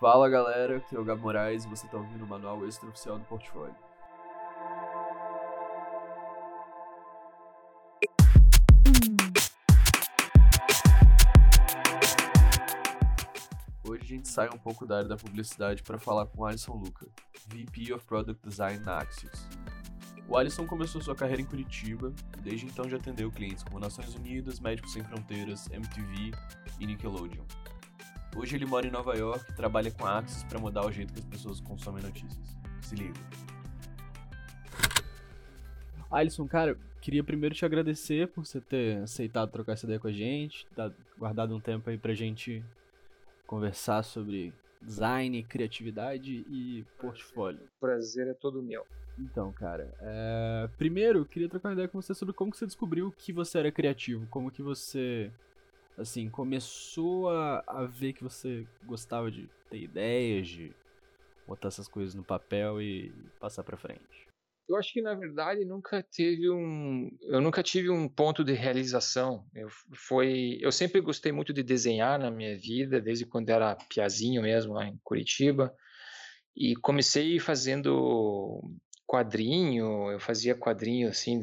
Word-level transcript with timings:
Fala 0.00 0.28
galera, 0.28 0.76
aqui 0.76 0.94
é 0.94 0.98
o 1.00 1.04
Gabo 1.04 1.22
Moraes 1.22 1.64
e 1.64 1.68
você 1.68 1.84
está 1.84 1.98
ouvindo 1.98 2.24
o 2.24 2.28
manual 2.28 2.64
extraoficial 2.64 3.18
do 3.18 3.24
portfólio. 3.24 3.74
Hoje 13.82 14.02
a 14.02 14.06
gente 14.06 14.28
sai 14.28 14.48
um 14.54 14.58
pouco 14.58 14.86
da 14.86 14.98
área 14.98 15.08
da 15.08 15.16
publicidade 15.16 15.82
para 15.82 15.98
falar 15.98 16.26
com 16.26 16.46
Alisson 16.46 16.74
Luca, 16.74 17.08
VP 17.48 17.92
of 17.92 18.06
Product 18.06 18.48
Design 18.48 18.78
na 18.84 18.98
Axios. 18.98 19.48
O 20.28 20.36
Alisson 20.36 20.64
começou 20.64 21.00
sua 21.00 21.16
carreira 21.16 21.42
em 21.42 21.46
Curitiba 21.46 22.14
e 22.38 22.40
desde 22.40 22.66
então 22.66 22.88
já 22.88 22.98
atendeu 22.98 23.32
clientes 23.32 23.64
como 23.64 23.80
Nações 23.80 24.14
Unidas, 24.14 24.60
Médicos 24.60 24.92
Sem 24.92 25.02
Fronteiras, 25.02 25.68
MTV 25.72 26.30
e 26.78 26.86
Nickelodeon. 26.86 27.42
Hoje 28.38 28.54
ele 28.54 28.66
mora 28.66 28.86
em 28.86 28.90
Nova 28.90 29.16
York 29.16 29.50
e 29.50 29.52
trabalha 29.52 29.90
com 29.90 30.06
a 30.06 30.18
Axis 30.18 30.44
para 30.44 30.60
mudar 30.60 30.86
o 30.86 30.92
jeito 30.92 31.12
que 31.12 31.18
as 31.18 31.24
pessoas 31.24 31.60
consomem 31.60 32.00
notícias. 32.00 32.56
Se 32.80 32.94
liga. 32.94 33.18
Alisson, 36.08 36.46
cara, 36.46 36.78
queria 37.00 37.24
primeiro 37.24 37.52
te 37.52 37.64
agradecer 37.64 38.28
por 38.28 38.46
você 38.46 38.60
ter 38.60 38.98
aceitado 38.98 39.50
trocar 39.50 39.72
essa 39.72 39.86
ideia 39.86 39.98
com 39.98 40.06
a 40.06 40.12
gente, 40.12 40.68
tá 40.68 40.88
guardado 41.18 41.52
um 41.52 41.58
tempo 41.58 41.90
aí 41.90 41.98
pra 41.98 42.14
gente 42.14 42.64
conversar 43.44 44.04
sobre 44.04 44.52
design, 44.80 45.42
criatividade 45.42 46.46
e 46.48 46.84
portfólio. 47.00 47.68
Prazer 47.80 48.28
é 48.28 48.34
todo 48.34 48.62
meu. 48.62 48.86
Então, 49.18 49.52
cara, 49.52 49.92
é... 50.00 50.70
primeiro 50.78 51.24
queria 51.24 51.48
trocar 51.48 51.70
uma 51.70 51.74
ideia 51.74 51.88
com 51.88 52.00
você 52.00 52.14
sobre 52.14 52.32
como 52.32 52.52
que 52.52 52.56
você 52.56 52.66
descobriu 52.66 53.12
que 53.18 53.32
você 53.32 53.58
era 53.58 53.72
criativo, 53.72 54.28
como 54.30 54.48
que 54.48 54.62
você 54.62 55.28
assim, 55.98 56.30
começou 56.30 57.28
a, 57.28 57.62
a 57.66 57.84
ver 57.84 58.12
que 58.12 58.22
você 58.22 58.66
gostava 58.84 59.30
de 59.30 59.48
ter 59.68 59.82
ideias, 59.82 60.48
de 60.48 60.72
botar 61.46 61.68
essas 61.68 61.88
coisas 61.88 62.14
no 62.14 62.22
papel 62.22 62.80
e 62.80 63.12
passar 63.40 63.62
para 63.64 63.76
frente? 63.76 64.28
Eu 64.68 64.76
acho 64.76 64.92
que 64.92 65.00
na 65.00 65.14
verdade 65.14 65.64
nunca 65.64 66.02
teve 66.02 66.50
um, 66.50 67.10
eu 67.22 67.40
nunca 67.40 67.62
tive 67.62 67.88
um 67.88 68.06
ponto 68.06 68.44
de 68.44 68.52
realização. 68.52 69.46
Eu 69.54 69.68
foi, 69.94 70.58
eu 70.60 70.70
sempre 70.70 71.00
gostei 71.00 71.32
muito 71.32 71.54
de 71.54 71.62
desenhar 71.62 72.18
na 72.18 72.30
minha 72.30 72.54
vida, 72.56 73.00
desde 73.00 73.24
quando 73.24 73.48
era 73.48 73.76
piazinho 73.88 74.42
mesmo 74.42 74.74
lá 74.74 74.86
em 74.86 74.98
Curitiba. 75.02 75.74
E 76.54 76.76
comecei 76.76 77.38
fazendo 77.38 78.60
quadrinho, 79.08 80.12
eu 80.12 80.20
fazia 80.20 80.54
quadrinho 80.54 81.08
assim, 81.08 81.40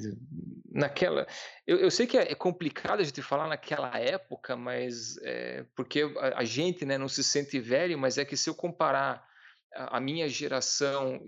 naquela. 0.72 1.26
Eu, 1.66 1.80
eu 1.80 1.90
sei 1.90 2.06
que 2.06 2.16
é 2.16 2.36
complicado 2.36 3.00
a 3.00 3.04
gente 3.04 3.24
falar 3.24 3.48
naquela 3.48 3.98
época, 3.98 4.56
mas 4.56 5.18
é, 5.24 5.66
porque 5.76 6.04
a, 6.20 6.42
a, 6.42 6.44
gente 6.46 6.86
né, 6.86 6.96
não 6.96 7.10
se 7.10 7.24
sente 7.24 7.60
velho, 7.60 7.98
mas 7.98 8.20
é 8.20 8.24
que 8.24 8.38
se 8.38 8.48
eu 8.48 8.54
comparar 8.54 9.28
a, 9.74 9.98
a, 9.98 10.00
minha 10.00 10.30
geração, 10.30 11.20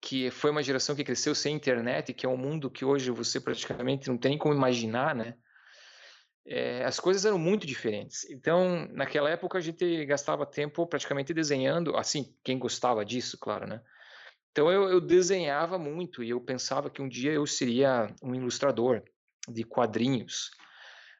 que 0.00 0.30
foi 0.30 0.50
uma 0.50 0.62
geração 0.62 0.96
que 0.96 1.04
cresceu 1.04 1.34
sem 1.34 1.54
internet, 1.54 2.14
que 2.14 2.24
é 2.24 2.28
um 2.28 2.38
mundo 2.38 2.70
que 2.70 2.84
hoje 2.84 3.10
você 3.10 3.38
praticamente 3.38 4.08
não 4.08 4.16
tem 4.16 4.38
como 4.38 4.54
imaginar, 4.54 5.14
né? 5.14 5.34
É, 6.48 6.84
as 6.84 6.98
coisas 6.98 7.26
eram 7.26 7.38
muito 7.38 7.66
diferentes. 7.66 8.24
Então, 8.30 8.88
naquela 8.92 9.28
época, 9.28 9.58
a 9.58 9.60
gente 9.60 10.06
gastava 10.06 10.46
tempo 10.46 10.86
praticamente 10.86 11.34
desenhando, 11.34 11.94
assim, 11.96 12.34
quem 12.42 12.58
gostava 12.58 13.04
disso, 13.04 13.36
claro, 13.36 13.66
né? 13.66 13.82
Então 14.56 14.72
eu, 14.72 14.88
eu, 14.88 15.02
desenhava 15.02 15.78
muito 15.78 16.24
e 16.24 16.30
eu 16.30 16.40
pensava 16.40 16.88
que 16.88 17.02
um 17.02 17.08
dia 17.10 17.30
eu 17.30 17.46
seria 17.46 18.06
um 18.22 18.34
ilustrador 18.34 19.02
de 19.46 19.62
quadrinhos. 19.64 20.50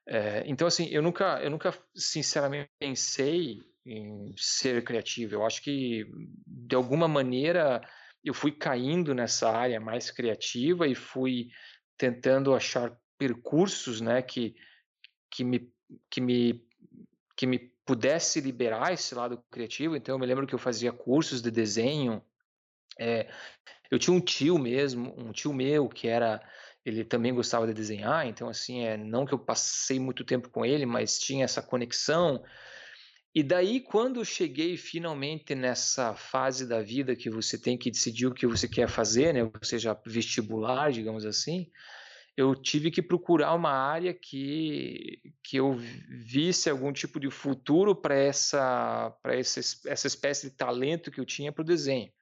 É, 0.08 0.42
então 0.46 0.66
assim, 0.66 0.86
eu 0.86 1.02
nunca, 1.02 1.38
eu 1.42 1.50
nunca 1.50 1.74
sinceramente 1.94 2.70
pensei 2.78 3.60
em 3.84 4.34
ser 4.38 4.82
criativo. 4.82 5.34
Eu 5.34 5.44
acho 5.44 5.60
que 5.62 6.06
de 6.46 6.74
alguma 6.74 7.06
maneira 7.06 7.86
eu 8.24 8.32
fui 8.32 8.52
caindo 8.52 9.14
nessa 9.14 9.50
área 9.50 9.78
mais 9.78 10.10
criativa 10.10 10.88
e 10.88 10.94
fui 10.94 11.50
tentando 11.98 12.54
achar 12.54 12.98
percursos, 13.18 14.00
né, 14.00 14.22
que 14.22 14.56
que 15.30 15.44
me 15.44 15.70
que 16.08 16.22
me 16.22 16.66
que 17.36 17.46
me 17.46 17.58
pudesse 17.84 18.40
liberar 18.40 18.94
esse 18.94 19.14
lado 19.14 19.44
criativo. 19.50 19.94
Então 19.94 20.14
eu 20.14 20.18
me 20.18 20.24
lembro 20.24 20.46
que 20.46 20.54
eu 20.54 20.58
fazia 20.58 20.90
cursos 20.90 21.42
de 21.42 21.50
desenho 21.50 22.24
é, 22.98 23.28
eu 23.90 23.98
tinha 23.98 24.14
um 24.14 24.20
tio 24.20 24.58
mesmo, 24.58 25.14
um 25.16 25.32
tio 25.32 25.52
meu 25.52 25.88
que 25.88 26.08
era, 26.08 26.40
ele 26.84 27.04
também 27.04 27.34
gostava 27.34 27.66
de 27.66 27.74
desenhar, 27.74 28.26
então 28.26 28.48
assim, 28.48 28.84
é, 28.84 28.96
não 28.96 29.24
que 29.24 29.34
eu 29.34 29.38
passei 29.38 29.98
muito 29.98 30.24
tempo 30.24 30.48
com 30.48 30.64
ele, 30.64 30.86
mas 30.86 31.18
tinha 31.18 31.44
essa 31.44 31.62
conexão. 31.62 32.42
E 33.34 33.42
daí, 33.42 33.80
quando 33.80 34.20
eu 34.20 34.24
cheguei 34.24 34.76
finalmente 34.76 35.54
nessa 35.54 36.14
fase 36.14 36.66
da 36.66 36.80
vida 36.80 37.14
que 37.14 37.28
você 37.28 37.58
tem 37.58 37.76
que 37.76 37.90
decidir 37.90 38.26
o 38.26 38.34
que 38.34 38.46
você 38.46 38.66
quer 38.66 38.88
fazer, 38.88 39.34
né, 39.34 39.44
ou 39.44 39.52
seja, 39.62 39.98
vestibular, 40.06 40.90
digamos 40.90 41.26
assim, 41.26 41.70
eu 42.36 42.54
tive 42.54 42.90
que 42.90 43.00
procurar 43.00 43.54
uma 43.54 43.72
área 43.72 44.12
que, 44.12 45.20
que 45.42 45.56
eu 45.56 45.74
visse 46.08 46.68
algum 46.68 46.92
tipo 46.92 47.18
de 47.18 47.30
futuro 47.30 47.94
para 47.94 48.14
essa, 48.14 49.16
essa, 49.24 49.60
essa 49.86 50.06
espécie 50.06 50.50
de 50.50 50.56
talento 50.56 51.10
que 51.10 51.18
eu 51.18 51.24
tinha 51.24 51.50
para 51.50 51.62
o 51.62 51.66
desenho. 51.66 52.12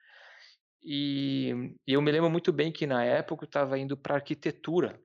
E, 0.84 1.75
eu 1.87 2.03
me 2.03 2.12
lembro 2.12 2.28
muito 2.28 2.53
bem 2.53 2.71
que 2.71 2.87
na 2.87 3.03
época 3.03 3.45
eu 3.45 3.47
estava 3.47 3.78
indo 3.78 3.97
para 3.97 4.17
arquitetura. 4.17 5.00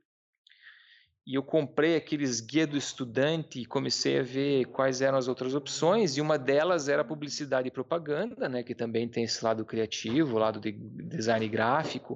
E 1.26 1.36
eu 1.36 1.44
comprei 1.44 1.96
aqueles 1.96 2.42
guia 2.42 2.66
do 2.66 2.76
estudante 2.76 3.62
e 3.62 3.66
comecei 3.66 4.20
a 4.20 4.24
ver 4.24 4.66
quais 4.66 5.00
eram 5.00 5.18
as 5.18 5.28
outras 5.28 5.54
opções, 5.54 6.18
e 6.18 6.22
uma 6.22 6.40
delas 6.40 6.90
era 6.90 7.06
publicidade 7.06 7.68
e 7.68 7.72
propaganda, 7.72 8.50
né, 8.50 8.64
que 8.64 8.74
também 8.74 9.08
tem 9.08 9.24
esse 9.24 9.44
lado 9.46 9.64
criativo, 9.64 10.40
lado 10.40 10.60
de 10.60 10.72
design 10.72 11.48
gráfico. 11.48 12.16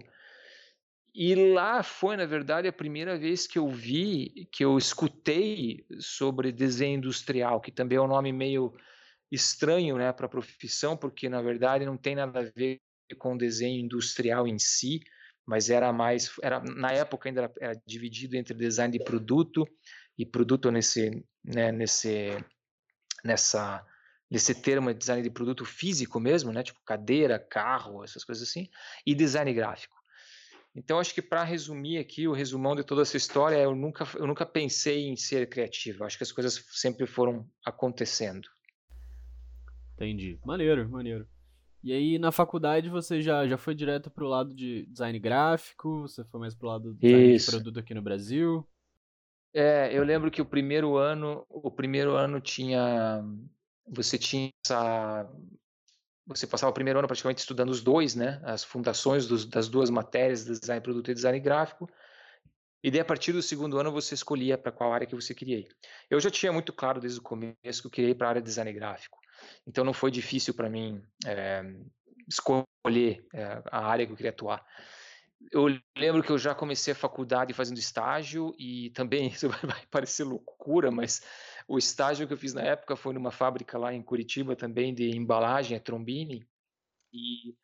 E 1.13 1.35
lá 1.53 1.83
foi, 1.83 2.17
na 2.17 2.25
verdade, 2.25 2.67
a 2.67 2.73
primeira 2.73 3.15
vez 3.15 3.45
que 3.45 3.59
eu 3.59 3.69
vi, 3.69 4.49
que 4.51 4.65
eu 4.65 4.79
escutei 4.79 5.85
sobre 5.99 6.51
desenho 6.51 6.97
industrial, 6.97 7.61
que 7.61 7.71
também 7.71 7.99
é 7.99 8.01
um 8.01 8.07
nome 8.07 8.33
meio 8.33 8.73
estranho 9.31 9.95
né, 9.95 10.11
para 10.11 10.25
a 10.25 10.29
profissão, 10.29 10.97
porque 10.97 11.29
na 11.29 11.41
verdade 11.41 11.85
não 11.85 11.97
tem 11.97 12.15
nada 12.15 12.39
a 12.39 12.51
ver 12.55 12.81
com 13.15 13.33
o 13.33 13.37
desenho 13.37 13.83
industrial 13.83 14.47
em 14.47 14.57
si, 14.59 15.01
mas 15.45 15.69
era 15.69 15.91
mais, 15.91 16.31
era 16.41 16.59
na 16.61 16.91
época 16.91 17.29
ainda 17.29 17.41
era, 17.41 17.53
era 17.59 17.81
dividido 17.85 18.35
entre 18.35 18.53
design 18.53 18.97
de 18.97 19.03
produto 19.03 19.67
e 20.17 20.25
produto 20.25 20.71
nesse, 20.71 21.23
né, 21.43 21.71
nesse, 21.71 22.37
nessa, 23.23 23.85
nesse 24.29 24.55
termo 24.55 24.91
de 24.93 24.99
design 24.99 25.21
de 25.21 25.29
produto 25.29 25.65
físico 25.65 26.19
mesmo, 26.19 26.51
né, 26.51 26.63
tipo 26.63 26.79
cadeira, 26.85 27.39
carro, 27.39 28.03
essas 28.03 28.23
coisas 28.23 28.47
assim, 28.47 28.69
e 29.05 29.13
design 29.13 29.53
gráfico. 29.53 29.95
Então 30.75 30.99
acho 30.99 31.13
que 31.13 31.21
para 31.21 31.43
resumir 31.43 31.99
aqui 31.99 32.27
o 32.27 32.33
resumão 32.33 32.75
de 32.75 32.83
toda 32.83 33.03
essa 33.03 33.15
história, 33.15 33.57
eu 33.57 33.75
nunca, 33.75 34.07
eu 34.15 34.25
nunca 34.25 34.45
pensei 34.45 35.07
em 35.07 35.15
ser 35.15 35.47
criativo. 35.47 36.03
Acho 36.03 36.17
que 36.17 36.23
as 36.23 36.31
coisas 36.31 36.65
sempre 36.71 37.05
foram 37.05 37.47
acontecendo. 37.63 38.49
Entendi. 39.93 40.39
Maneiro, 40.43 40.89
maneiro. 40.89 41.27
E 41.83 41.91
aí 41.91 42.17
na 42.17 42.31
faculdade 42.31 42.89
você 42.89 43.21
já, 43.21 43.45
já 43.45 43.57
foi 43.57 43.75
direto 43.75 44.09
pro 44.09 44.27
lado 44.27 44.53
de 44.53 44.85
design 44.85 45.19
gráfico, 45.19 46.01
você 46.01 46.23
foi 46.23 46.39
mais 46.39 46.55
pro 46.55 46.69
lado 46.69 46.93
do 46.93 46.95
design 46.95 47.35
Isso. 47.35 47.45
de 47.45 47.51
produto 47.51 47.79
aqui 47.79 47.93
no 47.93 48.01
Brasil? 48.01 48.65
É, 49.53 49.89
eu 49.91 50.03
lembro 50.03 50.31
que 50.31 50.41
o 50.41 50.45
primeiro 50.45 50.95
ano, 50.97 51.45
o 51.49 51.69
primeiro 51.69 52.15
ano 52.15 52.39
tinha 52.39 53.23
você 53.87 54.17
tinha 54.17 54.49
essa 54.65 55.29
você 56.25 56.47
passava 56.47 56.71
o 56.71 56.73
primeiro 56.73 56.97
ano 56.99 57.07
praticamente 57.07 57.41
estudando 57.41 57.69
os 57.69 57.81
dois, 57.81 58.15
né, 58.15 58.41
as 58.43 58.63
fundações 58.63 59.27
dos, 59.27 59.45
das 59.45 59.67
duas 59.67 59.89
matérias, 59.89 60.45
design 60.45 60.79
de 60.79 60.83
produto 60.83 61.11
e 61.11 61.13
design 61.13 61.37
gráfico. 61.39 61.89
E 62.81 62.91
daí, 62.91 62.99
a 62.99 63.05
partir 63.05 63.31
do 63.31 63.41
segundo 63.41 63.77
ano, 63.77 63.91
você 63.91 64.13
escolhia 64.13 64.57
para 64.57 64.71
qual 64.71 64.91
área 64.91 65.07
que 65.07 65.15
você 65.15 65.33
queria 65.33 65.59
ir. 65.59 65.69
Eu 66.09 66.19
já 66.19 66.29
tinha 66.29 66.51
muito 66.51 66.73
claro 66.73 66.99
desde 66.99 67.19
o 67.19 67.23
começo 67.23 67.81
que 67.81 67.87
eu 67.87 67.91
queria 67.91 68.11
ir 68.11 68.15
para 68.15 68.27
a 68.27 68.29
área 68.31 68.41
de 68.41 68.47
design 68.47 68.71
gráfico. 68.73 69.19
Então 69.67 69.83
não 69.83 69.93
foi 69.93 70.11
difícil 70.11 70.53
para 70.53 70.69
mim 70.69 71.01
é, 71.25 71.63
escolher 72.27 73.25
é, 73.33 73.61
a 73.71 73.85
área 73.85 74.05
que 74.05 74.11
eu 74.11 74.17
queria 74.17 74.31
atuar. 74.31 74.65
Eu 75.51 75.67
lembro 75.97 76.23
que 76.23 76.31
eu 76.31 76.37
já 76.37 76.55
comecei 76.55 76.93
a 76.93 76.95
faculdade 76.95 77.53
fazendo 77.53 77.77
estágio 77.77 78.55
e 78.57 78.89
também 78.91 79.27
isso 79.33 79.49
vai 79.49 79.85
parecer 79.89 80.23
loucura, 80.23 80.91
mas 80.91 81.21
o 81.67 81.77
estágio 81.77 82.27
que 82.27 82.33
eu 82.33 82.37
fiz 82.37 82.53
na 82.53 82.61
época 82.61 82.95
foi 82.95 83.13
numa 83.13 83.31
fábrica 83.31 83.77
lá 83.77 83.93
em 83.93 84.01
Curitiba 84.01 84.55
também 84.55 84.93
de 84.93 85.15
embalagem, 85.15 85.77
a 85.77 85.79
Trombini, 85.79 86.47
e, 87.13 87.55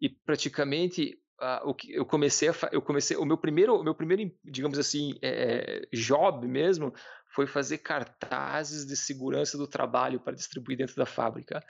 e 0.00 0.08
praticamente 0.08 1.20
uh, 1.40 1.74
eu 1.88 2.04
comecei 2.04 2.48
a, 2.48 2.54
eu 2.72 2.82
comecei 2.82 3.16
o 3.16 3.24
meu 3.24 3.38
primeiro 3.38 3.76
o 3.76 3.84
meu 3.84 3.94
primeiro 3.94 4.30
digamos 4.44 4.78
assim 4.78 5.14
é, 5.22 5.86
job 5.92 6.46
mesmo 6.46 6.92
foi 7.38 7.46
fazer 7.46 7.78
cartazes 7.78 8.84
de 8.84 8.96
segurança 8.96 9.56
do 9.56 9.68
trabalho 9.68 10.18
para 10.18 10.34
distribuir 10.34 10.76
dentro 10.76 10.96
da 10.96 11.06
fábrica. 11.06 11.64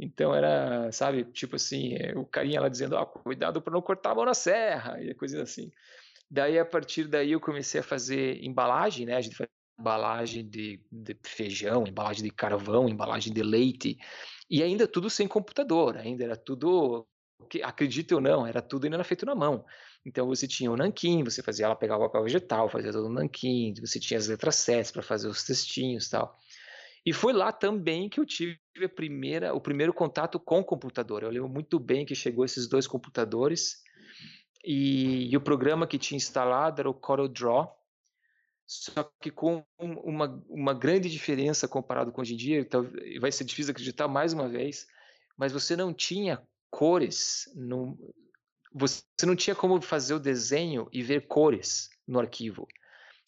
Então 0.00 0.34
era, 0.34 0.90
sabe, 0.90 1.24
tipo 1.24 1.56
assim, 1.56 1.92
é, 1.92 2.16
o 2.16 2.24
carinha 2.24 2.58
lá 2.58 2.70
dizendo, 2.70 2.96
oh, 2.96 3.04
cuidado 3.04 3.60
para 3.60 3.74
não 3.74 3.82
cortar 3.82 4.12
a 4.12 4.14
mão 4.14 4.24
na 4.24 4.32
serra, 4.32 4.98
e 4.98 5.12
coisas 5.12 5.38
assim. 5.38 5.70
Daí, 6.30 6.58
a 6.58 6.64
partir 6.64 7.06
daí, 7.06 7.32
eu 7.32 7.40
comecei 7.40 7.80
a 7.80 7.84
fazer 7.84 8.42
embalagem, 8.42 9.04
né? 9.04 9.14
A 9.14 9.20
gente 9.20 9.36
fazia 9.36 9.52
embalagem 9.78 10.48
de, 10.48 10.82
de, 10.90 11.18
feijão, 11.22 11.84
embalagem 11.86 12.24
de 12.24 12.30
carvão, 12.30 12.88
embalagem 12.88 13.30
de 13.30 13.42
leite, 13.42 13.98
e 14.48 14.62
ainda 14.62 14.88
tudo 14.88 15.10
sem 15.10 15.28
computador, 15.28 15.98
ainda 15.98 16.24
era 16.24 16.36
tudo, 16.36 17.06
acredite 17.62 18.14
ou 18.14 18.20
não, 18.20 18.46
era 18.46 18.60
tudo 18.62 18.84
ainda 18.84 19.02
feito 19.04 19.26
na 19.26 19.34
mão. 19.34 19.64
Então 20.04 20.26
você 20.26 20.46
tinha 20.46 20.70
o 20.70 20.76
nanquim, 20.76 21.22
você 21.22 21.42
fazia 21.42 21.66
ela 21.66 21.76
pegar 21.76 21.96
o 21.96 22.00
papel 22.00 22.24
vegetal, 22.24 22.68
fazia 22.68 22.92
todo 22.92 23.06
o 23.06 23.12
nanquim, 23.12 23.74
você 23.80 24.00
tinha 24.00 24.18
as 24.18 24.26
letras 24.26 24.56
sets 24.56 24.90
para 24.90 25.02
fazer 25.02 25.28
os 25.28 25.44
textinhos 25.44 26.08
tal. 26.08 26.38
E 27.04 27.12
foi 27.12 27.32
lá 27.32 27.52
também 27.52 28.08
que 28.08 28.20
eu 28.20 28.26
tive 28.26 28.58
a 28.82 28.88
primeira, 28.88 29.54
o 29.54 29.60
primeiro 29.60 29.92
contato 29.92 30.38
com 30.38 30.60
o 30.60 30.64
computador. 30.64 31.22
Eu 31.22 31.30
lembro 31.30 31.48
muito 31.48 31.78
bem 31.78 32.06
que 32.06 32.14
chegou 32.14 32.44
esses 32.44 32.68
dois 32.68 32.86
computadores 32.86 33.82
e, 34.64 35.28
e 35.30 35.36
o 35.36 35.40
programa 35.40 35.86
que 35.86 35.98
tinha 35.98 36.16
instalado 36.16 36.80
era 36.80 36.88
o 36.88 36.94
CorelDRAW, 36.94 37.76
só 38.66 39.10
que 39.20 39.30
com 39.30 39.64
uma, 39.78 40.42
uma 40.48 40.72
grande 40.72 41.10
diferença 41.10 41.66
comparado 41.66 42.12
com 42.12 42.20
hoje 42.20 42.34
em 42.34 42.36
dia, 42.36 42.60
então 42.60 42.88
vai 43.20 43.32
ser 43.32 43.44
difícil 43.44 43.72
acreditar 43.72 44.06
mais 44.06 44.32
uma 44.32 44.48
vez, 44.48 44.86
mas 45.36 45.52
você 45.52 45.74
não 45.74 45.92
tinha 45.92 46.40
cores, 46.72 47.44
no, 47.54 47.96
você 48.74 49.04
não 49.26 49.36
tinha 49.36 49.54
como 49.54 49.80
fazer 49.82 50.14
o 50.14 50.18
desenho 50.18 50.88
e 50.90 51.02
ver 51.02 51.28
cores 51.28 51.90
no 52.08 52.18
arquivo. 52.18 52.66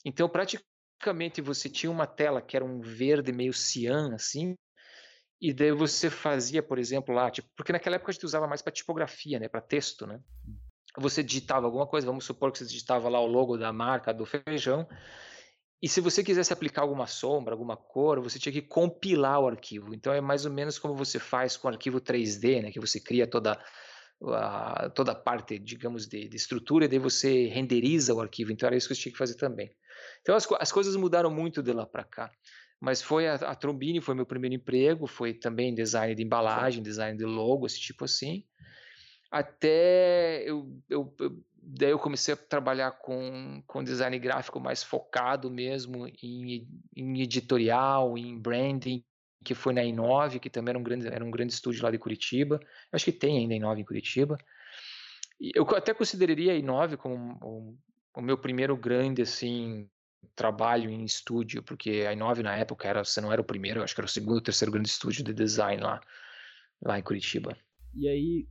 Então, 0.03 0.29
praticamente, 0.29 1.43
você 1.43 1.69
tinha 1.69 1.93
uma 1.93 2.07
tela 2.07 2.41
que 2.41 2.57
era 2.57 2.65
um 2.65 2.81
verde 2.81 3.31
meio 3.33 3.53
cian, 3.53 4.15
assim, 4.15 4.57
e 5.41 5.53
daí 5.53 5.73
você 5.73 6.09
fazia, 6.09 6.63
por 6.63 6.79
exemplo, 6.79 7.15
lá, 7.15 7.31
tipo, 7.31 7.49
porque 7.55 7.73
naquela 7.73 7.97
época 7.97 8.11
a 8.11 8.15
gente 8.15 8.25
usava 8.25 8.47
mais 8.47 8.63
para 8.63 8.73
tipografia, 8.73 9.39
né, 9.39 9.47
para 9.47 9.61
texto, 9.61 10.07
né? 10.07 10.21
Você 10.97 11.23
digitava 11.23 11.67
alguma 11.67 11.87
coisa, 11.87 12.07
vamos 12.07 12.25
supor 12.25 12.51
que 12.51 12.59
você 12.59 12.65
digitava 12.65 13.09
lá 13.11 13.21
o 13.21 13.27
logo 13.27 13.59
da 13.59 13.73
marca 13.73 14.15
do 14.15 14.25
feijão, 14.25 14.89
e 15.85 15.89
se 15.89 16.01
você 16.01 16.25
quisesse 16.25 16.51
aplicar 16.51 16.81
alguma 16.81 17.07
sombra, 17.07 17.53
alguma 17.53 17.77
cor, 17.77 18.19
você 18.19 18.39
tinha 18.39 18.51
que 18.51 18.63
compilar 18.63 19.39
o 19.39 19.47
arquivo. 19.47 19.93
Então 19.93 20.15
é 20.15 20.19
mais 20.19 20.47
ou 20.47 20.51
menos 20.51 20.79
como 20.79 20.97
você 20.97 21.19
faz 21.19 21.59
com 21.59 21.69
o 21.69 21.71
arquivo 21.71 22.01
3D, 22.01 22.63
né, 22.63 22.73
que 22.73 22.81
você 22.81 22.99
cria 22.99 23.27
toda 23.27 23.63
a, 24.23 24.89
toda 24.95 25.13
a 25.13 25.15
parte, 25.15 25.59
digamos, 25.59 26.07
de, 26.07 26.27
de, 26.27 26.37
estrutura, 26.39 26.87
e 26.87 26.89
daí 26.89 26.99
você 26.99 27.49
renderiza 27.49 28.15
o 28.15 28.21
arquivo. 28.23 28.51
Então 28.51 28.67
era 28.67 28.75
isso 28.75 28.89
que 28.89 28.95
eu 28.95 28.97
tinha 28.97 29.13
que 29.13 29.19
fazer 29.19 29.35
também. 29.35 29.77
Então 30.23 30.35
as, 30.35 30.49
as 30.59 30.73
coisas 30.73 30.97
mudaram 30.97 31.31
muito 31.31 31.63
de 31.63 31.75
lá 31.75 31.85
para 31.85 32.03
cá. 32.03 32.33
Mas 32.81 33.03
foi 33.03 33.29
a, 33.29 33.35
a 33.35 33.55
Trombini, 33.55 34.01
foi 34.01 34.15
meu 34.15 34.25
primeiro 34.25 34.55
emprego, 34.55 35.07
foi 35.07 35.35
também 35.35 35.75
design 35.75 36.15
de 36.15 36.23
embalagem, 36.23 36.83
design 36.83 37.19
de 37.19 37.27
logo, 37.27 37.67
esse 37.67 37.79
tipo 37.79 38.07
assim. 38.07 38.43
Até 39.31 40.49
eu, 40.49 40.67
eu, 40.89 41.15
eu 41.21 41.45
daí 41.67 41.91
eu 41.91 41.99
comecei 41.99 42.35
a 42.35 42.37
trabalhar 42.37 42.93
com, 42.93 43.63
com 43.67 43.83
design 43.83 44.19
gráfico 44.19 44.61
mais 44.61 44.83
focado 44.83 45.51
mesmo 45.51 46.07
em, 46.23 46.69
em 46.95 47.21
editorial, 47.23 48.19
em 48.19 48.39
branding, 48.39 49.05
que 49.45 49.55
foi 49.55 49.73
na 49.73 49.85
Inove, 49.85 50.41
que 50.41 50.51
também 50.51 50.71
era 50.71 50.79
um 50.79 50.83
grande, 50.83 51.07
era 51.07 51.25
um 51.25 51.31
grande 51.31 51.53
estúdio 51.53 51.83
lá 51.83 51.91
de 51.91 51.99
Curitiba. 51.99 52.61
Acho 52.93 53.07
que 53.07 53.13
tem 53.13 53.39
ainda 53.39 53.55
a 53.55 53.57
Inove 53.57 53.81
em 53.81 53.85
Curitiba. 53.85 54.37
E 55.41 55.51
eu 55.55 55.69
até 55.71 55.93
consideraria 55.93 56.53
a 56.53 56.57
Inove 56.57 56.97
como 56.97 57.79
o 58.15 58.21
meu 58.21 58.39
primeiro 58.39 58.77
grande 58.77 59.23
assim 59.23 59.89
trabalho 60.35 60.91
em 60.91 61.05
estúdio, 61.05 61.63
porque 61.63 62.05
a 62.09 62.13
Inove 62.13 62.43
na 62.43 62.57
época 62.57 62.89
era, 62.89 63.05
você 63.05 63.21
não 63.21 63.33
era 63.33 63.41
o 63.41 63.45
primeiro, 63.45 63.83
acho 63.83 63.95
que 63.95 64.01
era 64.01 64.07
o 64.07 64.11
segundo 64.11 64.41
terceiro 64.41 64.73
grande 64.73 64.89
estúdio 64.89 65.25
de 65.25 65.35
design 65.35 65.83
lá, 65.83 66.01
lá 66.83 66.99
em 66.99 67.03
Curitiba. 67.03 67.57
E 67.95 68.09
aí, 68.09 68.49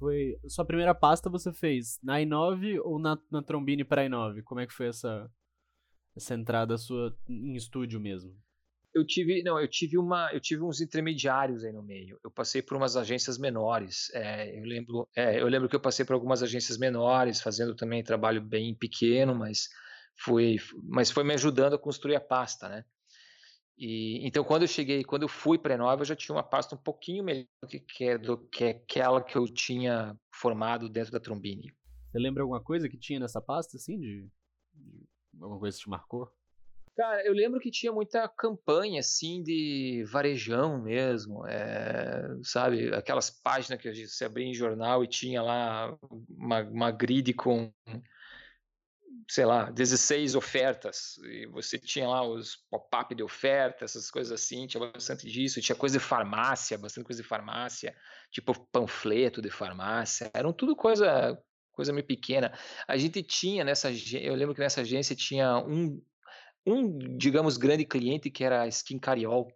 foi 0.00 0.36
sua 0.48 0.64
primeira 0.64 0.94
pasta 0.94 1.28
você 1.28 1.52
fez 1.52 2.00
na 2.02 2.18
i9 2.18 2.80
ou 2.82 2.98
na, 2.98 3.18
na 3.30 3.42
Trombini 3.42 3.84
para 3.84 4.06
i9? 4.06 4.42
Como 4.42 4.60
é 4.60 4.66
que 4.66 4.72
foi 4.72 4.88
essa 4.88 5.30
essa 6.16 6.34
entrada 6.34 6.76
sua 6.76 7.16
em 7.28 7.54
estúdio 7.54 8.00
mesmo? 8.00 8.34
Eu 8.92 9.06
tive, 9.06 9.40
não, 9.44 9.60
eu 9.60 9.68
tive 9.68 9.96
uma, 9.96 10.32
eu 10.32 10.40
tive 10.40 10.64
uns 10.64 10.80
intermediários 10.80 11.62
aí 11.62 11.72
no 11.72 11.82
meio. 11.82 12.18
Eu 12.24 12.30
passei 12.30 12.60
por 12.60 12.76
umas 12.76 12.96
agências 12.96 13.38
menores. 13.38 14.10
É, 14.12 14.58
eu 14.58 14.64
lembro, 14.64 15.08
é, 15.14 15.40
eu 15.40 15.46
lembro 15.46 15.68
que 15.68 15.76
eu 15.76 15.80
passei 15.80 16.04
por 16.04 16.14
algumas 16.14 16.42
agências 16.42 16.76
menores, 16.76 17.40
fazendo 17.40 17.76
também 17.76 18.02
trabalho 18.02 18.42
bem 18.42 18.74
pequeno, 18.74 19.32
mas 19.32 19.68
foi, 20.16 20.56
mas 20.82 21.08
foi 21.08 21.22
me 21.22 21.34
ajudando 21.34 21.74
a 21.74 21.78
construir 21.78 22.16
a 22.16 22.20
pasta, 22.20 22.68
né? 22.68 22.84
E, 23.80 24.20
então, 24.26 24.44
quando 24.44 24.62
eu 24.62 24.68
cheguei, 24.68 25.02
quando 25.02 25.22
eu 25.22 25.28
fui 25.28 25.56
para 25.56 25.72
a 25.72 25.76
Enova, 25.76 26.02
eu 26.02 26.06
já 26.06 26.14
tinha 26.14 26.36
uma 26.36 26.42
pasta 26.42 26.74
um 26.74 26.78
pouquinho 26.78 27.24
melhor 27.24 27.46
que, 27.66 27.80
que, 27.80 28.18
do 28.18 28.36
que 28.36 28.64
aquela 28.64 29.22
que 29.22 29.34
eu 29.36 29.46
tinha 29.46 30.14
formado 30.30 30.86
dentro 30.86 31.10
da 31.10 31.18
Trombini. 31.18 31.72
Você 32.12 32.18
lembra 32.18 32.42
alguma 32.42 32.62
coisa 32.62 32.90
que 32.90 32.98
tinha 32.98 33.18
nessa 33.18 33.40
pasta, 33.40 33.78
assim, 33.78 33.98
de, 33.98 34.28
de 35.32 35.42
alguma 35.42 35.58
coisa 35.58 35.78
que 35.78 35.84
te 35.84 35.88
marcou? 35.88 36.30
Cara, 36.94 37.24
eu 37.24 37.32
lembro 37.32 37.58
que 37.58 37.70
tinha 37.70 37.90
muita 37.90 38.28
campanha, 38.28 39.00
assim, 39.00 39.42
de 39.42 40.04
varejão 40.12 40.82
mesmo, 40.82 41.46
é, 41.46 42.36
sabe? 42.42 42.92
Aquelas 42.92 43.30
páginas 43.30 43.80
que 43.80 44.06
você 44.06 44.26
abria 44.26 44.46
em 44.46 44.52
jornal 44.52 45.02
e 45.02 45.08
tinha 45.08 45.40
lá 45.40 45.96
uma, 46.28 46.60
uma 46.64 46.90
grid 46.90 47.32
com, 47.32 47.72
sei 49.28 49.44
lá, 49.44 49.70
16 49.70 50.34
ofertas, 50.34 51.18
e 51.24 51.46
você 51.46 51.78
tinha 51.78 52.08
lá 52.08 52.22
os 52.22 52.56
pop-up 52.70 53.14
de 53.14 53.22
oferta, 53.22 53.84
essas 53.84 54.10
coisas 54.10 54.32
assim, 54.32 54.66
tinha 54.66 54.80
bastante 54.80 55.30
disso, 55.30 55.60
tinha 55.60 55.76
coisa 55.76 55.98
de 55.98 56.04
farmácia, 56.04 56.78
bastante 56.78 57.04
coisa 57.04 57.22
de 57.22 57.28
farmácia, 57.28 57.94
tipo 58.30 58.54
panfleto 58.72 59.40
de 59.40 59.50
farmácia, 59.50 60.30
eram 60.34 60.52
tudo 60.52 60.76
coisa 60.76 61.38
coisa 61.72 61.92
meio 61.92 62.06
pequena. 62.06 62.52
A 62.86 62.96
gente 62.98 63.22
tinha 63.22 63.64
nessa, 63.64 63.90
eu 63.90 64.34
lembro 64.34 64.54
que 64.54 64.60
nessa 64.60 64.82
agência 64.82 65.16
tinha 65.16 65.58
um 65.58 66.02
um, 66.66 67.16
digamos, 67.16 67.56
grande 67.56 67.84
cliente 67.84 68.30
que 68.30 68.44
era 68.44 68.62
a 68.62 68.68
Skin 68.68 68.98
Cariol, 68.98 69.48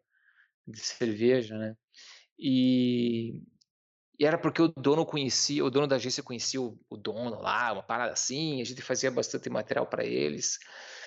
de 0.66 0.81
cerveja, 0.81 1.56
né? 1.56 1.76
E, 2.38 3.43
e, 4.19 4.25
era 4.26 4.38
porque 4.38 4.62
o 4.62 4.69
dono 4.69 5.05
conhecia, 5.05 5.64
o 5.64 5.70
dono 5.70 5.87
da 5.87 5.96
agência 5.96 6.22
conhecia 6.22 6.61
o, 6.61 6.78
o 6.88 6.96
dono 6.96 7.40
lá, 7.40 7.72
uma 7.72 7.82
parada 7.82 8.12
assim, 8.12 8.61
a 8.61 8.64
gente 8.64 8.82
fazia 8.82 9.11
bastante 9.11 9.49
material 9.50 9.87
para 9.87 10.05
eles. 10.05 10.58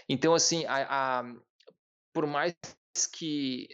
Então, 0.10 0.34
assim, 0.34 0.66
a, 0.66 1.20
a, 1.20 1.36
por 2.14 2.26
mais 2.26 2.56
que 3.14 3.68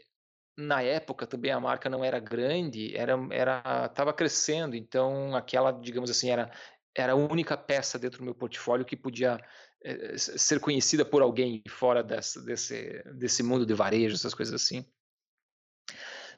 na 0.57 0.81
época 0.81 1.25
também 1.25 1.51
a 1.51 1.59
marca 1.59 1.89
não 1.89 2.03
era 2.03 2.19
grande, 2.19 2.95
era 2.95 3.13
era 3.31 3.88
estava 3.89 4.13
crescendo, 4.13 4.75
então 4.75 5.35
aquela, 5.35 5.71
digamos 5.71 6.09
assim, 6.09 6.30
era 6.30 6.51
era 6.95 7.13
a 7.13 7.15
única 7.15 7.57
peça 7.57 7.97
dentro 7.97 8.19
do 8.19 8.25
meu 8.25 8.35
portfólio 8.35 8.85
que 8.85 8.95
podia 8.95 9.39
é, 9.83 10.18
ser 10.18 10.59
conhecida 10.59 11.03
por 11.03 11.21
alguém 11.21 11.63
fora 11.68 12.03
desse, 12.03 12.44
desse, 12.45 13.03
desse 13.15 13.44
mundo 13.44 13.65
de 13.65 13.74
varejo, 13.74 14.15
essas 14.15 14.33
coisas 14.33 14.53
assim. 14.53 14.85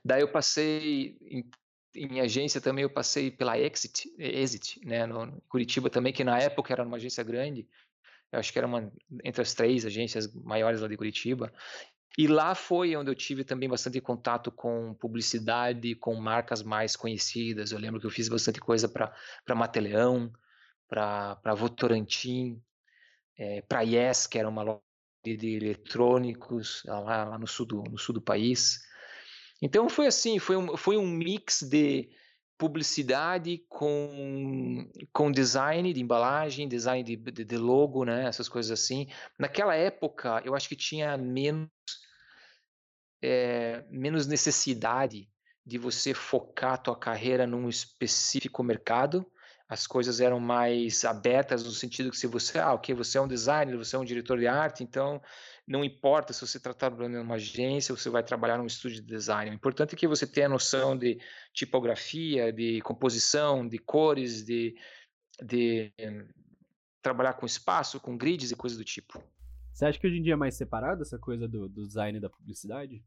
Daí 0.03 0.21
eu 0.21 0.31
passei 0.31 1.17
em, 1.95 2.19
agência 2.19 2.61
também, 2.61 2.83
eu 2.83 2.89
passei 2.89 3.31
pela 3.31 3.57
Exit, 3.57 4.13
Exit 4.17 4.85
né, 4.85 5.05
no, 5.05 5.41
Curitiba 5.49 5.89
também, 5.89 6.13
que 6.13 6.23
na 6.23 6.39
época 6.39 6.73
era 6.73 6.83
uma 6.83 6.97
agência 6.97 7.23
grande, 7.23 7.67
eu 8.31 8.39
acho 8.39 8.51
que 8.51 8.59
era 8.59 8.67
uma 8.67 8.91
entre 9.23 9.41
as 9.41 9.53
três 9.53 9.85
agências 9.85 10.33
maiores 10.33 10.81
lá 10.81 10.87
de 10.87 10.97
Curitiba. 10.97 11.53
E 12.17 12.27
lá 12.27 12.55
foi 12.55 12.95
onde 12.95 13.11
eu 13.11 13.15
tive 13.15 13.43
também 13.43 13.67
bastante 13.67 13.99
contato 13.99 14.49
com 14.49 14.93
publicidade, 14.93 15.95
com 15.95 16.15
marcas 16.15 16.63
mais 16.63 16.95
conhecidas. 16.95 17.71
Eu 17.71 17.79
lembro 17.79 17.99
que 17.99 18.05
eu 18.05 18.11
fiz 18.11 18.29
bastante 18.29 18.59
coisa 18.59 18.87
para 18.87 19.55
Mateleão, 19.55 20.31
para 20.87 21.53
Votorantim, 21.55 22.61
é, 23.37 23.61
para 23.61 23.81
Yes, 23.81 24.27
que 24.27 24.39
era 24.39 24.47
uma 24.47 24.63
loja 24.63 24.81
de 25.23 25.55
eletrônicos 25.55 26.83
lá, 26.85 27.25
lá 27.25 27.37
no, 27.37 27.47
sul 27.47 27.65
do, 27.65 27.83
no 27.83 27.97
sul 27.97 28.13
do 28.13 28.21
país. 28.21 28.79
Então 29.61 29.89
foi 29.89 30.07
assim, 30.07 30.39
foi 30.39 30.57
um, 30.57 30.77
foi 30.77 30.97
um 30.97 31.07
mix 31.07 31.61
de 31.61 32.09
publicidade 32.57 33.65
com, 33.67 34.89
com 35.11 35.31
design 35.31 35.91
de 35.91 36.01
embalagem, 36.01 36.67
design 36.67 37.03
de, 37.03 37.15
de, 37.15 37.43
de, 37.43 37.57
logo, 37.57 38.05
né, 38.05 38.25
essas 38.25 38.47
coisas 38.47 38.71
assim. 38.71 39.07
Naquela 39.37 39.75
época, 39.75 40.41
eu 40.45 40.55
acho 40.55 40.69
que 40.69 40.75
tinha 40.75 41.17
menos, 41.17 41.69
é, 43.21 43.83
menos 43.89 44.25
necessidade 44.25 45.29
de 45.65 45.77
você 45.77 46.13
focar 46.13 46.73
a 46.73 46.77
tua 46.77 46.95
carreira 46.95 47.45
num 47.45 47.67
específico 47.67 48.63
mercado 48.63 49.25
as 49.67 49.87
coisas 49.87 50.21
eram 50.21 50.39
mais 50.39 51.03
abertas 51.03 51.63
no 51.63 51.71
sentido 51.71 52.11
que 52.11 52.17
se 52.17 52.27
você, 52.27 52.59
ah, 52.59 52.73
ok, 52.73 52.93
você 52.93 53.17
é 53.17 53.21
um 53.21 53.27
designer, 53.27 53.75
você 53.75 53.95
é 53.95 53.99
um 53.99 54.05
diretor 54.05 54.37
de 54.37 54.47
arte, 54.47 54.83
então 54.83 55.21
não 55.67 55.83
importa 55.83 56.31
se 56.31 56.41
você 56.41 56.57
está 56.57 56.73
trabalhando 56.73 57.17
numa 57.17 57.35
agência 57.35 57.91
ou 57.91 57.97
você 57.97 58.09
vai 58.09 58.23
trabalhar 58.23 58.57
num 58.57 58.67
estúdio 58.67 59.01
de 59.01 59.07
design. 59.07 59.51
O 59.51 59.53
importante 59.53 59.95
é 59.95 59.97
que 59.97 60.07
você 60.07 60.27
tenha 60.27 60.47
noção 60.47 60.97
de 60.97 61.19
tipografia, 61.53 62.53
de 62.53 62.81
composição, 62.81 63.67
de 63.67 63.79
cores, 63.79 64.45
de, 64.45 64.75
de 65.43 65.91
trabalhar 67.01 67.33
com 67.33 67.45
espaço, 67.45 67.99
com 67.99 68.15
grids 68.15 68.51
e 68.51 68.55
coisas 68.55 68.77
do 68.77 68.83
tipo. 68.83 69.23
Você 69.73 69.85
acha 69.85 69.99
que 69.99 70.07
hoje 70.07 70.17
em 70.17 70.21
dia 70.21 70.33
é 70.33 70.37
mais 70.37 70.55
separado 70.55 71.01
essa 71.01 71.17
coisa 71.17 71.47
do, 71.47 71.67
do 71.67 71.85
design 71.85 72.17
e 72.17 72.21
da 72.21 72.29
publicidade? 72.29 73.03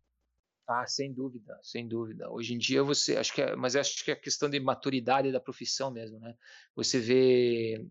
Ah, 0.66 0.86
sem 0.86 1.14
dúvida, 1.14 1.58
sem 1.62 1.88
dúvida. 1.88 2.30
Hoje 2.30 2.52
em 2.54 2.58
dia 2.58 2.82
você, 2.82 3.16
acho 3.16 3.32
que 3.32 3.40
é, 3.40 3.56
mas 3.56 3.74
acho 3.74 4.04
que 4.04 4.10
é 4.10 4.16
questão 4.16 4.50
de 4.50 4.60
maturidade 4.60 5.32
da 5.32 5.40
profissão 5.40 5.90
mesmo, 5.90 6.18
né? 6.18 6.34
Você 6.76 7.00
vê, 7.00 7.86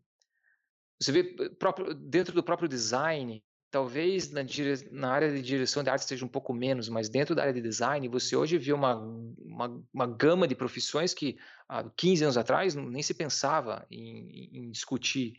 você 0.99 1.11
vê 1.11 1.49
próprio, 1.55 1.95
dentro 1.95 2.35
do 2.35 2.43
próprio 2.43 2.69
design, 2.69 3.43
talvez 3.69 4.31
na, 4.31 4.43
dire... 4.43 4.87
na, 4.91 5.11
área 5.11 5.31
de 5.31 5.41
direção 5.41 5.83
de 5.83 5.89
arte 5.89 6.05
seja 6.05 6.25
um 6.25 6.29
pouco 6.29 6.53
menos, 6.53 6.89
mas 6.89 7.09
dentro 7.09 7.35
da 7.35 7.41
área 7.41 7.53
de 7.53 7.61
design, 7.61 8.07
você 8.07 8.35
hoje 8.35 8.57
vê 8.57 8.73
uma, 8.73 8.95
uma, 8.95 9.83
uma 9.93 10.07
gama 10.07 10.47
de 10.47 10.55
profissões 10.55 11.13
que 11.13 11.37
há 11.67 11.83
15 11.83 12.23
anos 12.23 12.37
atrás 12.37 12.75
nem 12.75 13.03
se 13.03 13.13
pensava 13.13 13.85
em, 13.91 14.49
em 14.53 14.71
discutir. 14.71 15.33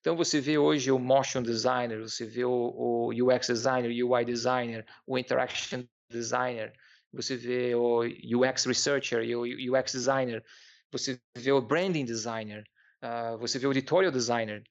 Então 0.00 0.16
você 0.16 0.40
vê 0.40 0.56
hoje 0.56 0.90
o 0.90 0.98
motion 0.98 1.42
designer, 1.42 2.00
você 2.00 2.24
vê 2.24 2.44
o, 2.44 2.50
o 2.50 3.08
UX 3.10 3.46
designer, 3.46 4.04
UI 4.04 4.24
designer, 4.24 4.86
o 5.06 5.18
interaction 5.18 5.84
designer, 6.10 6.72
você 7.12 7.36
vê 7.36 7.74
o 7.74 8.02
UX 8.02 8.64
researcher 8.64 9.22
e 9.22 9.36
o 9.36 9.42
UX 9.76 9.92
designer, 9.92 10.44
você 10.90 11.20
vê 11.36 11.52
o 11.52 11.60
branding 11.60 12.04
designer, 12.04 12.64
uh, 13.02 13.38
você 13.38 13.58
vê 13.58 13.66
o 13.66 13.72
editorial 13.72 14.10
designer. 14.12 14.62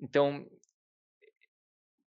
Então 0.00 0.44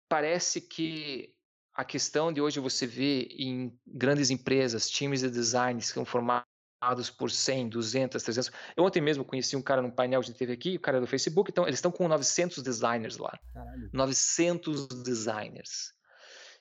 parece 0.08 0.60
que 0.60 1.34
a 1.74 1.84
questão 1.84 2.32
de 2.32 2.40
hoje 2.40 2.60
você 2.60 2.86
vê 2.86 3.28
em 3.30 3.76
grandes 3.86 4.30
empresas, 4.30 4.88
times 4.88 5.20
de 5.20 5.30
design 5.30 5.80
que 5.80 5.86
são 5.86 6.04
formados 6.04 7.10
por 7.16 7.30
100, 7.30 7.68
200, 7.68 8.22
300. 8.22 8.50
Eu 8.76 8.84
ontem 8.84 9.00
mesmo 9.00 9.24
conheci 9.24 9.56
um 9.56 9.62
cara 9.62 9.82
num 9.82 9.90
painel 9.90 10.20
que 10.20 10.26
a 10.26 10.28
gente 10.28 10.38
teve 10.38 10.52
aqui, 10.52 10.76
o 10.76 10.80
cara 10.80 11.00
do 11.00 11.06
Facebook, 11.06 11.50
então 11.50 11.64
eles 11.64 11.78
estão 11.78 11.90
com 11.90 12.06
900 12.06 12.62
designers 12.62 13.16
lá. 13.16 13.38
Caralho. 13.52 13.90
900 13.92 14.86
designers. 15.02 15.92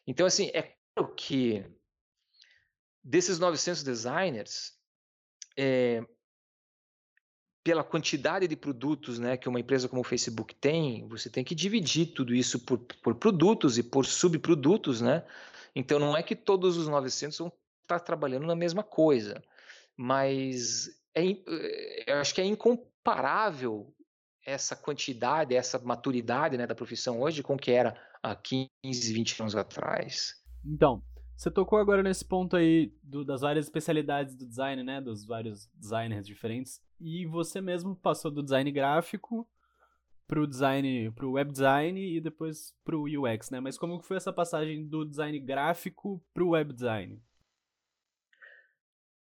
Então, 0.07 0.25
assim, 0.25 0.49
é 0.53 0.75
claro 0.95 1.13
que 1.15 1.63
desses 3.03 3.37
900 3.37 3.83
designers, 3.83 4.73
é, 5.57 6.03
pela 7.63 7.83
quantidade 7.83 8.47
de 8.47 8.55
produtos 8.55 9.17
né, 9.17 9.37
que 9.37 9.47
uma 9.47 9.59
empresa 9.59 9.87
como 9.87 10.01
o 10.01 10.05
Facebook 10.05 10.53
tem, 10.55 11.07
você 11.07 11.29
tem 11.29 11.43
que 11.43 11.55
dividir 11.55 12.07
tudo 12.07 12.35
isso 12.35 12.59
por, 12.59 12.77
por 12.77 13.15
produtos 13.15 13.77
e 13.77 13.83
por 13.83 14.05
subprodutos, 14.05 14.99
né? 14.99 15.23
Então 15.73 15.97
não 15.97 16.15
é 16.15 16.21
que 16.21 16.35
todos 16.35 16.77
os 16.77 16.87
900 16.87 17.37
vão 17.37 17.53
estar 17.81 17.99
trabalhando 18.01 18.45
na 18.45 18.55
mesma 18.55 18.83
coisa, 18.83 19.41
mas 19.95 20.89
é, 21.15 21.25
eh, 21.25 22.03
eu 22.07 22.17
acho 22.17 22.35
que 22.35 22.41
é 22.41 22.45
incomparável 22.45 23.93
essa 24.45 24.75
quantidade, 24.75 25.55
essa 25.55 25.79
maturidade 25.79 26.57
né, 26.57 26.67
da 26.67 26.75
profissão 26.75 27.21
hoje 27.21 27.41
com 27.41 27.55
o 27.55 27.57
que 27.57 27.71
era 27.71 27.95
há 28.21 28.35
15, 28.35 28.67
20 28.83 29.41
anos 29.41 29.55
atrás. 29.55 30.35
Então, 30.65 31.01
você 31.35 31.51
tocou 31.51 31.79
agora 31.79 32.03
nesse 32.03 32.23
ponto 32.23 32.55
aí 32.55 32.93
do, 33.01 33.23
das 33.23 33.41
várias 33.41 33.65
especialidades 33.65 34.35
do 34.35 34.45
design, 34.45 34.83
né? 34.83 35.01
Dos 35.01 35.25
vários 35.25 35.69
designers 35.73 36.25
diferentes. 36.25 36.81
E 36.99 37.25
você 37.25 37.59
mesmo 37.59 37.95
passou 37.95 38.31
do 38.31 38.43
design 38.43 38.71
gráfico 38.71 39.47
pro 40.27 40.47
design, 40.47 41.11
pro 41.11 41.31
web 41.31 41.51
design 41.51 41.99
e 41.99 42.21
depois 42.21 42.73
pro 42.83 43.03
UX, 43.03 43.49
né? 43.49 43.59
Mas 43.59 43.77
como 43.77 44.01
foi 44.01 44.17
essa 44.17 44.31
passagem 44.31 44.87
do 44.87 45.03
design 45.05 45.37
gráfico 45.39 46.23
pro 46.33 46.49
web 46.49 46.73
design? 46.73 47.21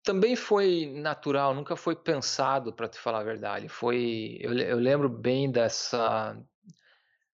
Também 0.03 0.35
foi 0.35 0.85
natural, 0.85 1.53
nunca 1.53 1.75
foi 1.75 1.95
pensado, 1.95 2.71
para 2.71 2.87
te 2.87 2.97
falar 2.97 3.19
a 3.19 3.23
verdade. 3.23 3.67
Foi, 3.67 4.37
eu, 4.39 4.53
eu 4.57 4.77
lembro 4.77 5.09
bem 5.09 5.51
dessa 5.51 6.41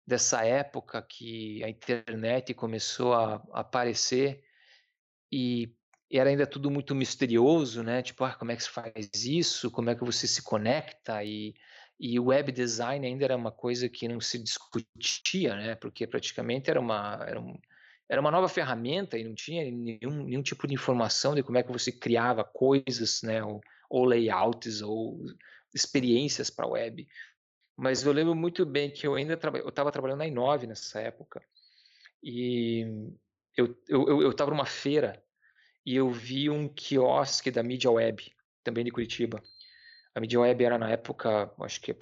dessa 0.07 0.43
época 0.45 1.01
que 1.01 1.63
a 1.63 1.69
internet 1.69 2.53
começou 2.53 3.13
a 3.13 3.35
aparecer 3.53 4.43
e 5.31 5.73
era 6.11 6.29
ainda 6.29 6.45
tudo 6.45 6.69
muito 6.69 6.93
misterioso, 6.93 7.83
né? 7.83 8.01
Tipo, 8.01 8.25
ah, 8.25 8.33
como 8.33 8.51
é 8.51 8.55
que 8.55 8.63
se 8.63 8.69
faz 8.69 9.09
isso? 9.25 9.71
Como 9.71 9.89
é 9.89 9.95
que 9.95 10.03
você 10.03 10.27
se 10.27 10.41
conecta? 10.43 11.23
E, 11.23 11.55
e 11.99 12.19
web 12.19 12.51
design 12.51 13.05
ainda 13.05 13.23
era 13.25 13.37
uma 13.37 13.51
coisa 13.51 13.87
que 13.87 14.07
não 14.07 14.19
se 14.19 14.37
discutia, 14.39 15.55
né? 15.55 15.75
Porque 15.75 16.05
praticamente 16.05 16.69
era 16.69 16.79
uma, 16.79 17.23
era, 17.25 17.39
um, 17.39 17.57
era 18.09 18.19
uma 18.19 18.31
nova 18.31 18.49
ferramenta 18.49 19.17
e 19.17 19.23
não 19.23 19.33
tinha 19.33 19.63
nenhum, 19.71 20.25
nenhum 20.25 20.43
tipo 20.43 20.67
de 20.67 20.73
informação 20.73 21.33
de 21.33 21.43
como 21.43 21.57
é 21.57 21.63
que 21.63 21.71
você 21.71 21.91
criava 21.91 22.43
coisas, 22.43 23.21
né? 23.21 23.41
Ou, 23.43 23.61
ou 23.89 24.03
layouts 24.03 24.81
ou 24.81 25.17
experiências 25.73 26.49
para 26.49 26.67
web. 26.67 27.07
Mas 27.77 28.03
eu 28.03 28.11
lembro 28.11 28.35
muito 28.35 28.65
bem 28.65 28.91
que 28.91 29.07
eu 29.07 29.15
ainda 29.15 29.33
estava 29.33 29.91
trabalhando 29.91 30.19
na 30.19 30.27
Inove 30.27 30.67
nessa 30.67 30.99
época 30.99 31.41
e 32.21 32.85
eu 33.55 33.75
eu, 33.87 34.21
eu, 34.21 34.47
numa 34.47 34.65
feira 34.65 35.21
e 35.85 35.95
eu 35.95 36.09
vi 36.11 36.49
um 36.49 36.67
quiosque 36.67 37.51
da 37.51 37.63
mídia 37.63 37.89
web, 37.89 38.31
também 38.63 38.83
de 38.83 38.91
Curitiba. 38.91 39.41
A 40.13 40.19
mídia 40.19 40.39
web 40.39 40.63
era 40.63 40.77
na 40.77 40.89
época, 40.89 41.51
acho 41.61 41.81
que 41.81 41.95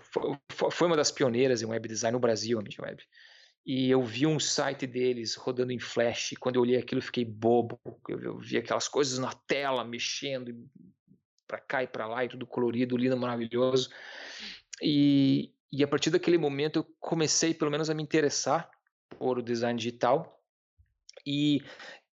foi, 0.52 0.88
uma 0.88 0.98
das 0.98 1.12
pioneiras 1.12 1.62
em 1.62 1.66
web 1.66 1.88
design 1.88 2.14
no 2.14 2.20
Brasil, 2.20 2.60
a 2.60 2.62
mídia 2.62 2.84
web. 2.84 3.04
E 3.66 3.90
eu 3.90 4.02
vi 4.02 4.26
um 4.26 4.40
site 4.40 4.88
deles 4.88 5.36
rodando 5.36 5.72
em 5.72 5.80
flash. 5.80 6.32
E 6.32 6.36
quando 6.36 6.56
eu 6.56 6.64
olhei 6.64 6.78
aquilo, 6.78 7.00
eu 7.00 7.06
fiquei 7.06 7.24
bobo. 7.24 7.80
Eu 8.08 8.40
vi 8.40 8.58
aquelas 8.58 8.88
coisas 8.88 9.20
na 9.20 9.32
tela 9.32 9.84
mexendo 9.84 10.68
para 11.48 11.60
cá 11.60 11.84
e 11.84 11.88
para 11.88 12.08
lá 12.08 12.26
e 12.26 12.30
tudo 12.30 12.48
colorido, 12.48 12.98
lindo, 12.98 13.16
maravilhoso. 13.16 13.90
E, 14.82 15.54
e 15.72 15.84
a 15.84 15.88
partir 15.88 16.10
daquele 16.10 16.38
momento 16.38 16.80
eu 16.80 16.96
comecei, 17.00 17.54
pelo 17.54 17.70
menos, 17.70 17.90
a 17.90 17.94
me 17.94 18.02
interessar 18.02 18.70
por 19.08 19.38
o 19.38 19.44
design 19.44 19.78
digital. 19.78 20.39
E 21.26 21.62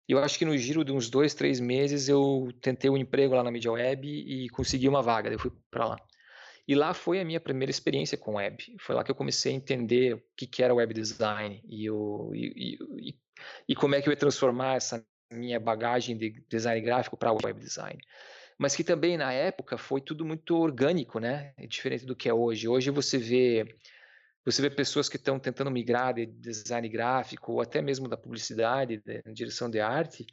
eu 0.09 0.19
acho 0.19 0.39
que 0.39 0.45
no 0.45 0.57
giro 0.57 0.85
de 0.85 0.93
uns 0.93 1.09
dois, 1.09 1.35
três 1.35 1.61
meses 1.61 2.09
eu 2.09 2.49
tentei 2.61 2.91
um 2.91 2.97
emprego 2.97 3.35
lá 3.35 3.43
na 3.43 3.51
mídia 3.51 3.73
web 3.73 4.07
e 4.09 4.49
consegui 4.51 4.89
uma 4.89 5.03
vaga, 5.03 5.29
daí 5.29 5.37
eu 5.37 5.41
fui 5.41 5.53
para 5.71 5.87
lá. 5.87 5.97
E 6.67 6.75
lá 6.75 6.95
foi 6.95 7.21
a 7.21 7.25
minha 7.25 7.41
primeira 7.41 7.71
experiência 7.71 8.17
com 8.17 8.35
web. 8.35 8.77
Foi 8.79 8.95
lá 8.95 9.03
que 9.03 9.11
eu 9.11 9.15
comecei 9.15 9.53
a 9.53 9.57
entender 9.57 10.15
o 10.15 10.23
que, 10.37 10.47
que 10.47 10.63
era 10.63 10.75
web 10.75 10.95
design 10.95 11.61
e, 11.69 11.91
o, 11.91 12.31
e, 12.35 12.79
e, 12.99 13.19
e, 13.69 13.75
como 13.75 13.95
é 13.95 14.01
que 14.01 14.09
eu 14.09 14.13
ia 14.13 14.17
transformar 14.17 14.77
essa 14.77 15.05
minha 15.31 15.59
bagagem 15.59 16.17
de 16.17 16.31
design 16.49 16.81
gráfico 16.81 17.17
para 17.17 17.33
web 17.33 17.59
design. 17.59 17.99
Mas 18.59 18.77
que 18.77 18.85
também 18.85 19.17
na 19.17 19.33
época 19.33 19.77
foi 19.77 20.01
tudo 20.01 20.25
muito 20.25 20.57
orgânico, 20.57 21.19
né? 21.19 21.53
É 21.57 21.67
diferente 21.67 22.07
do 22.07 22.15
que 22.15 22.29
é 22.29 22.35
hoje. 22.35 22.69
Hoje 22.69 22.91
você 22.91 23.19
vê 23.19 23.77
você 24.45 24.63
vê 24.63 24.71
pessoas 24.71 25.09
que 25.09 25.17
estão 25.17 25.39
tentando 25.39 25.71
migrar 25.71 26.15
de 26.15 26.27
design 26.27 26.89
gráfico 26.89 27.53
ou 27.53 27.61
até 27.61 27.81
mesmo 27.81 28.09
da 28.09 28.17
publicidade, 28.17 28.99
de, 28.99 29.23
direção 29.33 29.71
de 29.71 29.81
arte, 29.81 30.27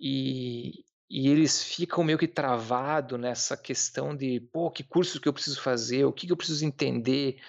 e, 0.00 0.84
e 1.08 1.28
eles 1.28 1.62
ficam 1.62 2.02
meio 2.02 2.18
que 2.18 2.26
travados 2.26 3.18
nessa 3.18 3.56
questão 3.56 4.16
de, 4.16 4.40
pô, 4.52 4.70
que 4.70 4.82
cursos 4.82 5.20
que 5.20 5.28
eu 5.28 5.32
preciso 5.32 5.60
fazer, 5.60 6.04
o 6.04 6.12
que, 6.12 6.26
que 6.26 6.32
eu 6.32 6.36
preciso 6.36 6.64
entender, 6.64 7.40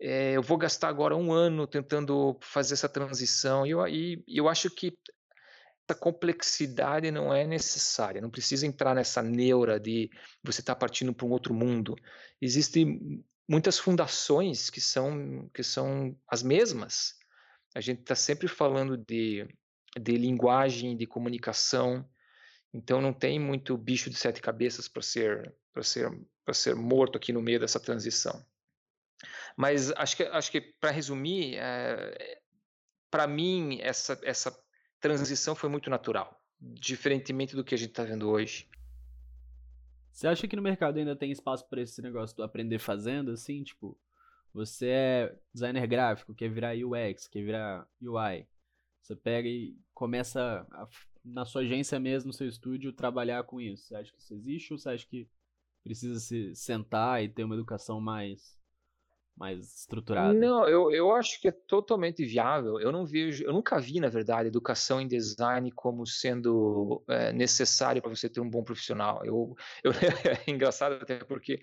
é, 0.00 0.32
eu 0.36 0.42
vou 0.42 0.58
gastar 0.58 0.88
agora 0.88 1.16
um 1.16 1.32
ano 1.32 1.66
tentando 1.66 2.38
fazer 2.40 2.74
essa 2.74 2.88
transição, 2.88 3.66
e 3.66 3.70
eu, 3.70 3.86
e, 3.88 4.24
eu 4.28 4.48
acho 4.48 4.70
que 4.70 4.96
essa 5.88 5.98
complexidade 5.98 7.10
não 7.10 7.34
é 7.34 7.46
necessária, 7.46 8.20
não 8.20 8.30
precisa 8.30 8.66
entrar 8.66 8.94
nessa 8.94 9.22
neura 9.22 9.78
de 9.78 10.08
você 10.42 10.60
estar 10.60 10.74
tá 10.74 10.78
partindo 10.78 11.12
para 11.12 11.26
um 11.26 11.30
outro 11.30 11.52
mundo. 11.52 11.94
Existe 12.40 12.86
muitas 13.48 13.78
fundações 13.78 14.70
que 14.70 14.80
são, 14.80 15.48
que 15.52 15.62
são 15.62 16.16
as 16.28 16.42
mesmas. 16.42 17.14
A 17.74 17.80
gente 17.80 18.00
está 18.00 18.14
sempre 18.14 18.48
falando 18.48 18.96
de, 18.96 19.46
de 19.98 20.16
linguagem, 20.16 20.96
de 20.96 21.06
comunicação, 21.06 22.08
então 22.72 23.00
não 23.00 23.12
tem 23.12 23.38
muito 23.38 23.76
bicho 23.76 24.10
de 24.10 24.16
sete 24.16 24.40
cabeças 24.40 24.88
para 24.88 25.02
ser, 25.02 25.54
ser, 25.82 26.10
ser 26.52 26.74
morto 26.74 27.16
aqui 27.16 27.32
no 27.32 27.42
meio 27.42 27.60
dessa 27.60 27.78
transição. 27.78 28.44
Mas 29.56 29.90
acho 29.92 30.16
que, 30.16 30.22
acho 30.24 30.50
que 30.50 30.60
para 30.60 30.90
resumir, 30.90 31.56
é, 31.56 32.40
para 33.10 33.26
mim, 33.26 33.78
essa, 33.80 34.18
essa 34.24 34.56
transição 35.00 35.54
foi 35.54 35.68
muito 35.68 35.88
natural, 35.88 36.40
diferentemente 36.60 37.54
do 37.54 37.62
que 37.64 37.74
a 37.74 37.78
gente 37.78 37.90
está 37.90 38.02
vendo 38.02 38.28
hoje. 38.28 38.68
Você 40.14 40.28
acha 40.28 40.46
que 40.46 40.54
no 40.54 40.62
mercado 40.62 40.96
ainda 40.96 41.16
tem 41.16 41.32
espaço 41.32 41.68
para 41.68 41.82
esse 41.82 42.00
negócio 42.00 42.36
do 42.36 42.44
aprender 42.44 42.78
fazendo, 42.78 43.32
assim? 43.32 43.64
Tipo, 43.64 43.98
você 44.52 44.86
é 44.86 45.38
designer 45.52 45.88
gráfico, 45.88 46.32
quer 46.32 46.48
virar 46.48 46.72
UX, 46.76 47.26
quer 47.26 47.42
virar 47.42 47.88
UI. 48.00 48.46
Você 49.02 49.16
pega 49.16 49.48
e 49.48 49.76
começa 49.92 50.64
a, 50.70 50.86
na 51.24 51.44
sua 51.44 51.62
agência 51.62 51.98
mesmo, 51.98 52.28
no 52.28 52.32
seu 52.32 52.46
estúdio, 52.46 52.92
trabalhar 52.92 53.42
com 53.42 53.60
isso. 53.60 53.88
Você 53.88 53.96
acha 53.96 54.12
que 54.12 54.20
isso 54.20 54.34
existe 54.34 54.72
ou 54.72 54.78
você 54.78 54.90
acha 54.90 55.04
que 55.04 55.28
precisa 55.82 56.20
se 56.20 56.54
sentar 56.54 57.20
e 57.22 57.28
ter 57.28 57.42
uma 57.42 57.56
educação 57.56 58.00
mais 58.00 58.56
mais 59.36 59.80
estruturada? 59.80 60.32
Não, 60.32 60.68
eu, 60.68 60.90
eu 60.92 61.12
acho 61.12 61.40
que 61.40 61.48
é 61.48 61.52
totalmente 61.52 62.24
viável. 62.24 62.80
Eu 62.80 62.92
não 62.92 63.04
vejo, 63.04 63.44
eu 63.44 63.52
nunca 63.52 63.80
vi, 63.80 64.00
na 64.00 64.08
verdade, 64.08 64.48
educação 64.48 65.00
em 65.00 65.08
design 65.08 65.70
como 65.72 66.06
sendo 66.06 67.02
é, 67.08 67.32
necessário 67.32 68.00
para 68.00 68.14
você 68.14 68.28
ter 68.28 68.40
um 68.40 68.48
bom 68.48 68.62
profissional. 68.62 69.24
Eu, 69.24 69.56
eu 69.82 69.92
é 70.46 70.50
engraçado 70.50 70.94
até 70.94 71.18
porque 71.18 71.60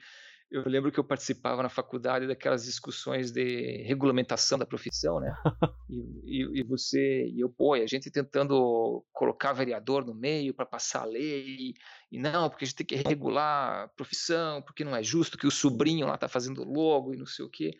eu 0.51 0.63
lembro 0.67 0.91
que 0.91 0.99
eu 0.99 1.03
participava 1.03 1.63
na 1.63 1.69
faculdade 1.69 2.27
daquelas 2.27 2.65
discussões 2.65 3.31
de 3.31 3.83
regulamentação 3.83 4.59
da 4.59 4.65
profissão, 4.65 5.19
né? 5.19 5.33
E, 5.93 6.41
e, 6.41 6.59
e 6.61 6.63
você, 6.63 7.27
e 7.27 7.41
eu, 7.41 7.49
pô, 7.49 7.73
a 7.73 7.85
gente 7.85 8.09
tentando 8.09 9.03
colocar 9.11 9.51
vereador 9.51 10.05
no 10.05 10.15
meio 10.15 10.53
para 10.53 10.65
passar 10.65 11.01
a 11.01 11.05
lei, 11.05 11.73
e 12.09 12.17
não, 12.17 12.49
porque 12.49 12.63
a 12.63 12.67
gente 12.67 12.77
tem 12.77 12.85
que 12.85 12.95
regular 12.95 13.83
a 13.83 13.87
profissão, 13.89 14.61
porque 14.61 14.85
não 14.85 14.95
é 14.95 15.03
justo 15.03 15.37
que 15.37 15.45
o 15.45 15.51
sobrinho 15.51 16.07
lá 16.07 16.17
tá 16.17 16.29
fazendo 16.29 16.63
logo 16.63 17.13
e 17.13 17.17
não 17.17 17.25
sei 17.25 17.43
o 17.43 17.49
quê. 17.49 17.73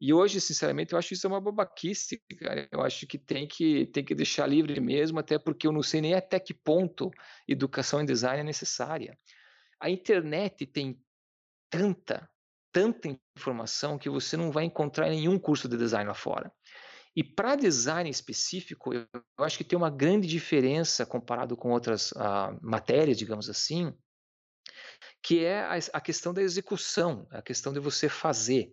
E 0.00 0.14
hoje, 0.14 0.40
sinceramente, 0.40 0.94
eu 0.94 0.98
acho 0.98 1.12
isso 1.12 1.28
uma 1.28 1.42
babaquice, 1.42 2.22
cara. 2.38 2.66
Eu 2.72 2.80
acho 2.80 3.06
que 3.06 3.18
tem 3.18 3.46
que 3.46 3.84
tem 3.86 4.02
que 4.02 4.14
deixar 4.14 4.46
livre 4.46 4.80
mesmo, 4.80 5.18
até 5.18 5.38
porque 5.38 5.66
eu 5.66 5.72
não 5.72 5.82
sei 5.82 6.00
nem 6.00 6.14
até 6.14 6.40
que 6.40 6.54
ponto 6.54 7.10
educação 7.46 8.00
em 8.00 8.06
design 8.06 8.40
é 8.40 8.44
necessária. 8.44 9.18
A 9.78 9.90
internet 9.90 10.64
tem 10.64 10.98
tanta, 11.70 12.28
tanta 12.72 13.08
informação 13.36 13.98
que 13.98 14.08
você 14.10 14.36
não 14.36 14.50
vai 14.50 14.64
encontrar 14.64 15.08
em 15.08 15.16
nenhum 15.16 15.38
curso 15.38 15.68
de 15.68 15.76
design 15.76 16.08
lá 16.08 16.14
fora. 16.14 16.52
E 17.16 17.24
para 17.24 17.56
design 17.56 18.08
específico, 18.08 18.94
eu, 18.94 19.06
eu, 19.12 19.44
acho 19.44 19.58
que 19.58 19.64
tem 19.64 19.76
uma 19.76 19.90
grande 19.90 20.28
diferença 20.28 21.04
comparado 21.04 21.56
com 21.56 21.72
outras 21.72 22.12
uh, 22.12 22.56
matérias, 22.62 23.18
digamos 23.18 23.50
assim, 23.50 23.92
que 25.22 25.44
é 25.44 25.60
a, 25.62 25.78
a 25.94 26.00
questão 26.00 26.32
da 26.32 26.42
execução, 26.42 27.26
a 27.30 27.42
questão 27.42 27.72
de 27.72 27.80
você 27.80 28.08
fazer. 28.08 28.70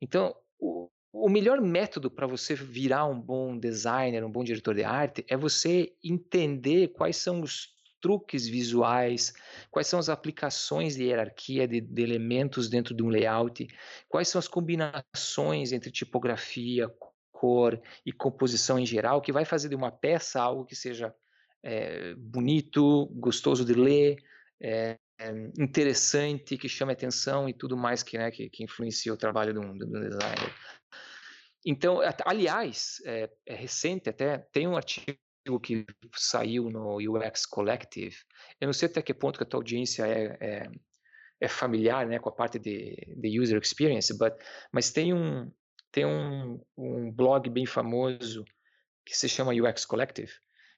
Então, 0.00 0.34
o, 0.58 0.90
o 1.12 1.28
melhor 1.28 1.60
método 1.60 2.10
para 2.10 2.26
você 2.26 2.54
virar 2.54 3.06
um 3.06 3.20
bom 3.20 3.56
designer, 3.56 4.24
um 4.24 4.32
bom 4.32 4.44
diretor 4.44 4.74
de 4.74 4.84
arte, 4.84 5.24
é 5.28 5.36
você 5.36 5.94
entender 6.02 6.88
quais 6.88 7.16
são 7.16 7.40
os 7.40 7.77
truques 8.00 8.46
visuais, 8.46 9.32
quais 9.70 9.86
são 9.86 9.98
as 9.98 10.08
aplicações 10.08 10.96
de 10.96 11.04
hierarquia 11.04 11.66
de, 11.66 11.80
de, 11.80 12.02
elementos 12.02 12.68
dentro 12.68 12.94
de 12.94 13.02
um 13.02 13.08
layout, 13.08 13.66
quais 14.08 14.28
são 14.28 14.38
as 14.38 14.48
combinações 14.48 15.72
entre 15.72 15.90
tipografia, 15.90 16.88
cor 17.32 17.80
e 18.04 18.12
composição 18.12 18.78
em 18.78 18.86
geral, 18.86 19.20
que 19.20 19.32
vai 19.32 19.44
fazer 19.44 19.68
de 19.68 19.74
uma 19.74 19.92
peça 19.92 20.40
algo 20.40 20.64
que 20.64 20.74
seja 20.74 21.14
é, 21.62 22.14
bonito, 22.14 23.06
gostoso 23.14 23.64
de 23.64 23.74
ler, 23.74 24.16
é, 24.60 24.98
interessante, 25.58 26.56
que 26.56 26.68
chame 26.68 26.92
atenção 26.92 27.48
e 27.48 27.52
tudo 27.52 27.76
mais 27.76 28.02
que, 28.02 28.16
né, 28.16 28.30
que, 28.30 28.48
que 28.48 28.64
influencia 28.64 29.12
o 29.12 29.16
trabalho 29.16 29.52
de 29.52 29.58
um, 29.58 29.76
de 29.76 29.84
um 29.84 29.90
designer. 29.90 30.54
Então, 31.66 32.00
aliás, 32.24 33.02
é, 33.04 33.30
é, 33.46 33.54
recente 33.54 34.08
até, 34.08 34.38
tem 34.38 34.66
um 34.66 34.76
artigo 34.76 35.18
que 35.60 35.86
saiu 36.16 36.68
no 36.68 36.96
UX 36.96 37.46
Collective. 37.46 38.16
Eu 38.60 38.66
não 38.66 38.72
sei 38.72 38.88
até 38.88 39.00
que 39.00 39.14
ponto 39.14 39.38
que 39.38 39.44
a 39.44 39.46
tua 39.46 39.58
audiência 39.58 40.04
é, 40.04 40.36
é, 40.40 40.70
é 41.40 41.48
familiar 41.48 42.06
né, 42.06 42.18
com 42.18 42.28
a 42.28 42.34
parte 42.34 42.58
de, 42.58 42.96
de 43.16 43.40
user 43.40 43.60
experience, 43.62 44.12
but, 44.18 44.34
mas 44.72 44.90
tem, 44.90 45.14
um, 45.14 45.48
tem 45.92 46.04
um, 46.04 46.60
um 46.76 47.12
blog 47.12 47.48
bem 47.48 47.66
famoso 47.66 48.44
que 49.06 49.16
se 49.16 49.28
chama 49.28 49.52
UX 49.52 49.84
Collective, 49.84 50.32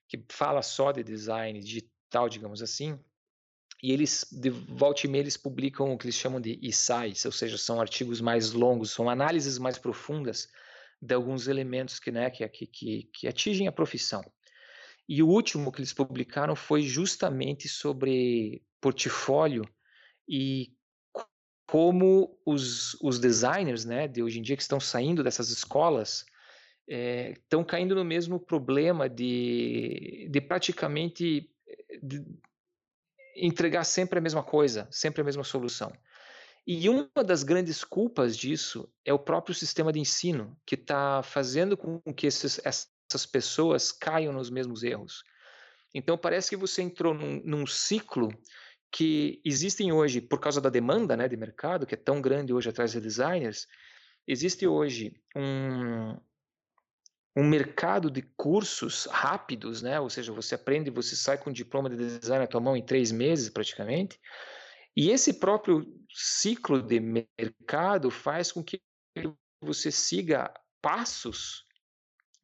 que 0.06 0.22
fala 0.30 0.60
só 0.60 0.92
de 0.92 1.02
design 1.02 1.58
digital, 1.58 2.28
digamos 2.28 2.62
assim, 2.62 2.98
e 3.82 3.92
eles, 3.92 4.26
de 4.30 4.50
volta 4.50 5.06
e 5.06 5.08
meia, 5.10 5.22
eles 5.22 5.36
publicam 5.36 5.92
o 5.92 5.98
que 5.98 6.04
eles 6.04 6.14
chamam 6.14 6.40
de 6.40 6.58
essays, 6.62 7.24
ou 7.24 7.32
seja, 7.32 7.56
são 7.56 7.80
artigos 7.80 8.20
mais 8.20 8.52
longos, 8.52 8.90
são 8.90 9.08
análises 9.08 9.58
mais 9.58 9.78
profundas 9.78 10.48
de 11.00 11.14
alguns 11.14 11.48
elementos 11.48 11.98
que, 11.98 12.10
né, 12.10 12.28
que, 12.30 12.46
que, 12.48 13.08
que 13.12 13.26
atingem 13.26 13.66
a 13.66 13.72
profissão. 13.72 14.22
E 15.10 15.24
o 15.24 15.28
último 15.28 15.72
que 15.72 15.80
eles 15.80 15.92
publicaram 15.92 16.54
foi 16.54 16.82
justamente 16.82 17.68
sobre 17.68 18.62
portfólio 18.80 19.68
e 20.28 20.72
como 21.66 22.38
os, 22.46 22.94
os 23.02 23.18
designers 23.18 23.84
né, 23.84 24.06
de 24.06 24.22
hoje 24.22 24.38
em 24.38 24.42
dia 24.42 24.56
que 24.56 24.62
estão 24.62 24.78
saindo 24.78 25.24
dessas 25.24 25.50
escolas 25.50 26.24
é, 26.88 27.32
estão 27.32 27.64
caindo 27.64 27.96
no 27.96 28.04
mesmo 28.04 28.38
problema 28.38 29.08
de, 29.08 30.28
de 30.30 30.40
praticamente 30.40 31.50
de, 32.00 32.24
entregar 33.34 33.82
sempre 33.82 34.20
a 34.20 34.22
mesma 34.22 34.44
coisa, 34.44 34.86
sempre 34.92 35.22
a 35.22 35.24
mesma 35.24 35.42
solução. 35.42 35.92
E 36.64 36.88
uma 36.88 37.24
das 37.26 37.42
grandes 37.42 37.82
culpas 37.82 38.36
disso 38.36 38.88
é 39.04 39.12
o 39.12 39.18
próprio 39.18 39.56
sistema 39.56 39.92
de 39.92 39.98
ensino, 39.98 40.56
que 40.64 40.76
está 40.76 41.20
fazendo 41.24 41.76
com 41.76 42.00
que 42.14 42.28
esses, 42.28 42.60
essas 43.10 43.26
pessoas 43.26 43.90
caiam 43.90 44.32
nos 44.32 44.50
mesmos 44.50 44.84
erros. 44.84 45.24
Então, 45.92 46.16
parece 46.16 46.48
que 46.48 46.56
você 46.56 46.82
entrou 46.82 47.12
num, 47.12 47.42
num 47.44 47.66
ciclo 47.66 48.30
que 48.92 49.40
existem 49.44 49.92
hoje, 49.92 50.20
por 50.20 50.38
causa 50.38 50.60
da 50.60 50.70
demanda 50.70 51.16
né, 51.16 51.28
de 51.28 51.36
mercado, 51.36 51.86
que 51.86 51.94
é 51.94 51.98
tão 51.98 52.20
grande 52.20 52.52
hoje 52.52 52.68
atrás 52.68 52.92
de 52.92 53.00
designers, 53.00 53.66
existe 54.26 54.66
hoje 54.66 55.20
um, 55.34 56.16
um 57.36 57.44
mercado 57.48 58.10
de 58.10 58.22
cursos 58.36 59.06
rápidos, 59.06 59.82
né? 59.82 59.98
Ou 60.00 60.08
seja, 60.08 60.32
você 60.32 60.54
aprende, 60.54 60.90
você 60.90 61.16
sai 61.16 61.38
com 61.38 61.50
um 61.50 61.52
diploma 61.52 61.90
de 61.90 61.96
design 61.96 62.44
na 62.44 62.46
tua 62.46 62.60
mão 62.60 62.76
em 62.76 62.84
três 62.84 63.10
meses, 63.10 63.48
praticamente. 63.48 64.20
E 64.96 65.10
esse 65.10 65.34
próprio 65.34 65.86
ciclo 66.12 66.82
de 66.82 67.00
mercado 67.00 68.10
faz 68.10 68.50
com 68.52 68.62
que 68.62 68.80
você 69.60 69.90
siga 69.90 70.52
passos 70.80 71.64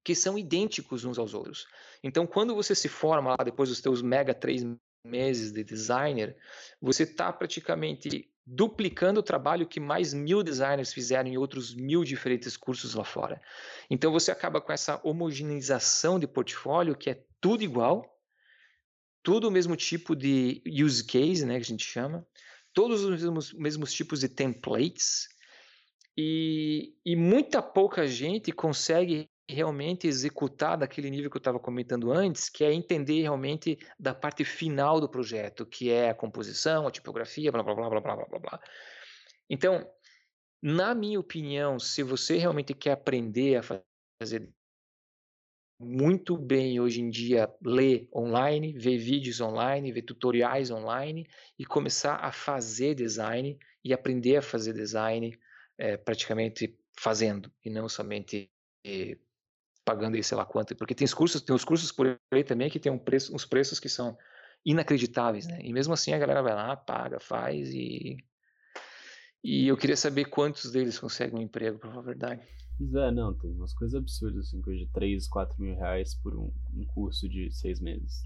que 0.07 0.15
são 0.15 0.39
idênticos 0.39 1.05
uns 1.05 1.19
aos 1.19 1.35
outros. 1.35 1.67
Então, 2.01 2.29
quando 2.29 2.55
você 2.55 2.77
se 2.77 2.89
forma 2.89 3.31
lá 3.31 3.45
depois 3.45 3.71
dos 3.71 3.81
teus 3.81 4.01
mega 4.01 4.33
três 4.33 4.63
meses 5.05 5.51
de 5.51 5.65
designer, 5.65 6.37
você 6.81 7.03
está 7.03 7.33
praticamente 7.33 8.31
duplicando 8.47 9.19
o 9.19 9.23
trabalho 9.25 9.67
que 9.67 9.81
mais 9.81 10.15
mil 10.15 10.45
designers 10.45 10.93
fizeram 10.93 11.29
em 11.29 11.37
outros 11.37 11.75
mil 11.75 12.05
diferentes 12.05 12.57
cursos 12.57 12.95
lá 12.95 13.03
fora. 13.03 13.43
Então 13.91 14.13
você 14.13 14.31
acaba 14.31 14.61
com 14.61 14.73
essa 14.73 15.01
homogeneização 15.03 16.21
de 16.21 16.29
portfólio 16.29 16.95
que 16.95 17.11
é 17.11 17.25
tudo 17.41 17.65
igual, 17.65 18.09
tudo 19.25 19.49
o 19.49 19.51
mesmo 19.51 19.75
tipo 19.75 20.15
de 20.15 20.63
use 20.85 21.05
case, 21.05 21.45
né, 21.45 21.57
que 21.57 21.63
a 21.63 21.75
gente 21.75 21.85
chama, 21.85 22.25
todos 22.73 23.03
os 23.03 23.11
mesmos, 23.11 23.53
mesmos 23.55 23.93
tipos 23.93 24.21
de 24.21 24.29
templates 24.29 25.27
e, 26.17 26.95
e 27.05 27.17
muita 27.17 27.61
pouca 27.61 28.07
gente 28.07 28.53
consegue 28.53 29.29
realmente 29.49 30.09
executar 30.09 30.77
daquele 30.77 31.09
nível 31.09 31.31
que 31.31 31.37
eu 31.37 31.41
estava 31.41 31.61
comentando 31.61 32.13
antes, 32.13 32.49
que 32.49 32.65
é 32.65 32.73
entender 32.73 33.23
realmente 33.23 33.79
da 33.99 34.15
parte 34.15 34.45
final 34.45 35.01
do 35.01 35.09
projeto, 35.09 35.65
que 35.65 35.91
é 35.91 36.11
a 36.11 36.15
composição, 36.15 36.87
a 36.87 36.91
tipografia, 36.91 37.53
blá 37.53 37.63
blá 37.63 37.75
blá 37.75 37.89
blá 37.89 38.01
blá 38.01 38.17
blá 38.27 38.39
blá. 38.39 38.61
Então, 39.49 39.89
na 40.61 40.95
minha 40.95 41.21
opinião, 41.21 41.79
se 41.79 42.03
você 42.03 42.37
realmente 42.37 42.75
quer 42.75 42.93
aprender 42.93 43.57
a 43.57 43.63
fazer 44.21 44.53
muito 45.79 46.37
bem 46.37 46.81
hoje 46.81 47.01
em 47.01 47.11
dia 47.11 47.53
ler 47.63 48.09
online, 48.15 48.73
ver 48.73 48.97
vídeos 48.97 49.41
online, 49.41 49.93
ver 49.93 50.03
tutoriais 50.03 50.71
online 50.71 51.29
e 51.59 51.67
começar 51.67 52.17
a 52.17 52.33
fazer 52.33 52.95
design 52.95 53.59
e 53.85 53.93
aprender 53.93 54.37
a 54.37 54.43
fazer 54.43 54.73
design 54.73 55.39
é, 55.79 55.97
praticamente 55.97 56.79
fazendo 56.99 57.53
e 57.63 57.69
não 57.69 57.89
somente 57.89 58.51
é, 58.85 59.19
pagando 59.87 60.17
aí 60.17 60.23
sei 60.23 60.37
lá 60.37 60.45
quanto, 60.45 60.75
porque 60.75 60.95
tem 60.95 61.05
os 61.05 61.15
cursos, 61.15 61.41
tem 61.41 61.55
os 61.55 61.65
cursos 61.65 61.93
por 61.93 62.19
aí 62.33 62.43
também 62.43 62.69
que 62.69 62.81
tem 62.81 62.91
um 62.91 62.99
preço, 62.99 63.35
uns 63.35 63.47
preços 63.47 63.79
que 63.79 63.89
são 63.89 64.19
inacreditáveis, 64.65 65.47
né? 65.47 65.61
E 65.63 65.73
mesmo 65.73 65.95
assim 65.95 66.13
a 66.13 66.19
galera 66.19 66.43
vai 66.43 66.55
lá, 66.55 66.77
paga, 66.77 67.21
faz 67.21 67.73
e 67.73 68.17
e 69.45 69.69
eu 69.69 69.77
queria 69.77 69.97
saber 69.97 70.25
quantos 70.25 70.73
deles 70.73 70.99
conseguem 70.99 71.39
um 71.39 71.43
emprego, 71.43 71.79
para 71.79 71.91
falar 71.91 72.03
a 72.03 72.07
verdade. 72.07 72.43
É, 72.81 73.11
não, 73.13 73.33
tem 73.33 73.53
umas 73.53 73.73
coisas 73.73 73.95
absurdas, 73.95 74.49
assim, 74.49 74.61
coisa 74.61 74.81
de 74.81 74.91
3, 74.91 75.29
4 75.29 75.63
mil 75.63 75.77
reais 75.77 76.17
por 76.17 76.37
um, 76.37 76.53
um 76.75 76.85
curso 76.85 77.29
de 77.29 77.49
seis 77.53 77.81
meses. 77.81 78.23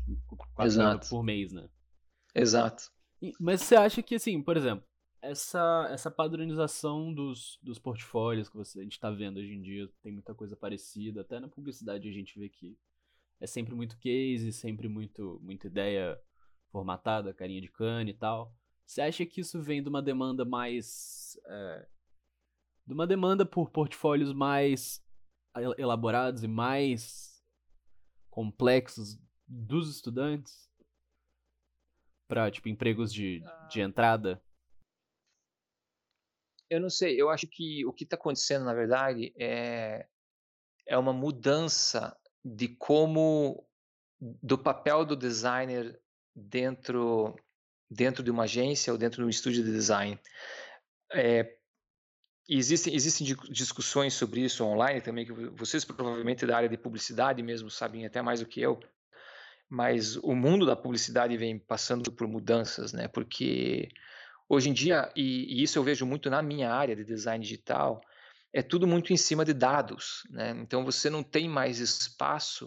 Exato. 0.58 1.10
por 1.10 1.22
mês, 1.22 1.52
né? 1.52 1.68
Exato. 2.34 2.84
Mas 3.38 3.60
você 3.60 3.76
acha 3.76 4.02
que, 4.02 4.14
assim, 4.14 4.42
por 4.42 4.56
exemplo, 4.56 4.82
essa, 5.22 5.88
essa 5.90 6.10
padronização 6.10 7.12
dos, 7.12 7.58
dos 7.62 7.78
portfólios 7.78 8.48
que 8.48 8.56
você, 8.56 8.80
a 8.80 8.82
gente 8.82 8.92
está 8.92 9.10
vendo 9.10 9.38
hoje 9.38 9.54
em 9.54 9.60
dia, 9.60 9.88
tem 10.02 10.12
muita 10.12 10.34
coisa 10.34 10.56
parecida, 10.56 11.20
até 11.20 11.38
na 11.38 11.48
publicidade 11.48 12.08
a 12.08 12.12
gente 12.12 12.38
vê 12.38 12.48
que 12.48 12.78
é 13.40 13.46
sempre 13.46 13.74
muito 13.74 13.98
case, 13.98 14.52
sempre 14.52 14.88
muito 14.88 15.40
muita 15.42 15.66
ideia 15.66 16.20
formatada, 16.70 17.34
carinha 17.34 17.60
de 17.60 17.68
cana 17.68 18.08
e 18.08 18.14
tal. 18.14 18.54
Você 18.86 19.00
acha 19.00 19.24
que 19.24 19.40
isso 19.40 19.60
vem 19.62 19.82
de 19.82 19.88
uma 19.88 20.02
demanda 20.02 20.44
mais. 20.44 21.38
É, 21.46 21.88
de 22.86 22.92
uma 22.92 23.06
demanda 23.06 23.46
por 23.46 23.70
portfólios 23.70 24.32
mais 24.32 25.02
elaborados 25.78 26.42
e 26.42 26.48
mais 26.48 27.42
complexos 28.28 29.18
dos 29.46 29.88
estudantes? 29.88 30.68
Para, 32.28 32.50
tipo, 32.50 32.68
empregos 32.68 33.12
de, 33.12 33.42
de 33.70 33.80
ah. 33.80 33.84
entrada? 33.84 34.42
Eu 36.70 36.80
não 36.80 36.88
sei, 36.88 37.20
eu 37.20 37.28
acho 37.28 37.48
que 37.48 37.84
o 37.84 37.92
que 37.92 38.04
está 38.04 38.14
acontecendo, 38.14 38.64
na 38.64 38.72
verdade, 38.72 39.34
é, 39.36 40.06
é 40.86 40.96
uma 40.96 41.12
mudança 41.12 42.16
de 42.44 42.68
como 42.68 43.66
do 44.20 44.56
papel 44.56 45.04
do 45.04 45.16
designer 45.16 46.00
dentro 46.34 47.34
dentro 47.90 48.22
de 48.22 48.30
uma 48.30 48.44
agência 48.44 48.92
ou 48.92 48.98
dentro 48.98 49.22
de 49.22 49.26
um 49.26 49.28
estúdio 49.28 49.64
de 49.64 49.72
design. 49.72 50.16
É, 51.12 51.56
existem, 52.48 52.94
existem 52.94 53.36
discussões 53.50 54.14
sobre 54.14 54.42
isso 54.42 54.64
online 54.64 55.00
também, 55.00 55.26
que 55.26 55.32
vocês 55.32 55.84
provavelmente 55.84 56.46
da 56.46 56.56
área 56.56 56.68
de 56.68 56.78
publicidade 56.78 57.42
mesmo 57.42 57.68
sabem 57.68 58.06
até 58.06 58.22
mais 58.22 58.38
do 58.38 58.46
que 58.46 58.60
eu, 58.60 58.78
mas 59.68 60.14
o 60.16 60.36
mundo 60.36 60.64
da 60.64 60.76
publicidade 60.76 61.36
vem 61.36 61.58
passando 61.58 62.12
por 62.12 62.28
mudanças, 62.28 62.92
né? 62.92 63.08
Porque 63.08 63.88
Hoje 64.52 64.68
em 64.68 64.72
dia, 64.72 65.12
e, 65.14 65.60
e, 65.60 65.62
isso 65.62 65.78
eu 65.78 65.84
vejo 65.84 66.04
muito 66.04 66.28
na 66.28 66.42
minha 66.42 66.72
área 66.72 66.96
de 66.96 67.04
design 67.04 67.40
digital, 67.40 68.00
é 68.52 68.60
tudo 68.60 68.84
muito 68.84 69.12
em 69.12 69.16
cima 69.16 69.44
de 69.44 69.54
dados, 69.54 70.26
né? 70.28 70.50
Então 70.60 70.84
você 70.84 71.08
não 71.08 71.22
tem 71.22 71.48
mais 71.48 71.78
espaço 71.78 72.66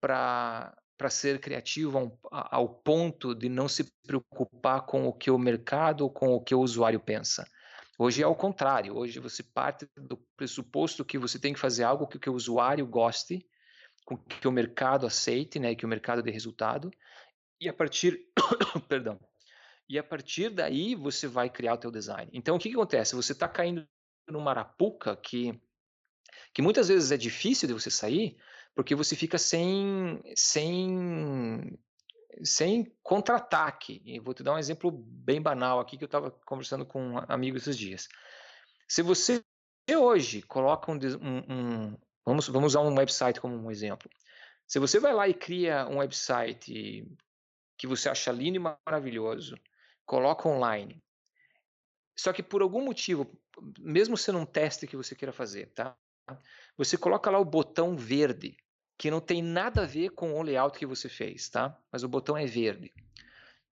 para 0.00 0.76
para 0.98 1.10
ser 1.10 1.38
criativo 1.40 1.98
ao, 1.98 2.18
ao, 2.32 2.68
ponto 2.70 3.34
de 3.34 3.50
não 3.50 3.68
se 3.68 3.84
preocupar 4.06 4.86
com 4.86 5.06
o 5.06 5.12
que 5.12 5.30
o 5.30 5.38
mercado 5.38 6.00
ou 6.00 6.10
com 6.10 6.32
o 6.34 6.40
que 6.40 6.54
o 6.54 6.60
usuário 6.60 6.98
pensa. 6.98 7.46
Hoje 7.98 8.22
é 8.22 8.24
ao 8.24 8.34
contrário, 8.34 8.96
hoje 8.96 9.20
você 9.20 9.42
parte 9.42 9.86
do 9.94 10.16
pressuposto 10.38 11.04
que 11.04 11.18
você 11.18 11.38
tem 11.38 11.52
que 11.52 11.60
fazer 11.60 11.84
algo 11.84 12.06
que, 12.06 12.18
que 12.18 12.30
o 12.30 12.34
usuário 12.34 12.86
goste, 12.86 13.46
com 14.06 14.16
que 14.16 14.48
o 14.48 14.52
mercado 14.52 15.06
aceite, 15.06 15.58
né, 15.58 15.74
que 15.74 15.84
o 15.84 15.88
mercado 15.88 16.22
dê 16.22 16.30
resultado, 16.30 16.90
e 17.60 17.68
a 17.68 17.74
partir, 17.74 18.18
perdão, 18.88 19.20
e 19.88 19.98
a 19.98 20.04
partir 20.04 20.50
daí 20.50 20.94
você 20.94 21.26
vai 21.26 21.48
criar 21.48 21.74
o 21.74 21.78
teu 21.78 21.90
design. 21.90 22.30
Então 22.32 22.56
o 22.56 22.58
que, 22.58 22.68
que 22.68 22.74
acontece? 22.74 23.14
Você 23.14 23.32
está 23.32 23.48
caindo 23.48 23.86
numa 24.28 24.50
arapuca 24.50 25.16
que 25.16 25.60
que 26.52 26.62
muitas 26.62 26.88
vezes 26.88 27.12
é 27.12 27.16
difícil 27.16 27.68
de 27.68 27.74
você 27.74 27.90
sair, 27.90 28.36
porque 28.74 28.94
você 28.94 29.14
fica 29.14 29.38
sem 29.38 30.20
sem 30.34 31.78
sem 32.42 32.92
contra-ataque. 33.02 34.02
E 34.04 34.18
vou 34.18 34.34
te 34.34 34.42
dar 34.42 34.54
um 34.54 34.58
exemplo 34.58 34.90
bem 34.90 35.40
banal 35.40 35.80
aqui 35.80 35.96
que 35.96 36.04
eu 36.04 36.06
estava 36.06 36.30
conversando 36.30 36.84
com 36.84 37.12
um 37.12 37.18
amigo 37.28 37.56
esses 37.56 37.76
dias. 37.76 38.08
Se 38.88 39.02
você 39.02 39.42
hoje 39.94 40.42
coloca 40.42 40.90
um, 40.90 40.96
um, 40.96 41.98
vamos 42.24 42.48
vamos 42.48 42.72
usar 42.72 42.80
um 42.80 42.96
website 42.96 43.40
como 43.40 43.56
um 43.56 43.70
exemplo. 43.70 44.10
Se 44.66 44.78
você 44.78 44.98
vai 44.98 45.14
lá 45.14 45.28
e 45.28 45.34
cria 45.34 45.86
um 45.88 45.98
website 45.98 47.06
que 47.78 47.86
você 47.86 48.08
acha 48.08 48.32
lindo 48.32 48.56
e 48.56 48.76
maravilhoso, 48.86 49.56
coloca 50.06 50.48
online. 50.48 51.02
Só 52.16 52.32
que 52.32 52.42
por 52.42 52.62
algum 52.62 52.82
motivo, 52.82 53.30
mesmo 53.78 54.16
sendo 54.16 54.38
um 54.38 54.46
teste 54.46 54.86
que 54.86 54.96
você 54.96 55.14
queira 55.14 55.32
fazer, 55.32 55.72
tá? 55.74 55.96
Você 56.78 56.96
coloca 56.96 57.30
lá 57.30 57.38
o 57.38 57.44
botão 57.44 57.96
verde, 57.96 58.56
que 58.98 59.10
não 59.10 59.20
tem 59.20 59.42
nada 59.42 59.82
a 59.82 59.86
ver 59.86 60.10
com 60.10 60.32
o 60.32 60.42
layout 60.42 60.78
que 60.78 60.86
você 60.86 61.08
fez, 61.08 61.48
tá? 61.48 61.78
Mas 61.92 62.02
o 62.02 62.08
botão 62.08 62.36
é 62.36 62.46
verde. 62.46 62.92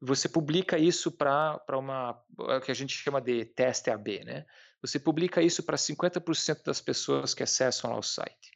Você 0.00 0.28
publica 0.28 0.78
isso 0.78 1.10
para 1.10 1.62
uma 1.78 2.22
o 2.36 2.60
que 2.60 2.70
a 2.70 2.74
gente 2.74 2.94
chama 2.94 3.20
de 3.20 3.46
teste 3.46 3.90
AB, 3.90 4.24
né? 4.24 4.44
Você 4.82 4.98
publica 4.98 5.40
isso 5.40 5.62
para 5.62 5.78
50% 5.78 6.62
das 6.62 6.80
pessoas 6.80 7.32
que 7.32 7.42
acessam 7.42 7.90
lá 7.90 7.98
o 7.98 8.02
site. 8.02 8.52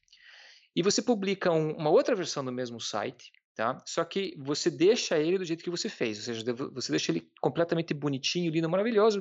E 0.76 0.82
você 0.82 1.00
publica 1.00 1.50
um, 1.50 1.72
uma 1.72 1.88
outra 1.88 2.14
versão 2.14 2.44
do 2.44 2.52
mesmo 2.52 2.78
site, 2.78 3.32
tá? 3.58 3.82
Só 3.84 4.04
que 4.04 4.36
você 4.38 4.70
deixa 4.70 5.18
ele 5.18 5.36
do 5.36 5.44
jeito 5.44 5.64
que 5.64 5.70
você 5.70 5.88
fez, 5.88 6.16
ou 6.18 6.24
seja, 6.24 6.44
você 6.72 6.92
deixa 6.92 7.10
ele 7.10 7.28
completamente 7.40 7.92
bonitinho, 7.92 8.52
lindo, 8.52 8.70
maravilhoso. 8.70 9.20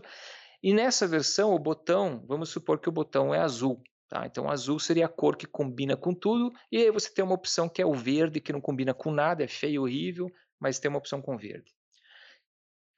E 0.62 0.76
nessa 0.76 1.08
versão, 1.08 1.56
o 1.56 1.60
botão, 1.60 2.24
vamos 2.28 2.50
supor 2.50 2.80
que 2.80 2.88
o 2.88 2.92
botão 2.92 3.34
é 3.34 3.40
azul, 3.40 3.82
tá? 4.08 4.28
Então, 4.28 4.48
azul 4.48 4.78
seria 4.78 5.08
a 5.08 5.10
cor 5.10 5.36
que 5.36 5.48
combina 5.48 5.98
com 5.98 6.14
tudo, 6.14 6.54
e 6.72 6.78
aí 6.78 6.92
você 6.92 7.12
tem 7.12 7.26
uma 7.26 7.34
opção 7.34 7.68
que 7.68 7.82
é 7.82 7.86
o 7.86 7.96
verde, 7.96 8.40
que 8.40 8.54
não 8.54 8.62
combina 8.62 8.94
com 8.94 9.12
nada, 9.12 9.44
é 9.44 9.48
feio, 9.48 9.82
horrível, 9.82 10.32
mas 10.60 10.78
tem 10.78 10.88
uma 10.88 11.00
opção 11.00 11.20
com 11.20 11.36
verde. 11.36 11.74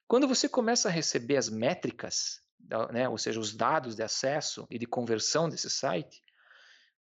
Quando 0.06 0.28
você 0.28 0.46
começa 0.46 0.88
a 0.88 0.92
receber 0.92 1.38
as 1.38 1.48
métricas, 1.48 2.42
né, 2.92 3.08
ou 3.08 3.16
seja, 3.16 3.40
os 3.40 3.56
dados 3.56 3.96
de 3.96 4.02
acesso 4.02 4.66
e 4.70 4.78
de 4.78 4.84
conversão 4.84 5.48
desse 5.48 5.70
site, 5.70 6.22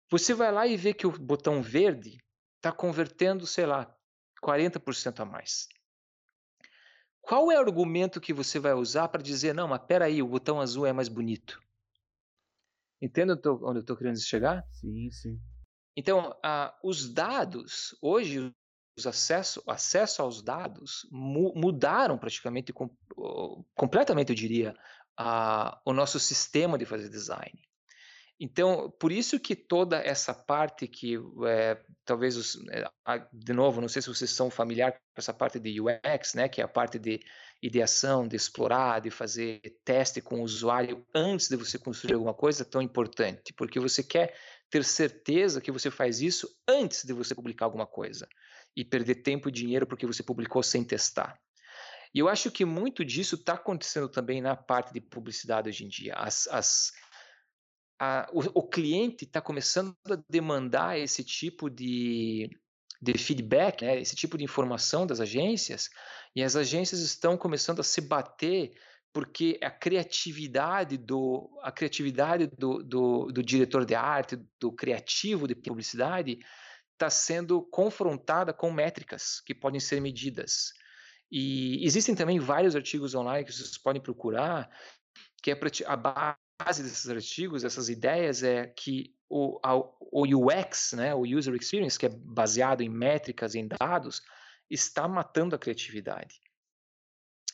você 0.08 0.36
vai 0.36 0.52
lá 0.52 0.68
e 0.68 0.78
vê 0.78 0.94
que 0.94 1.08
o 1.08 1.12
botão 1.12 1.64
verde 1.64 2.20
está 2.58 2.72
convertendo, 2.72 3.48
sei 3.48 3.66
lá, 3.66 3.96
40% 4.44 5.20
a 5.20 5.26
mais. 5.26 5.68
Qual 7.22 7.52
é 7.52 7.58
o 7.58 7.62
argumento 7.62 8.20
que 8.20 8.34
você 8.34 8.60
vai 8.60 8.74
usar 8.74 9.08
para 9.08 9.22
dizer, 9.22 9.54
não, 9.54 9.68
mas 9.68 9.82
peraí, 9.86 10.22
o 10.22 10.28
botão 10.28 10.60
azul 10.60 10.86
é 10.86 10.94
mais 10.94 11.08
bonito? 11.08 11.62
Entende 13.02 13.34
onde 13.34 13.48
eu 13.48 13.82
estou 13.82 13.96
querendo 13.96 14.20
chegar? 14.20 14.66
Sim, 14.72 15.12
sim. 15.12 15.40
Então, 15.96 16.32
uh, 16.32 16.74
os 16.84 17.14
dados, 17.14 17.96
hoje, 18.02 18.54
os 18.98 19.06
acesso, 19.06 19.64
acesso 19.68 20.22
aos 20.22 20.42
dados 20.42 21.08
mu 21.12 21.54
mudaram 21.56 22.18
praticamente, 22.18 22.74
com, 22.74 22.90
completamente, 23.76 24.30
eu 24.30 24.36
diria, 24.36 24.76
uh, 25.20 25.78
o 25.86 25.94
nosso 25.94 26.20
sistema 26.20 26.78
de 26.78 26.86
fazer 26.86 27.10
design. 27.10 27.69
Então, 28.40 28.90
por 28.98 29.12
isso 29.12 29.38
que 29.38 29.54
toda 29.54 29.98
essa 29.98 30.34
parte 30.34 30.88
que 30.88 31.18
é, 31.46 31.78
talvez, 32.06 32.38
os, 32.38 32.58
é, 32.70 32.90
de 33.34 33.52
novo, 33.52 33.82
não 33.82 33.90
sei 33.90 34.02
se 34.02 34.08
vocês 34.08 34.32
são 34.32 34.50
familiares 34.50 34.98
com 34.98 35.20
essa 35.20 35.34
parte 35.34 35.60
de 35.60 35.82
UX, 35.82 36.36
né, 36.36 36.48
que 36.48 36.62
é 36.62 36.64
a 36.64 36.68
parte 36.68 36.98
de 36.98 37.20
ideação, 37.62 38.26
de 38.26 38.38
explorar, 38.38 39.02
de 39.02 39.10
fazer 39.10 39.60
teste 39.84 40.22
com 40.22 40.40
o 40.40 40.44
usuário 40.44 41.06
antes 41.14 41.50
de 41.50 41.58
você 41.58 41.78
construir 41.78 42.14
alguma 42.14 42.34
coisa, 42.34 42.64
é 42.64 42.66
tão 42.66 42.82
importante, 42.82 43.52
porque 43.52 43.78
você 43.78 44.02
quer 44.02 44.34
ter 44.70 44.86
certeza 44.86 45.60
que 45.60 45.72
você 45.72 45.92
faz 45.92 46.22
isso 46.22 46.48
antes 46.66 47.04
de 47.04 47.12
você 47.12 47.36
publicar 47.36 47.66
alguma 47.66 47.86
coisa 47.86 48.26
e 48.74 48.86
perder 48.86 49.16
tempo 49.16 49.50
e 49.50 49.52
dinheiro 49.52 49.86
porque 49.86 50.08
você 50.08 50.24
publicou 50.24 50.64
sem 50.64 50.84
testar. 50.86 51.38
E 52.14 52.20
eu 52.20 52.30
acho 52.30 52.50
que 52.50 52.66
muito 52.66 53.04
disso 53.04 53.36
está 53.36 53.54
acontecendo 53.54 54.08
também 54.08 54.42
na 54.42 54.56
parte 54.56 54.94
de 54.94 55.02
publicidade 55.02 55.70
hoje 55.70 55.86
em 55.86 55.88
dia. 55.88 56.14
As, 56.16 56.48
as 56.48 56.92
a, 58.00 58.30
o, 58.32 58.40
o, 58.60 58.68
cliente 58.68 59.26
está 59.26 59.42
começando 59.42 59.96
a 60.10 60.16
demandar 60.30 60.98
esse 60.98 61.24
tipo 61.24 61.70
de, 61.70 62.50
de 63.02 63.18
feedback, 63.18 63.84
né, 63.84 64.00
esse 64.00 64.16
tipo 64.16 64.38
de 64.38 64.44
informação 64.44 65.06
das 65.06 65.20
agências, 65.20 65.90
e 66.36 66.42
as 66.42 66.56
agências 66.56 67.02
estão 67.02 67.38
começando 67.38 67.82
a 67.82 67.84
se 67.84 68.02
bater 68.02 68.72
porque 69.12 69.60
a 69.62 69.72
criatividade 69.72 70.96
do 70.96 71.50
a 71.64 71.72
criatividade 71.72 72.48
do, 72.58 72.84
do, 72.84 73.32
do 73.32 73.44
diretor 73.44 73.84
de 73.84 73.96
arte, 73.96 74.38
do 74.60 74.72
criativo 74.72 75.48
de 75.48 75.56
publicidade, 75.56 76.40
está 76.94 77.10
sendo 77.10 77.62
confrontada 77.62 78.54
com 78.54 78.72
métricas 78.72 79.42
que 79.42 79.56
podem 79.56 79.80
ser 79.80 80.00
medidas. 80.00 80.74
E 81.32 81.84
existem 81.86 82.16
também 82.16 82.40
vários 82.40 82.76
artigos 82.76 83.16
online 83.16 83.46
que 83.46 83.52
vocês 83.52 83.78
podem 83.78 84.02
procurar, 84.02 84.70
que 85.42 85.52
é 85.52 85.58
a 85.86 86.38
base 86.64 86.84
desses 86.84 87.10
artigos, 87.10 87.64
essas 87.64 87.90
ideias, 87.90 88.44
é 88.44 88.68
que 88.68 89.16
o, 89.30 89.60
a, 89.64 89.76
o 89.76 90.26
UX, 90.26 90.94
né, 90.94 91.16
o 91.16 91.22
User 91.22 91.56
Experience, 91.56 91.98
que 91.98 92.06
é 92.06 92.10
baseado 92.10 92.82
em 92.82 92.90
métricas, 92.90 93.56
em 93.56 93.68
dados, 93.68 94.22
está 94.70 95.08
matando 95.08 95.56
a 95.56 95.60
criatividade. 95.60 96.42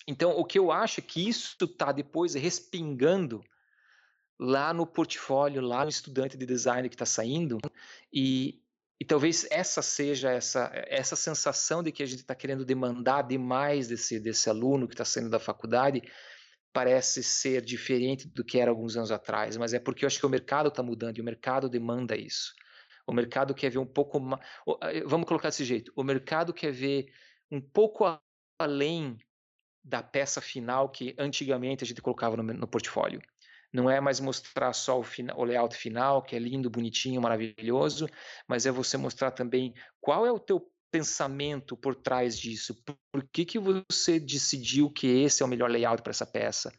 Então, 0.07 0.31
o 0.31 0.43
que 0.43 0.57
eu 0.57 0.71
acho 0.71 0.99
é 0.99 1.03
que 1.03 1.27
isso 1.27 1.55
está 1.61 1.91
depois 1.91 2.33
respingando 2.33 3.43
lá 4.39 4.73
no 4.73 4.85
portfólio, 4.85 5.61
lá 5.61 5.83
no 5.83 5.89
estudante 5.89 6.37
de 6.37 6.45
design 6.45 6.89
que 6.89 6.95
está 6.95 7.05
saindo, 7.05 7.57
e, 8.11 8.61
e 8.99 9.05
talvez 9.05 9.47
essa 9.49 9.81
seja 9.81 10.31
essa, 10.31 10.69
essa 10.87 11.15
sensação 11.15 11.81
de 11.81 11.91
que 11.91 12.03
a 12.03 12.05
gente 12.05 12.19
está 12.19 12.35
querendo 12.35 12.65
demandar 12.65 13.23
demais 13.23 13.87
desse, 13.87 14.19
desse 14.19 14.49
aluno 14.49 14.87
que 14.87 14.93
está 14.93 15.05
saindo 15.05 15.29
da 15.29 15.39
faculdade, 15.39 16.01
parece 16.75 17.23
ser 17.23 17.61
diferente 17.61 18.27
do 18.27 18.43
que 18.43 18.59
era 18.59 18.69
alguns 18.69 18.97
anos 18.97 19.09
atrás, 19.09 19.55
mas 19.55 19.73
é 19.73 19.79
porque 19.79 20.03
eu 20.03 20.07
acho 20.07 20.19
que 20.19 20.25
o 20.25 20.29
mercado 20.29 20.67
está 20.67 20.83
mudando 20.83 21.17
e 21.17 21.21
o 21.21 21.23
mercado 21.23 21.69
demanda 21.69 22.17
isso. 22.17 22.53
O 23.07 23.13
mercado 23.13 23.55
quer 23.55 23.69
ver 23.69 23.77
um 23.77 23.85
pouco 23.85 24.19
mais. 24.19 24.45
Vamos 25.05 25.25
colocar 25.25 25.47
desse 25.47 25.63
jeito: 25.63 25.93
o 25.95 26.03
mercado 26.03 26.53
quer 26.53 26.73
ver 26.73 27.13
um 27.49 27.61
pouco 27.61 28.03
além 28.59 29.17
da 29.81 30.03
peça 30.03 30.41
final 30.41 30.89
que 30.89 31.15
antigamente 31.17 31.85
a 31.85 31.87
gente 31.87 32.01
colocava 32.01 32.35
no, 32.35 32.43
no 32.43 32.67
portfólio. 32.67 33.21
Não 33.71 33.89
é 33.89 34.01
mais 34.01 34.19
mostrar 34.19 34.73
só 34.73 34.99
o, 34.99 35.03
final, 35.03 35.39
o, 35.39 35.45
layout 35.45 35.77
final, 35.77 36.21
que 36.21 36.35
é 36.35 36.39
lindo, 36.39 36.69
bonitinho, 36.69 37.21
maravilhoso, 37.21 38.09
mas 38.49 38.65
é 38.65 38.71
você 38.71 38.97
mostrar 38.97 39.31
também 39.31 39.73
qual 40.01 40.25
é 40.25 40.31
o 40.31 40.39
teu 40.39 40.69
pensamento 40.91 41.75
por 41.75 41.95
trás 41.95 42.37
disso? 42.37 42.75
Por 43.11 43.27
que, 43.31 43.45
que 43.45 43.59
você 43.59 44.19
decidiu 44.19 44.89
que 44.89 45.07
esse 45.07 45.41
é 45.41 45.45
o 45.45 45.49
melhor 45.49 45.69
layout 45.69 46.01
para 46.01 46.11
essa 46.11 46.25
peça? 46.25 46.71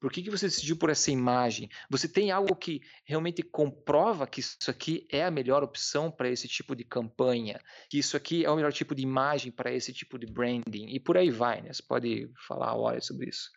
Por 0.00 0.12
que, 0.12 0.22
que 0.22 0.30
você 0.30 0.46
decidiu 0.46 0.76
por 0.76 0.90
essa 0.90 1.10
imagem? 1.10 1.68
Você 1.90 2.08
tem 2.08 2.30
algo 2.30 2.54
que 2.54 2.80
realmente 3.04 3.42
comprova 3.42 4.28
que 4.28 4.40
isso 4.40 4.70
aqui 4.70 5.08
é 5.10 5.24
a 5.24 5.30
melhor 5.30 5.64
opção 5.64 6.10
para 6.10 6.28
esse 6.28 6.46
tipo 6.46 6.76
de 6.76 6.84
campanha, 6.84 7.60
que 7.90 7.98
isso 7.98 8.16
aqui 8.16 8.44
é 8.44 8.50
o 8.50 8.54
melhor 8.54 8.72
tipo 8.72 8.94
de 8.94 9.02
imagem 9.02 9.50
para 9.50 9.72
esse 9.72 9.92
tipo 9.92 10.16
de 10.16 10.26
branding, 10.26 10.88
e 10.88 11.00
por 11.00 11.16
aí 11.16 11.30
vai, 11.30 11.62
né? 11.62 11.72
Você 11.72 11.82
pode 11.82 12.30
falar 12.46 12.74
hora 12.74 13.00
sobre 13.00 13.28
isso. 13.28 13.50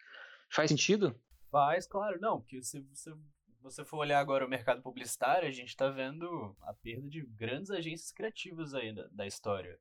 Faz 0.50 0.70
sentido? 0.70 1.16
Faz, 1.52 1.86
claro. 1.86 2.20
Não, 2.20 2.42
porque 2.42 2.64
se 2.64 2.80
você, 2.80 3.14
você 3.62 3.86
for 3.86 3.98
olhar 3.98 4.20
agora 4.20 4.46
o 4.46 4.50
mercado 4.50 4.82
publicitário, 4.82 5.48
a 5.48 5.52
gente 5.52 5.70
está 5.70 5.90
vendo 5.90 6.56
a 6.62 6.74
perda 6.74 7.08
de 7.10 7.22
grandes 7.22 7.72
agências 7.72 8.12
criativas 8.12 8.74
aí 8.74 8.94
da, 8.94 9.08
da 9.08 9.28
história. 9.28 9.80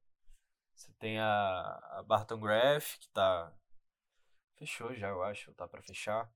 Você 0.75 0.93
tem 0.99 1.19
a, 1.19 1.29
a 1.93 2.03
Barton 2.07 2.40
Graph, 2.40 2.99
que 2.99 3.09
tá. 3.11 3.55
Fechou 4.57 4.95
já, 4.95 5.09
eu 5.09 5.23
acho, 5.23 5.53
tá 5.55 5.66
para 5.66 5.83
fechar. 5.83 6.31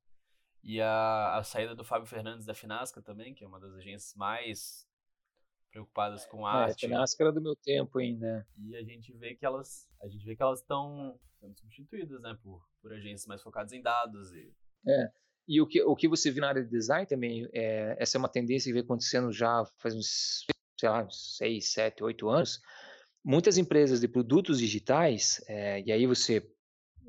E 0.62 0.80
a, 0.80 1.36
a 1.36 1.44
saída 1.44 1.74
do 1.74 1.84
Fábio 1.84 2.06
Fernandes 2.06 2.46
da 2.46 2.54
Finasca 2.54 3.02
também, 3.02 3.34
que 3.34 3.44
é 3.44 3.46
uma 3.46 3.60
das 3.60 3.74
agências 3.74 4.14
mais 4.14 4.88
preocupadas 5.70 6.24
com 6.24 6.48
é, 6.48 6.50
arte. 6.50 6.84
É, 6.84 6.86
a 6.86 6.90
Finasca 6.90 7.22
era 7.22 7.32
do 7.32 7.42
meu 7.42 7.54
tempo 7.56 7.98
ainda. 7.98 8.46
E 8.56 8.74
a 8.76 8.82
gente 8.82 9.12
vê 9.12 9.34
que 9.34 9.44
elas, 9.44 9.86
a 10.00 10.08
gente 10.08 10.24
vê 10.24 10.34
que 10.34 10.42
elas 10.42 10.60
estão 10.60 11.18
sendo 11.38 11.58
substituídas, 11.58 12.20
né, 12.22 12.38
por, 12.42 12.66
por 12.80 12.92
agências 12.92 13.26
mais 13.26 13.42
focadas 13.42 13.72
em 13.72 13.82
dados 13.82 14.32
e 14.32 14.54
É. 14.86 15.12
E 15.46 15.60
o 15.60 15.66
que, 15.66 15.82
o 15.82 15.94
que 15.94 16.08
você 16.08 16.30
vê 16.30 16.40
na 16.40 16.48
área 16.48 16.64
de 16.64 16.70
design 16.70 17.06
também, 17.06 17.48
é, 17.52 17.96
essa 17.98 18.16
é 18.16 18.18
uma 18.18 18.28
tendência 18.28 18.68
que 18.68 18.72
vem 18.72 18.82
acontecendo 18.82 19.30
já 19.32 19.64
faz 19.78 19.94
uns, 19.94 20.46
sei 20.78 20.88
lá, 20.88 21.04
uns 21.04 21.36
6, 21.36 21.72
7, 21.72 22.02
8 22.02 22.28
anos. 22.28 22.60
Muitas 23.22 23.58
empresas 23.58 24.00
de 24.00 24.08
produtos 24.08 24.58
digitais, 24.58 25.42
é, 25.46 25.82
e 25.82 25.92
aí 25.92 26.06
você 26.06 26.46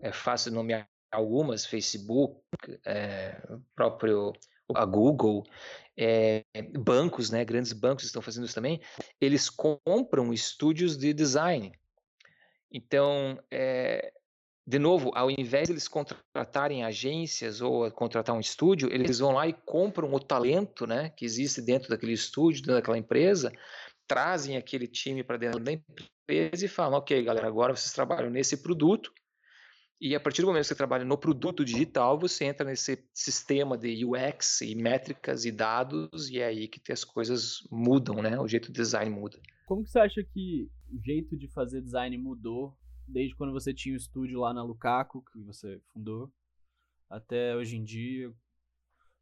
é 0.01 0.11
fácil 0.11 0.51
nomear 0.51 0.87
algumas, 1.11 1.65
Facebook, 1.65 2.41
é, 2.85 3.41
próprio 3.73 4.33
a 4.73 4.85
Google, 4.85 5.43
é, 5.97 6.43
bancos, 6.79 7.29
né, 7.29 7.45
grandes 7.45 7.71
bancos 7.71 8.05
estão 8.05 8.21
fazendo 8.21 8.45
isso 8.45 8.55
também, 8.55 8.81
eles 9.21 9.49
compram 9.49 10.33
estúdios 10.33 10.97
de 10.97 11.13
design. 11.13 11.71
Então, 12.71 13.39
é, 13.51 14.11
de 14.67 14.79
novo, 14.79 15.11
ao 15.13 15.29
invés 15.29 15.67
de 15.67 15.73
eles 15.73 15.87
contratarem 15.87 16.83
agências 16.83 17.61
ou 17.61 17.89
contratar 17.91 18.35
um 18.35 18.39
estúdio, 18.39 18.91
eles 18.91 19.19
vão 19.19 19.31
lá 19.31 19.47
e 19.47 19.53
compram 19.53 20.11
o 20.11 20.19
talento 20.19 20.87
né, 20.87 21.09
que 21.09 21.23
existe 21.23 21.61
dentro 21.61 21.89
daquele 21.89 22.13
estúdio, 22.13 22.61
dentro 22.61 22.75
daquela 22.75 22.97
empresa, 22.97 23.51
trazem 24.07 24.57
aquele 24.57 24.87
time 24.87 25.23
para 25.23 25.37
dentro 25.37 25.59
da 25.59 25.71
empresa 25.71 26.65
e 26.65 26.67
falam: 26.67 26.97
ok, 26.97 27.23
galera, 27.23 27.47
agora 27.47 27.75
vocês 27.75 27.93
trabalham 27.93 28.31
nesse 28.31 28.57
produto. 28.57 29.13
E 30.01 30.13
a 30.13 30.19
partir 30.19 30.41
do 30.41 30.47
momento 30.47 30.63
que 30.63 30.67
você 30.67 30.75
trabalha 30.75 31.05
no 31.05 31.17
produto 31.17 31.63
digital, 31.63 32.19
você 32.19 32.45
entra 32.45 32.67
nesse 32.67 33.07
sistema 33.13 33.77
de 33.77 34.03
UX 34.03 34.61
e 34.61 34.75
métricas 34.75 35.45
e 35.45 35.51
dados, 35.51 36.29
e 36.29 36.39
é 36.39 36.45
aí 36.45 36.67
que 36.67 36.91
as 36.91 37.03
coisas 37.03 37.59
mudam, 37.71 38.21
né? 38.21 38.37
O 38.39 38.47
jeito 38.47 38.71
do 38.71 38.73
design 38.73 39.09
muda. 39.09 39.39
Como 39.67 39.83
que 39.83 39.89
você 39.89 39.99
acha 39.99 40.23
que 40.23 40.67
o 40.91 41.01
jeito 41.01 41.37
de 41.37 41.47
fazer 41.47 41.81
design 41.81 42.17
mudou 42.17 42.75
desde 43.07 43.35
quando 43.35 43.53
você 43.53 43.73
tinha 43.73 43.93
o 43.93 43.97
estúdio 43.97 44.39
lá 44.39 44.53
na 44.53 44.63
Lukaku, 44.63 45.23
que 45.31 45.39
você 45.41 45.79
fundou, 45.93 46.31
até 47.09 47.55
hoje 47.55 47.77
em 47.77 47.83
dia, 47.83 48.33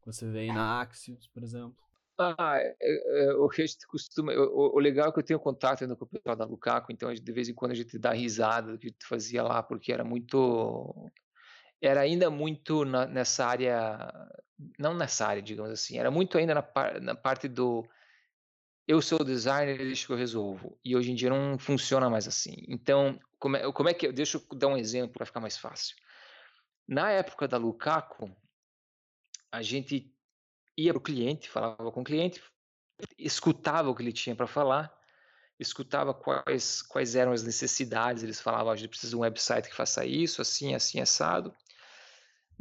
você 0.05 0.29
vem 0.29 0.53
na 0.53 0.81
Axios, 0.81 1.27
por 1.27 1.43
exemplo? 1.43 1.75
Ah, 2.17 2.57
é, 2.57 2.75
é, 2.79 3.25
é, 3.25 3.33
o 3.33 3.49
que 3.49 3.61
a 3.61 3.65
gente 3.65 3.87
costuma. 3.87 4.31
O, 4.33 4.75
o, 4.75 4.79
legal 4.79 5.09
é 5.09 5.11
que 5.11 5.19
eu 5.19 5.23
tenho 5.23 5.39
contato 5.39 5.81
ainda 5.81 5.95
com 5.95 6.05
o 6.05 6.07
pessoal 6.07 6.35
da 6.35 6.45
Lukaku, 6.45 6.91
então 6.91 7.11
de 7.11 7.31
vez 7.31 7.49
em 7.49 7.53
quando 7.53 7.71
a 7.71 7.75
gente 7.75 7.97
dá 7.97 8.11
risada 8.11 8.71
do 8.71 8.77
que 8.77 8.89
gente 8.89 9.05
fazia 9.05 9.41
lá, 9.41 9.63
porque 9.63 9.91
era 9.91 10.03
muito. 10.03 11.11
Era 11.81 12.01
ainda 12.01 12.29
muito 12.29 12.85
na, 12.85 13.07
nessa 13.07 13.45
área. 13.45 14.11
Não 14.77 14.93
nessa 14.93 15.27
área, 15.27 15.41
digamos 15.41 15.71
assim, 15.71 15.97
era 15.97 16.11
muito 16.11 16.37
ainda 16.37 16.53
na, 16.53 16.65
na 17.01 17.15
parte 17.15 17.47
do. 17.47 17.83
Eu 18.87 19.01
sou 19.01 19.23
designer, 19.23 19.77
deixa 19.77 20.05
que 20.05 20.11
eu 20.11 20.17
resolvo. 20.17 20.77
E 20.83 20.95
hoje 20.95 21.11
em 21.11 21.15
dia 21.15 21.29
não 21.29 21.57
funciona 21.57 22.09
mais 22.09 22.27
assim. 22.27 22.55
Então, 22.67 23.17
como 23.39 23.55
é, 23.55 23.71
como 23.71 23.89
é 23.89 23.93
que. 23.93 24.11
Deixa 24.11 24.37
eu 24.37 24.57
dar 24.57 24.67
um 24.67 24.77
exemplo 24.77 25.13
para 25.13 25.25
ficar 25.25 25.39
mais 25.39 25.57
fácil. 25.57 25.95
Na 26.87 27.09
época 27.11 27.47
da 27.47 27.57
Lukaku, 27.57 28.29
a 29.51 29.61
gente 29.61 30.13
ia 30.77 30.91
para 30.91 30.97
o 30.97 31.01
cliente, 31.01 31.49
falava 31.49 31.91
com 31.91 32.01
o 32.01 32.03
cliente, 32.03 32.43
escutava 33.17 33.89
o 33.89 33.95
que 33.95 34.03
ele 34.03 34.11
tinha 34.11 34.35
para 34.35 34.47
falar, 34.47 34.93
escutava 35.59 36.13
quais, 36.13 36.81
quais 36.81 37.15
eram 37.15 37.31
as 37.31 37.43
necessidades, 37.43 38.23
eles 38.23 38.41
falavam, 38.41 38.71
a 38.71 38.75
gente 38.75 38.89
precisa 38.89 39.11
de 39.11 39.15
um 39.15 39.21
website 39.21 39.69
que 39.69 39.75
faça 39.75 40.05
isso, 40.05 40.41
assim, 40.41 40.75
assim, 40.75 40.99
assado. 40.99 41.53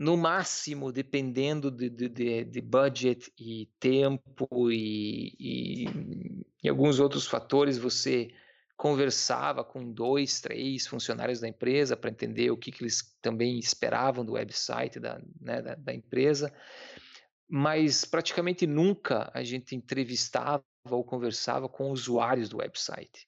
No 0.02 0.16
máximo, 0.16 0.90
dependendo 0.90 1.70
de, 1.70 1.88
de, 1.88 2.44
de 2.44 2.60
budget 2.60 3.32
e 3.38 3.68
tempo 3.78 4.70
e, 4.70 5.34
e, 5.38 6.44
e 6.62 6.68
alguns 6.68 6.98
outros 6.98 7.26
fatores, 7.26 7.78
você 7.78 8.28
conversava 8.76 9.62
com 9.62 9.92
dois, 9.92 10.40
três 10.40 10.86
funcionários 10.86 11.38
da 11.38 11.48
empresa 11.48 11.96
para 11.96 12.10
entender 12.10 12.50
o 12.50 12.56
que, 12.56 12.72
que, 12.72 12.82
eles 12.82 13.16
também 13.22 13.58
esperavam 13.58 14.24
do 14.24 14.32
website 14.32 14.98
da, 14.98 15.20
né, 15.40 15.62
da, 15.62 15.74
da 15.76 15.94
empresa 15.94 16.52
mas 17.54 18.06
praticamente 18.06 18.66
nunca 18.66 19.30
a 19.34 19.44
gente 19.44 19.76
entrevistava 19.76 20.64
ou 20.88 21.04
conversava 21.04 21.68
com 21.68 21.90
usuários 21.90 22.48
do 22.48 22.56
website. 22.56 23.26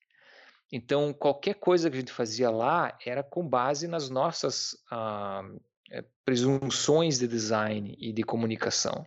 Então, 0.72 1.12
qualquer 1.12 1.56
coisa 1.56 1.90
que 1.90 1.96
a 1.96 2.00
gente 2.00 2.10
fazia 2.10 2.50
lá 2.50 2.96
era 3.04 3.22
com 3.22 3.46
base 3.46 3.86
nas 3.86 4.08
nossas 4.08 4.82
ah, 4.90 5.42
eh, 5.90 6.04
presunções 6.24 7.18
de 7.18 7.28
design 7.28 7.94
e 7.98 8.12
de 8.12 8.22
comunicação. 8.22 9.06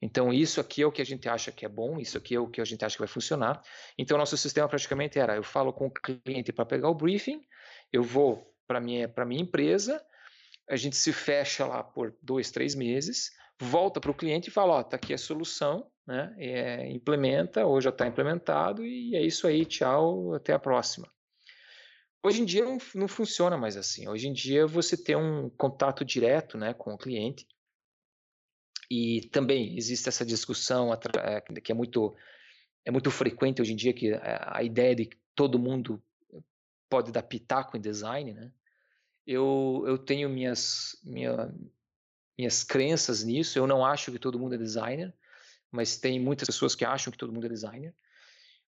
Então, 0.00 0.32
isso 0.32 0.60
aqui 0.60 0.82
é 0.82 0.86
o 0.86 0.92
que 0.92 1.00
a 1.00 1.06
gente 1.06 1.28
acha 1.28 1.50
que 1.50 1.64
é 1.64 1.68
bom, 1.68 1.98
isso 1.98 2.18
aqui 2.18 2.34
é 2.34 2.40
o 2.40 2.46
que 2.46 2.60
a 2.60 2.64
gente 2.64 2.84
acha 2.84 2.96
que 2.96 3.00
vai 3.00 3.08
funcionar. 3.08 3.62
Então, 3.96 4.18
nosso 4.18 4.36
sistema 4.36 4.68
praticamente 4.68 5.18
era: 5.18 5.36
eu 5.36 5.42
falo 5.42 5.72
com 5.72 5.86
o 5.86 5.90
cliente 5.90 6.52
para 6.52 6.66
pegar 6.66 6.90
o 6.90 6.94
briefing, 6.94 7.40
eu 7.92 8.02
vou 8.02 8.54
para 8.66 8.80
minha, 8.80 9.10
minha 9.26 9.42
empresa, 9.42 10.04
a 10.68 10.76
gente 10.76 10.96
se 10.96 11.12
fecha 11.12 11.64
lá 11.64 11.82
por 11.82 12.14
dois, 12.20 12.50
três 12.50 12.74
meses, 12.74 13.30
volta 13.60 14.00
para 14.00 14.10
o 14.10 14.14
cliente 14.14 14.48
e 14.48 14.52
fala, 14.52 14.74
ó, 14.74 14.82
tá 14.82 14.96
aqui 14.96 15.14
a 15.14 15.18
solução, 15.18 15.90
né? 16.06 16.34
É, 16.38 16.90
implementa 16.90 17.64
ou 17.64 17.80
já 17.80 17.90
está 17.90 18.06
implementado 18.06 18.84
e 18.84 19.16
é 19.16 19.22
isso 19.22 19.46
aí, 19.46 19.64
tchau, 19.64 20.34
até 20.34 20.52
a 20.52 20.58
próxima. 20.58 21.08
Hoje 22.26 22.42
em 22.42 22.44
dia 22.44 22.64
não, 22.64 22.78
não 22.92 23.06
funciona 23.06 23.56
mais 23.56 23.76
assim. 23.76 24.08
Hoje 24.08 24.26
em 24.26 24.32
dia 24.32 24.66
você 24.66 24.96
tem 24.96 25.14
um 25.14 25.48
contato 25.48 26.04
direto, 26.04 26.58
né, 26.58 26.74
com 26.74 26.92
o 26.92 26.98
cliente 26.98 27.46
e 28.90 29.28
também 29.30 29.76
existe 29.76 30.08
essa 30.08 30.26
discussão 30.26 30.92
é, 30.92 31.40
que 31.60 31.70
é 31.70 31.74
muito 31.74 32.16
é 32.84 32.90
muito 32.90 33.12
frequente 33.12 33.62
hoje 33.62 33.72
em 33.72 33.76
dia 33.76 33.92
que 33.92 34.12
a 34.22 34.60
ideia 34.60 34.96
de 34.96 35.06
que 35.06 35.16
todo 35.36 35.56
mundo 35.56 36.02
pode 36.88 37.12
dar 37.12 37.22
pitaco 37.22 37.76
em 37.76 37.80
design, 37.80 38.32
né? 38.32 38.50
Eu, 39.24 39.84
eu 39.86 39.96
tenho 39.96 40.28
minhas, 40.28 40.96
minha, 41.04 41.54
minhas 42.36 42.64
crenças 42.64 43.22
nisso. 43.22 43.56
Eu 43.56 43.68
não 43.68 43.84
acho 43.84 44.10
que 44.10 44.18
todo 44.18 44.38
mundo 44.38 44.56
é 44.56 44.58
designer, 44.58 45.14
mas 45.70 45.96
tem 45.96 46.18
muitas 46.18 46.46
pessoas 46.46 46.74
que 46.74 46.84
acham 46.84 47.12
que 47.12 47.18
todo 47.18 47.32
mundo 47.32 47.46
é 47.46 47.50
designer. 47.50 47.94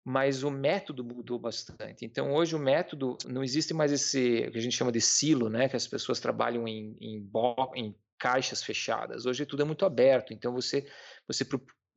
Mas 0.04 0.42
o 0.42 0.50
método 0.50 1.04
mudou 1.04 1.38
bastante. 1.38 2.04
Então, 2.04 2.32
hoje 2.32 2.56
o 2.56 2.58
método 2.58 3.18
não 3.26 3.44
existe 3.44 3.74
mais 3.74 3.92
esse 3.92 4.50
que 4.50 4.58
a 4.58 4.60
gente 4.60 4.76
chama 4.76 4.92
de 4.92 5.00
silo, 5.00 5.50
né? 5.50 5.68
Que 5.68 5.76
as 5.76 5.86
pessoas 5.86 6.18
trabalham 6.18 6.66
em, 6.66 6.96
em, 7.00 7.30
em 7.74 7.94
caixas 8.18 8.62
fechadas. 8.62 9.26
Hoje 9.26 9.44
tudo 9.44 9.62
é 9.62 9.66
muito 9.66 9.84
aberto. 9.84 10.32
Então, 10.32 10.52
você 10.52 10.90
você 11.26 11.44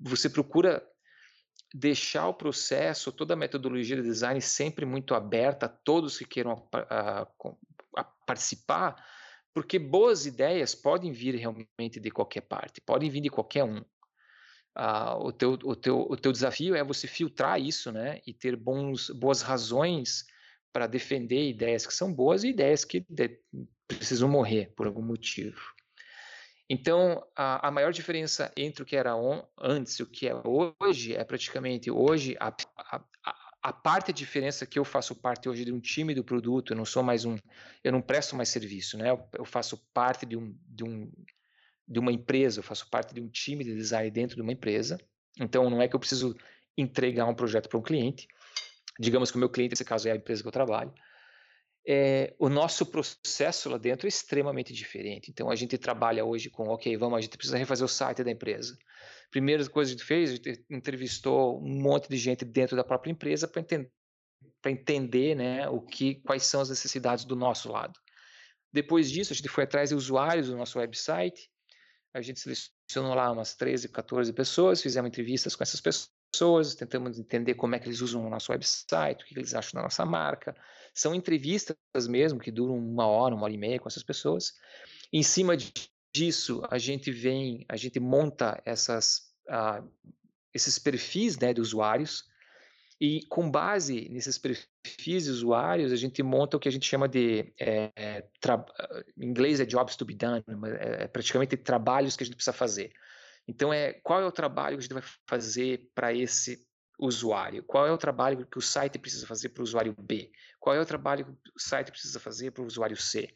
você 0.04 0.30
procura 0.30 0.84
deixar 1.74 2.28
o 2.28 2.34
processo, 2.34 3.12
toda 3.12 3.34
a 3.34 3.38
metodologia 3.38 3.96
de 3.96 4.02
design 4.02 4.42
sempre 4.42 4.86
muito 4.86 5.16
aberta 5.16 5.68
a 5.68 5.70
todos 5.70 6.18
que 6.18 6.26
queiram 6.26 6.68
a, 6.74 7.22
a, 7.22 7.28
a 7.98 8.04
participar, 8.04 8.96
porque 9.54 9.80
boas 9.80 10.26
ideias 10.26 10.76
podem 10.76 11.12
vir 11.12 11.36
realmente 11.36 12.00
de 12.00 12.12
qualquer 12.12 12.42
parte, 12.42 12.82
podem 12.82 13.10
vir 13.10 13.22
de 13.22 13.30
qualquer 13.30 13.64
um. 13.64 13.84
Ah, 14.76 15.18
o, 15.18 15.32
teu, 15.32 15.60
o, 15.64 15.76
teu, 15.76 16.08
o 16.10 16.16
teu 16.16 16.32
desafio 16.32 16.76
é 16.76 16.84
você 16.84 17.08
filtrar 17.08 17.60
isso, 17.60 17.92
né? 17.92 18.22
E 18.26 18.34
ter 18.34 18.56
bons, 18.56 19.10
boas 19.10 19.42
razões 19.42 20.26
para 20.72 20.88
defender 20.88 21.50
ideias 21.50 21.86
que 21.86 21.94
são 21.94 22.14
boas 22.14 22.44
e 22.44 22.50
ideias 22.50 22.86
que 22.86 23.06
de, 23.10 23.40
precisam 23.88 24.30
morrer 24.30 24.72
por 24.76 24.88
algum 24.88 25.02
motivo. 25.02 25.60
Então, 26.70 27.22
a, 27.36 27.68
a, 27.68 27.72
maior 27.72 27.92
diferença 27.92 28.50
entre 28.56 28.82
o 28.82 28.86
que 28.86 28.96
era 28.96 29.14
on, 29.14 29.44
antes 29.60 29.96
e 29.96 30.04
o 30.04 30.08
que 30.08 30.30
é 30.30 30.34
hoje 30.46 31.14
é 31.14 31.24
praticamente 31.26 31.92
hoje 31.92 32.38
a, 32.40 32.56
a, 32.78 33.02
a 33.62 33.74
parte 33.74 34.12
a 34.12 34.14
diferença 34.14 34.66
que 34.66 34.80
eu 34.80 34.86
faço 34.86 35.14
parte 35.14 35.50
hoje 35.50 35.66
de 35.66 35.74
um 35.74 35.82
time 35.82 36.16
do 36.16 36.24
produto, 36.24 36.72
eu 36.72 36.78
não 36.78 36.86
sou 36.86 37.04
mais 37.04 37.26
um, 37.26 37.38
eu 37.84 37.92
não 37.92 38.02
presto 38.02 38.38
mais 38.38 38.48
serviço, 38.48 38.98
né? 38.98 39.10
Eu, 39.10 39.28
eu 39.38 39.44
faço 39.44 39.78
parte 39.94 40.26
de 40.26 40.38
um, 40.38 40.58
de 40.66 40.86
um 40.86 41.12
de 41.92 42.00
uma 42.00 42.12
empresa, 42.12 42.60
eu 42.60 42.64
faço 42.64 42.90
parte 42.90 43.14
de 43.14 43.22
um 43.22 43.28
time 43.28 43.64
de 43.64 43.76
design 43.76 44.10
dentro 44.10 44.36
de 44.36 44.42
uma 44.42 44.52
empresa. 44.52 44.98
Então 45.40 45.70
não 45.70 45.82
é 45.82 45.88
que 45.88 45.96
eu 45.96 46.00
preciso 46.00 46.36
entregar 46.78 47.26
um 47.26 47.36
projeto 47.36 47.68
para 47.68 47.78
um 47.78 47.82
cliente. 47.82 48.28
Digamos 49.00 49.32
que 49.32 49.38
o 49.38 49.40
meu 49.40 49.50
cliente, 49.50 49.74
nesse 49.74 49.86
caso, 49.86 50.08
é 50.08 50.12
a 50.12 50.16
empresa 50.16 50.42
que 50.42 50.48
eu 50.48 50.52
trabalho. 50.52 50.94
É, 51.88 52.36
o 52.38 52.48
nosso 52.48 52.86
processo 52.86 53.70
lá 53.70 53.78
dentro 53.78 54.06
é 54.06 54.10
extremamente 54.10 54.72
diferente. 54.74 55.32
Então 55.32 55.50
a 55.50 55.56
gente 55.56 55.78
trabalha 55.78 56.24
hoje 56.24 56.50
com, 56.50 56.70
ok, 56.70 56.96
vamos, 56.96 57.18
a 57.18 57.22
gente 57.22 57.38
precisa 57.38 57.58
refazer 57.58 57.86
o 57.86 57.90
site 57.90 58.24
da 58.24 58.32
empresa 58.32 58.78
primeira 59.32 59.68
coisa 59.70 59.90
que 59.90 59.96
a 59.96 59.98
gente 59.98 60.08
fez, 60.08 60.30
a 60.30 60.36
gente 60.36 60.66
entrevistou 60.70 61.60
um 61.64 61.82
monte 61.82 62.10
de 62.10 62.18
gente 62.18 62.44
dentro 62.44 62.76
da 62.76 62.84
própria 62.84 63.12
empresa 63.12 63.48
para 63.48 63.62
entender, 63.62 63.92
entender 64.66 65.36
né, 65.36 65.70
o 65.70 65.82
que, 65.82 66.16
quais 66.16 66.44
são 66.44 66.62
as 66.62 66.70
necessidades 66.70 67.24
do 67.24 67.36
nosso 67.36 67.72
lado. 67.72 67.98
Depois 68.72 69.10
disso, 69.10 69.34
a 69.34 69.36
gente 69.36 69.50
foi 69.50 69.64
atrás 69.64 69.90
de 69.90 69.96
usuários 69.96 70.48
do 70.48 70.58
nosso 70.58 70.78
website, 70.78 71.50
a 72.14 72.22
gente 72.22 72.40
selecionou 72.40 73.16
lá 73.16 73.32
umas 73.32 73.56
13, 73.56 73.88
14 73.90 74.34
pessoas, 74.34 74.82
fizemos 74.82 75.08
entrevistas 75.10 75.56
com 75.56 75.64
essas 75.64 75.82
pessoas, 75.82 76.76
tentamos 76.76 77.18
entender 77.18 77.56
como 77.56 77.76
é 77.76 77.80
que 77.80 77.88
eles 77.88 78.02
usam 78.02 78.26
o 78.26 78.30
nosso 78.30 78.52
website, 78.52 79.24
o 79.24 79.26
que 79.26 79.38
eles 79.38 79.54
acham 79.54 79.78
da 79.78 79.84
nossa 79.84 80.06
marca. 80.06 80.56
São 80.94 81.16
entrevistas 81.16 81.76
mesmo, 82.08 82.40
que 82.40 82.52
duram 82.52 82.78
uma 82.78 83.08
hora, 83.08 83.34
uma 83.34 83.46
hora 83.46 83.54
e 83.54 83.58
meia 83.58 83.80
com 83.80 83.88
essas 83.88 84.04
pessoas. 84.04 84.54
Em 85.12 85.24
cima 85.24 85.56
disso 86.14 86.62
a 86.70 86.78
gente 86.78 87.12
vem, 87.12 87.66
a 87.70 87.78
gente 87.78 88.00
monta 88.00 88.62
essas, 88.66 89.32
uh, 89.48 89.88
esses 90.54 90.78
perfis 90.78 91.38
né, 91.38 91.54
de 91.54 91.62
usuários. 91.62 92.26
E 93.02 93.26
com 93.26 93.50
base 93.50 94.08
nesses 94.10 94.38
perfis 94.38 95.24
de 95.24 95.32
usuários, 95.32 95.92
a 95.92 95.96
gente 95.96 96.22
monta 96.22 96.56
o 96.56 96.60
que 96.60 96.70
a 96.70 96.72
gente 96.72 96.86
chama 96.86 97.10
de, 97.10 97.52
é, 97.60 98.24
em 99.18 99.26
inglês 99.26 99.60
é 99.60 99.66
jobs 99.66 99.96
to 99.96 100.06
be 100.06 100.14
done, 100.14 100.44
é, 100.80 101.06
é 101.06 101.08
praticamente 101.08 101.58
trabalhos 101.58 102.16
que 102.16 102.22
a 102.22 102.26
gente 102.28 102.36
precisa 102.36 102.54
fazer. 102.54 102.94
Então, 103.48 103.74
é 103.74 103.94
qual 104.04 104.22
é 104.22 104.26
o 104.26 104.32
trabalho 104.32 104.78
que 104.78 104.82
a 104.82 104.84
gente 104.84 104.94
vai 104.94 105.04
fazer 105.28 105.90
para 105.96 106.14
esse 106.14 106.64
usuário? 107.00 107.64
Qual 107.64 107.88
é 107.88 107.92
o 107.92 107.98
trabalho 107.98 108.46
que 108.46 108.60
o 108.60 108.62
site 108.62 109.00
precisa 109.00 109.26
fazer 109.26 109.50
para 109.50 109.62
o 109.62 109.64
usuário 109.64 109.96
B? 110.00 110.32
Qual 110.60 110.76
é 110.76 110.80
o 110.80 110.86
trabalho 110.86 111.26
que 111.26 111.32
o 111.56 111.60
site 111.60 111.90
precisa 111.90 112.20
fazer 112.20 112.52
para 112.52 112.62
o 112.62 112.68
usuário 112.68 112.96
C? 112.96 113.34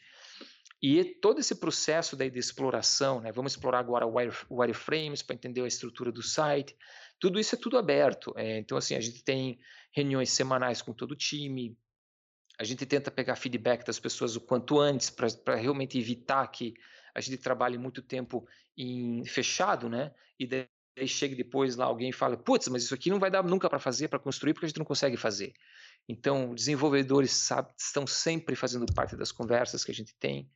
E 0.80 1.04
todo 1.04 1.40
esse 1.40 1.56
processo 1.56 2.16
daí 2.16 2.30
de 2.30 2.38
exploração, 2.38 3.20
né? 3.20 3.32
vamos 3.32 3.54
explorar 3.54 3.80
agora 3.80 4.06
wire, 4.06 4.36
wireframes 4.52 5.24
para 5.24 5.36
entender 5.36 5.62
a 5.62 5.68
estrutura 5.68 6.12
do 6.12 6.22
site, 6.22 6.78
tudo 7.20 7.40
isso 7.40 7.56
é 7.56 7.58
tudo 7.58 7.78
aberto. 7.78 8.34
É, 8.36 8.60
então, 8.60 8.78
assim, 8.78 8.96
a 8.96 9.02
gente 9.02 9.24
tem 9.24 9.60
reuniões 9.92 10.30
semanais 10.30 10.82
com 10.82 10.94
todo 10.94 11.12
o 11.12 11.16
time, 11.16 11.78
a 12.58 12.64
gente 12.64 12.86
tenta 12.86 13.12
pegar 13.12 13.36
feedback 13.36 13.86
das 13.86 14.00
pessoas 14.00 14.36
o 14.36 14.42
quanto 14.42 14.80
antes 14.80 15.10
para 15.10 15.56
realmente 15.56 15.98
evitar 15.98 16.48
que 16.48 16.74
a 17.14 17.22
gente 17.22 17.38
trabalhe 17.38 17.78
muito 17.78 18.02
tempo 18.02 18.48
em 18.78 19.24
fechado, 19.26 19.90
né? 19.90 20.14
E 20.40 20.48
daí 20.48 20.68
chega 21.08 21.36
depois 21.36 21.76
lá 21.76 21.86
alguém 21.86 22.10
e 22.10 22.14
fala, 22.14 22.38
putz, 22.38 22.68
mas 22.68 22.84
isso 22.84 22.94
aqui 22.94 23.10
não 23.10 23.20
vai 23.20 23.32
dar 23.32 23.44
nunca 23.44 23.70
para 23.70 23.80
fazer, 23.80 24.08
para 24.08 24.20
construir, 24.20 24.54
porque 24.54 24.66
a 24.66 24.70
gente 24.70 24.78
não 24.78 24.86
consegue 24.86 25.18
fazer. 25.18 25.54
Então, 26.08 26.54
desenvolvedores 26.54 27.32
sabe, 27.32 27.72
estão 27.78 28.06
sempre 28.06 28.56
fazendo 28.56 28.86
parte 28.94 29.16
das 29.16 29.32
conversas 29.32 29.84
que 29.84 29.92
a 29.92 29.94
gente 29.94 30.16
tem. 30.16 30.50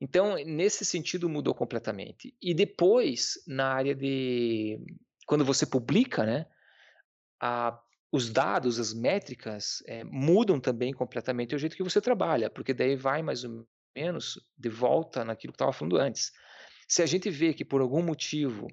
Então, 0.00 0.34
nesse 0.44 0.84
sentido, 0.84 1.28
mudou 1.28 1.54
completamente. 1.54 2.34
E 2.40 2.54
depois, 2.54 3.34
na 3.46 3.68
área 3.68 3.94
de. 3.94 4.80
Quando 5.26 5.44
você 5.44 5.66
publica, 5.66 6.24
né? 6.24 6.46
A, 7.40 7.78
os 8.12 8.30
dados, 8.30 8.78
as 8.78 8.94
métricas 8.94 9.82
é, 9.86 10.04
mudam 10.04 10.60
também 10.60 10.92
completamente 10.92 11.54
o 11.54 11.58
jeito 11.58 11.76
que 11.76 11.82
você 11.82 12.00
trabalha, 12.00 12.48
porque 12.48 12.72
daí 12.72 12.94
vai 12.94 13.22
mais 13.22 13.42
ou 13.44 13.66
menos 13.96 14.40
de 14.56 14.68
volta 14.68 15.24
naquilo 15.24 15.52
que 15.52 15.56
estava 15.56 15.72
falando 15.72 15.96
antes. 15.96 16.32
Se 16.86 17.02
a 17.02 17.06
gente 17.06 17.28
vê 17.30 17.52
que 17.52 17.64
por 17.64 17.80
algum 17.80 18.02
motivo 18.02 18.68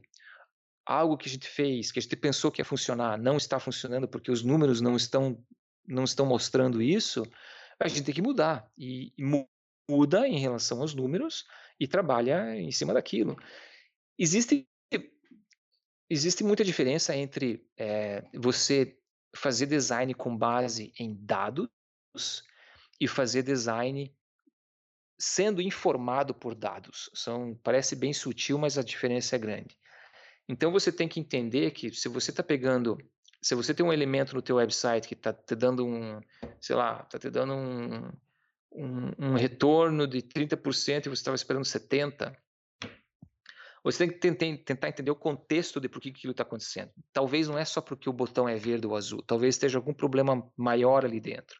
algo 0.85 1.17
que 1.17 1.27
a 1.27 1.31
gente 1.31 1.47
fez, 1.47 1.91
que 1.91 1.99
a 1.99 2.01
gente 2.01 2.15
pensou 2.15 2.51
que 2.51 2.61
ia 2.61 2.65
funcionar, 2.65 3.17
não 3.17 3.37
está 3.37 3.59
funcionando 3.59 4.07
porque 4.07 4.31
os 4.31 4.43
números 4.43 4.81
não 4.81 4.95
estão 4.95 5.43
não 5.87 6.03
estão 6.03 6.25
mostrando 6.25 6.81
isso, 6.81 7.23
a 7.79 7.87
gente 7.87 8.03
tem 8.03 8.13
que 8.13 8.21
mudar 8.21 8.69
e, 8.77 9.11
e 9.17 9.45
muda 9.89 10.27
em 10.27 10.37
relação 10.39 10.81
aos 10.81 10.93
números 10.93 11.45
e 11.79 11.87
trabalha 11.87 12.55
em 12.55 12.71
cima 12.71 12.93
daquilo. 12.93 13.35
Existe 14.17 14.67
existe 16.11 16.43
muita 16.43 16.61
diferença 16.65 17.15
entre 17.15 17.65
é, 17.77 18.21
você 18.33 18.97
fazer 19.33 19.65
design 19.65 20.13
com 20.13 20.35
base 20.35 20.91
em 20.99 21.15
dados 21.17 21.69
e 22.99 23.07
fazer 23.07 23.43
design 23.43 24.13
sendo 25.17 25.61
informado 25.61 26.33
por 26.33 26.53
dados. 26.53 27.09
São, 27.13 27.57
parece 27.63 27.95
bem 27.95 28.11
sutil, 28.11 28.57
mas 28.57 28.77
a 28.77 28.83
diferença 28.83 29.37
é 29.37 29.39
grande. 29.39 29.77
Então 30.49 30.69
você 30.69 30.91
tem 30.91 31.07
que 31.07 31.17
entender 31.17 31.71
que 31.71 31.93
se 31.93 32.09
você 32.09 32.31
está 32.31 32.43
pegando, 32.43 32.97
se 33.41 33.55
você 33.55 33.73
tem 33.73 33.85
um 33.85 33.93
elemento 33.93 34.35
no 34.35 34.41
teu 34.41 34.57
website 34.57 35.07
que 35.07 35.13
está 35.13 35.31
te 35.31 35.55
dando 35.55 35.85
um, 35.85 36.19
sei 36.59 36.75
lá, 36.75 37.03
está 37.05 37.17
te 37.17 37.29
dando 37.29 37.53
um, 37.53 38.11
um, 38.73 39.11
um 39.17 39.33
retorno 39.35 40.05
de 40.05 40.21
30% 40.21 41.05
e 41.05 41.09
você 41.09 41.21
estava 41.21 41.35
esperando 41.35 41.63
70%, 41.63 42.35
você 43.83 44.07
tem 44.07 44.09
que 44.09 44.63
tentar, 44.63 44.89
entender 44.89 45.11
o 45.11 45.15
contexto 45.15 45.79
de 45.79 45.89
por 45.89 45.99
que 45.99 46.09
aquilo 46.09 46.31
está 46.31 46.43
acontecendo. 46.43 46.91
Talvez 47.11 47.47
não 47.47 47.57
é 47.57 47.65
só 47.65 47.81
porque 47.81 48.09
o 48.09 48.13
botão 48.13 48.47
é 48.47 48.55
verde 48.55 48.85
ou 48.85 48.95
azul, 48.95 49.23
talvez 49.23 49.55
esteja 49.55 49.77
algum 49.77 49.93
problema 49.93 50.47
maior 50.55 51.03
ali 51.03 51.19
dentro. 51.19 51.59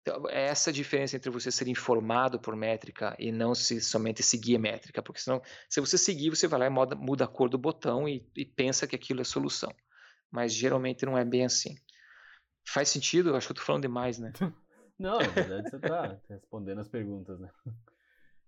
Então, 0.00 0.28
é 0.28 0.46
essa 0.46 0.70
a 0.70 0.72
diferença 0.72 1.14
entre 1.16 1.30
você 1.30 1.50
ser 1.50 1.68
informado 1.68 2.40
por 2.40 2.56
métrica 2.56 3.14
e 3.20 3.30
não 3.30 3.54
se 3.54 3.80
somente 3.80 4.20
seguir 4.22 4.58
métrica, 4.58 5.00
porque 5.00 5.20
senão, 5.20 5.40
se 5.68 5.80
você 5.80 5.96
seguir, 5.96 6.30
você 6.30 6.48
vai 6.48 6.58
lá 6.58 6.66
e 6.66 6.70
muda, 6.70 6.96
muda 6.96 7.24
a 7.24 7.28
cor 7.28 7.48
do 7.48 7.56
botão 7.56 8.08
e, 8.08 8.26
e, 8.36 8.44
pensa 8.44 8.86
que 8.86 8.96
aquilo 8.96 9.20
é 9.20 9.24
solução. 9.24 9.72
Mas 10.28 10.52
geralmente 10.52 11.06
não 11.06 11.16
é 11.16 11.24
bem 11.24 11.44
assim. 11.44 11.76
Faz 12.66 12.88
sentido? 12.88 13.36
Acho 13.36 13.46
que 13.46 13.52
eu 13.52 13.54
estou 13.54 13.66
falando 13.66 13.82
demais, 13.82 14.18
né? 14.18 14.32
não, 14.98 15.18
na 15.18 15.28
verdade 15.28 15.70
você 15.70 15.76
está 15.76 16.18
respondendo 16.28 16.80
as 16.80 16.88
perguntas, 16.88 17.38
né? 17.38 17.48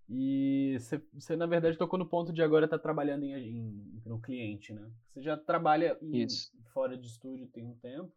E 0.08 0.76
você, 1.14 1.36
na 1.36 1.46
verdade, 1.46 1.78
tocou 1.78 1.98
no 1.98 2.06
ponto 2.06 2.32
de 2.32 2.42
agora 2.42 2.66
estar 2.66 2.78
tá 2.78 2.82
trabalhando 2.82 3.24
em, 3.24 3.32
em, 3.32 4.02
no 4.04 4.20
cliente, 4.20 4.72
né? 4.72 4.90
Você 5.08 5.22
já 5.22 5.36
trabalha 5.36 5.98
em, 6.02 6.26
fora 6.72 6.96
de 6.96 7.06
estúdio 7.06 7.46
tem 7.48 7.64
um 7.64 7.76
tempo, 7.76 8.12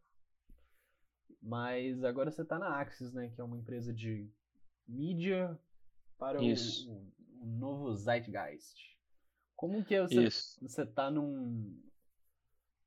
mas 1.42 2.04
agora 2.04 2.30
você 2.30 2.42
está 2.42 2.60
na 2.60 2.80
Axis, 2.80 3.14
né? 3.14 3.30
Que 3.30 3.40
é 3.40 3.44
uma 3.44 3.58
empresa 3.58 3.94
de 3.94 4.30
mídia 4.86 5.58
para 6.18 6.42
o, 6.42 6.44
o, 6.44 7.14
o, 7.42 7.46
novo 7.46 7.96
Zeitgeist. 7.96 8.98
Como 9.56 9.84
que 9.84 9.96
é 9.96 10.02
você, 10.02 10.28
você 10.62 10.86
tá 10.86 11.10
num, 11.10 11.82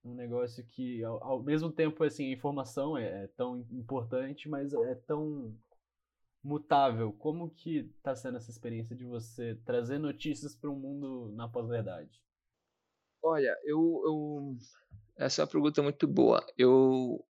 num 0.04 0.14
negócio 0.14 0.64
que, 0.66 1.02
ao, 1.02 1.24
ao 1.24 1.42
mesmo 1.42 1.72
tempo, 1.72 2.04
assim, 2.04 2.26
a 2.26 2.34
informação 2.34 2.98
é, 2.98 3.24
é 3.24 3.26
tão 3.28 3.58
importante, 3.70 4.46
mas 4.48 4.74
é 4.74 4.94
tão 4.94 5.56
mutável. 6.42 7.12
Como 7.12 7.50
que 7.50 7.90
está 7.96 8.14
sendo 8.14 8.36
essa 8.36 8.50
experiência 8.50 8.96
de 8.96 9.04
você 9.04 9.54
trazer 9.64 9.98
notícias 9.98 10.54
para 10.54 10.70
um 10.70 10.76
mundo 10.76 11.30
na 11.34 11.48
pós-verdade? 11.48 12.22
Olha, 13.22 13.56
eu, 13.64 14.02
eu, 14.04 14.56
essa 15.16 15.42
é 15.42 15.44
uma 15.44 15.50
pergunta 15.50 15.82
muito 15.82 16.06
boa. 16.06 16.44
Eu 16.56 17.24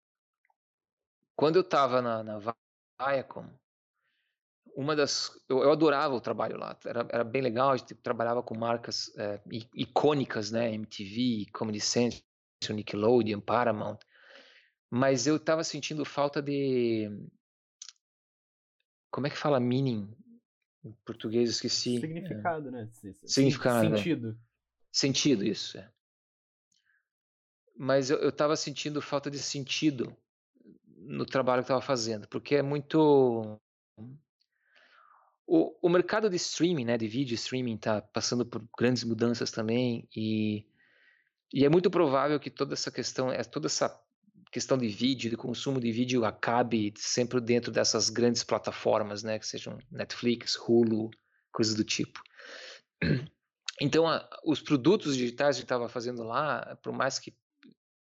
quando 1.36 1.56
eu 1.56 1.62
estava 1.62 2.02
na, 2.02 2.22
na 2.22 2.38
Viacom, 3.00 3.50
uma 4.76 4.94
das 4.94 5.32
eu, 5.48 5.64
eu, 5.64 5.72
adorava 5.72 6.14
o 6.14 6.22
trabalho 6.22 6.58
lá. 6.58 6.78
Era, 6.86 7.08
era 7.10 7.24
bem 7.24 7.42
legal. 7.42 7.72
A 7.72 7.78
gente 7.78 7.96
trabalhava 7.96 8.44
com 8.44 8.58
marcas 8.58 9.10
é, 9.18 9.42
icônicas, 9.74 10.52
né? 10.52 10.74
MTV, 10.74 11.46
Comedy 11.54 11.80
Central, 11.80 12.22
Nickelodeon, 12.72 13.40
Paramount. 13.40 14.00
Mas 14.92 15.28
eu 15.28 15.38
estava 15.38 15.64
sentindo 15.64 16.04
falta 16.04 16.42
de 16.42 17.10
como 19.12 19.28
é 19.28 19.30
que 19.30 19.38
fala 19.38 19.60
meaning 19.60 20.16
em 20.84 20.92
português? 21.06 21.50
Esqueci. 21.50 22.00
Significado, 22.00 22.70
é. 22.70 22.72
né? 22.72 22.90
Significado. 23.26 23.90
Né? 23.90 23.98
Sentido. 23.98 24.28
Né? 24.30 24.36
Sentido, 24.92 25.44
isso. 25.44 25.78
É. 25.78 25.90
Mas 27.78 28.10
eu 28.10 28.30
estava 28.30 28.56
sentindo 28.56 29.02
falta 29.02 29.32
de 29.32 29.40
sentido 29.40 30.16
no 30.98 31.26
trabalho 31.26 31.62
que 31.62 31.66
estava 31.66 31.82
fazendo, 31.82 32.28
porque 32.28 32.56
é 32.56 32.62
muito. 32.62 33.60
O, 35.48 35.76
o 35.82 35.90
mercado 35.90 36.30
de 36.30 36.36
streaming, 36.36 36.86
né, 36.86 36.98
de 36.98 37.08
vídeo 37.08 37.34
streaming, 37.34 37.76
está 37.76 38.02
passando 38.02 38.46
por 38.46 38.64
grandes 38.78 39.04
mudanças 39.04 39.50
também 39.50 40.08
e, 40.16 40.64
e 41.52 41.66
é 41.66 41.70
muito 41.70 41.90
provável 41.90 42.40
que 42.40 42.52
toda 42.52 42.74
essa 42.74 42.92
questão, 42.92 43.32
é 43.32 43.44
toda 43.44 43.66
essa 43.66 43.90
questão 44.52 44.78
de 44.78 44.88
vídeo, 44.88 45.30
de 45.30 45.38
consumo 45.38 45.80
de 45.80 45.92
vídeo 45.92 46.26
acabe 46.26 46.94
sempre 46.98 47.40
dentro 47.40 47.72
dessas 47.72 48.10
grandes 48.10 48.44
plataformas, 48.44 49.24
né, 49.24 49.38
que 49.38 49.46
sejam 49.46 49.78
Netflix, 49.92 50.56
Hulu, 50.56 51.12
coisas 51.52 51.76
do 51.76 51.84
tipo. 51.84 52.22
Então, 53.82 54.06
a, 54.06 54.28
os 54.44 54.60
produtos 54.60 55.16
digitais 55.16 55.56
que 55.56 55.64
estava 55.64 55.88
fazendo 55.88 56.24
lá, 56.24 56.78
por 56.84 56.92
mais 56.92 57.18
que 57.18 57.34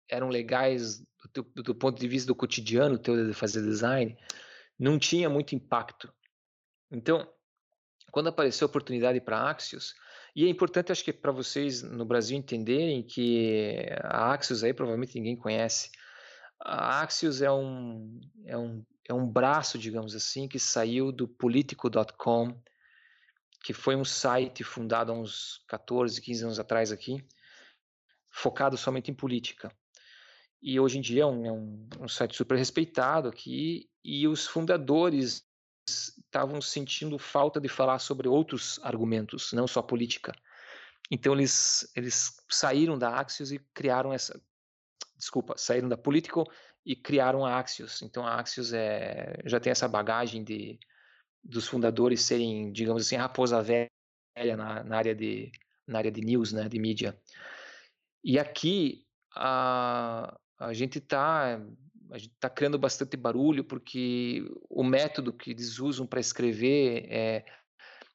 eram 0.09 0.29
legais 0.29 1.03
do, 1.33 1.43
do, 1.43 1.75
ponto 1.75 1.99
de 1.99 2.07
vista 2.07 2.27
do 2.27 2.35
cotidiano 2.35 2.97
teu 2.97 3.27
de 3.27 3.33
fazer 3.33 3.61
design, 3.61 4.17
não 4.79 4.97
tinha 4.97 5.29
muito 5.29 5.53
impacto. 5.53 6.13
Então, 6.89 7.27
quando 8.09 8.27
apareceu 8.27 8.65
a 8.65 8.69
oportunidade 8.69 9.19
para 9.19 9.49
Axios, 9.49 9.93
e 10.33 10.45
é 10.45 10.47
importante, 10.47 10.91
acho 10.91 11.03
que 11.03 11.11
para 11.11 11.31
vocês 11.31 11.81
no 11.81 12.05
Brasil 12.05 12.37
entenderem 12.37 13.03
que 13.03 13.85
a 14.01 14.31
Axios 14.31 14.63
aí 14.63 14.73
provavelmente 14.73 15.15
ninguém 15.15 15.35
conhece, 15.35 15.89
a 16.59 17.01
Axios 17.01 17.41
é 17.41 17.51
um, 17.51 18.19
é 18.45 18.57
um, 18.57 18.85
é 19.07 19.13
um 19.13 19.27
braço, 19.27 19.77
digamos 19.77 20.15
assim, 20.15 20.47
que 20.47 20.59
saiu 20.59 21.11
do 21.11 21.27
Politico.com, 21.27 22.59
que 23.63 23.73
foi 23.73 23.95
um 23.95 24.05
site 24.05 24.63
fundado 24.63 25.11
há 25.11 25.15
uns 25.15 25.63
14, 25.67 26.21
15 26.21 26.43
anos 26.43 26.59
atrás 26.59 26.91
aqui, 26.91 27.23
focado 28.31 28.77
somente 28.77 29.11
em 29.11 29.13
política. 29.13 29.71
E 30.61 30.79
hoje 30.79 30.97
em 30.97 31.01
dia 31.01 31.23
é 31.23 31.25
um, 31.25 31.45
é 31.45 31.51
um, 31.51 31.89
um 32.01 32.07
site 32.07 32.35
super 32.35 32.57
respeitado 32.57 33.27
aqui, 33.27 33.89
e 34.03 34.27
os 34.27 34.45
fundadores 34.47 35.43
estavam 35.87 36.59
sentindo 36.61 37.17
falta 37.19 37.59
de 37.61 37.67
falar 37.67 37.99
sobre 37.99 38.27
outros 38.27 38.79
argumentos, 38.81 39.53
não 39.53 39.67
só 39.67 39.81
política. 39.81 40.33
Então 41.09 41.33
eles, 41.33 41.91
eles 41.95 42.35
saíram 42.49 42.97
da 42.97 43.19
Axios 43.19 43.51
e 43.51 43.59
criaram 43.73 44.11
essa, 44.11 44.41
desculpa, 45.17 45.55
saíram 45.57 45.89
da 45.89 45.97
Politico 45.97 46.45
e 46.85 46.95
criaram 46.95 47.45
a 47.45 47.57
Axios. 47.57 48.01
Então 48.01 48.25
a 48.25 48.39
Axios 48.39 48.73
é, 48.73 49.41
já 49.45 49.59
tem 49.59 49.71
essa 49.71 49.87
bagagem 49.87 50.43
de 50.43 50.79
dos 51.43 51.67
fundadores 51.67 52.21
serem, 52.21 52.71
digamos 52.71 53.05
assim, 53.05 53.15
raposa 53.15 53.61
velha 53.61 54.57
na, 54.57 54.83
na, 54.83 54.97
área 54.97 55.13
de 55.13 55.51
na 55.87 55.99
área 55.99 56.11
de 56.11 56.21
news, 56.21 56.51
né, 56.51 56.67
de 56.67 56.79
mídia. 56.79 57.15
E 58.23 58.39
aqui 58.39 59.05
a, 59.35 60.35
a 60.57 60.73
gente 60.73 60.97
está 60.97 61.61
a 62.11 62.17
gente 62.17 62.33
está 62.33 62.49
criando 62.49 62.77
bastante 62.77 63.15
barulho 63.17 63.63
porque 63.63 64.43
o 64.69 64.83
método 64.83 65.33
que 65.33 65.51
eles 65.51 65.79
usam 65.79 66.05
para 66.05 66.19
escrever 66.19 67.05
é, 67.09 67.45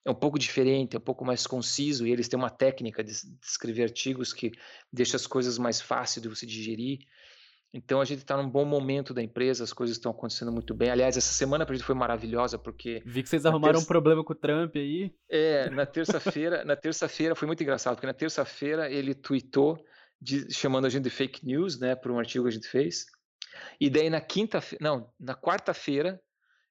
é 0.04 0.10
um 0.10 0.14
pouco 0.14 0.38
diferente, 0.38 0.96
é 0.96 0.98
um 0.98 1.02
pouco 1.02 1.24
mais 1.24 1.46
conciso 1.46 2.06
e 2.06 2.10
eles 2.10 2.28
têm 2.28 2.38
uma 2.38 2.50
técnica 2.50 3.04
de, 3.04 3.12
de 3.12 3.46
escrever 3.46 3.84
artigos 3.84 4.32
que 4.32 4.52
deixa 4.92 5.16
as 5.16 5.26
coisas 5.26 5.58
mais 5.58 5.80
fáceis 5.80 6.22
de 6.22 6.28
você 6.28 6.46
digerir. 6.46 7.00
Então 7.72 8.00
a 8.00 8.04
gente 8.04 8.20
está 8.20 8.36
num 8.36 8.48
bom 8.48 8.64
momento 8.64 9.14
da 9.14 9.22
empresa, 9.22 9.62
as 9.62 9.72
coisas 9.72 9.96
estão 9.96 10.10
acontecendo 10.10 10.50
muito 10.50 10.74
bem. 10.74 10.90
Aliás, 10.90 11.16
essa 11.16 11.32
semana 11.32 11.64
para 11.64 11.74
a 11.74 11.76
gente 11.76 11.86
foi 11.86 11.94
maravilhosa 11.94 12.58
porque 12.58 13.00
vi 13.06 13.22
que 13.22 13.28
vocês 13.28 13.46
arrumaram 13.46 13.74
terça... 13.74 13.84
um 13.84 13.88
problema 13.88 14.24
com 14.24 14.32
o 14.32 14.36
Trump 14.36 14.74
aí. 14.74 15.14
É, 15.28 15.70
na 15.70 15.86
terça-feira, 15.86 16.64
na 16.64 16.74
terça-feira 16.74 17.34
foi 17.36 17.46
muito 17.46 17.62
engraçado 17.62 17.94
porque 17.94 18.06
na 18.06 18.14
terça-feira 18.14 18.90
ele 18.90 19.14
tweetou 19.14 19.78
de, 20.20 20.52
chamando 20.52 20.86
a 20.86 20.88
gente 20.88 21.04
de 21.04 21.10
fake 21.10 21.46
news, 21.46 21.78
né, 21.78 21.94
por 21.94 22.10
um 22.10 22.18
artigo 22.18 22.44
que 22.44 22.48
a 22.48 22.52
gente 22.52 22.68
fez. 22.68 23.06
E 23.80 23.88
daí 23.88 24.10
na 24.10 24.20
quinta-feira, 24.20 24.82
não, 24.82 25.12
na 25.18 25.34
quarta-feira 25.34 26.20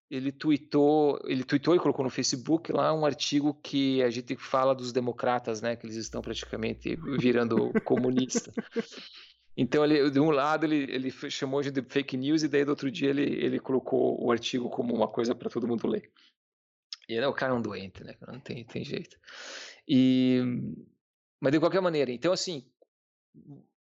ele 0.10 0.32
tweetou, 0.32 1.20
ele 1.26 1.44
tweetou 1.44 1.76
e 1.76 1.80
colocou 1.80 2.04
no 2.04 2.10
Facebook 2.10 2.72
lá 2.72 2.94
um 2.94 3.06
artigo 3.06 3.54
que 3.54 4.02
a 4.02 4.10
gente 4.10 4.36
fala 4.36 4.74
dos 4.74 4.92
democratas, 4.92 5.62
né, 5.62 5.76
que 5.76 5.86
eles 5.86 5.96
estão 5.96 6.22
praticamente 6.22 6.96
virando 7.20 7.72
comunista. 7.86 8.52
Então, 9.56 9.84
ele, 9.84 10.10
de 10.10 10.20
um 10.20 10.32
lado, 10.32 10.66
ele, 10.66 10.92
ele 10.92 11.12
chamou 11.12 11.62
de 11.62 11.82
fake 11.84 12.18
news, 12.18 12.44
e 12.44 12.48
daí 12.48 12.66
do 12.66 12.70
outro 12.70 12.90
dia 12.90 13.10
ele, 13.10 13.24
ele 13.24 13.60
colocou 13.60 14.20
o 14.24 14.32
artigo 14.32 14.70
como 14.70 14.96
uma 14.96 15.08
coisa 15.08 15.36
para 15.36 15.50
todo 15.50 15.68
mundo 15.68 15.88
ler. 15.88 16.10
E 17.08 17.16
é 17.16 17.28
o 17.28 17.34
cara 17.34 17.54
é 17.54 17.56
um 17.56 17.62
doente, 17.62 18.04
né? 18.04 18.16
Não 18.28 18.40
tem, 18.40 18.64
tem 18.64 18.84
jeito. 18.84 19.18
E, 19.88 20.42
mas 21.40 21.52
de 21.52 21.60
qualquer 21.60 21.82
maneira, 21.82 22.12
então 22.12 22.32
assim, 22.32 22.66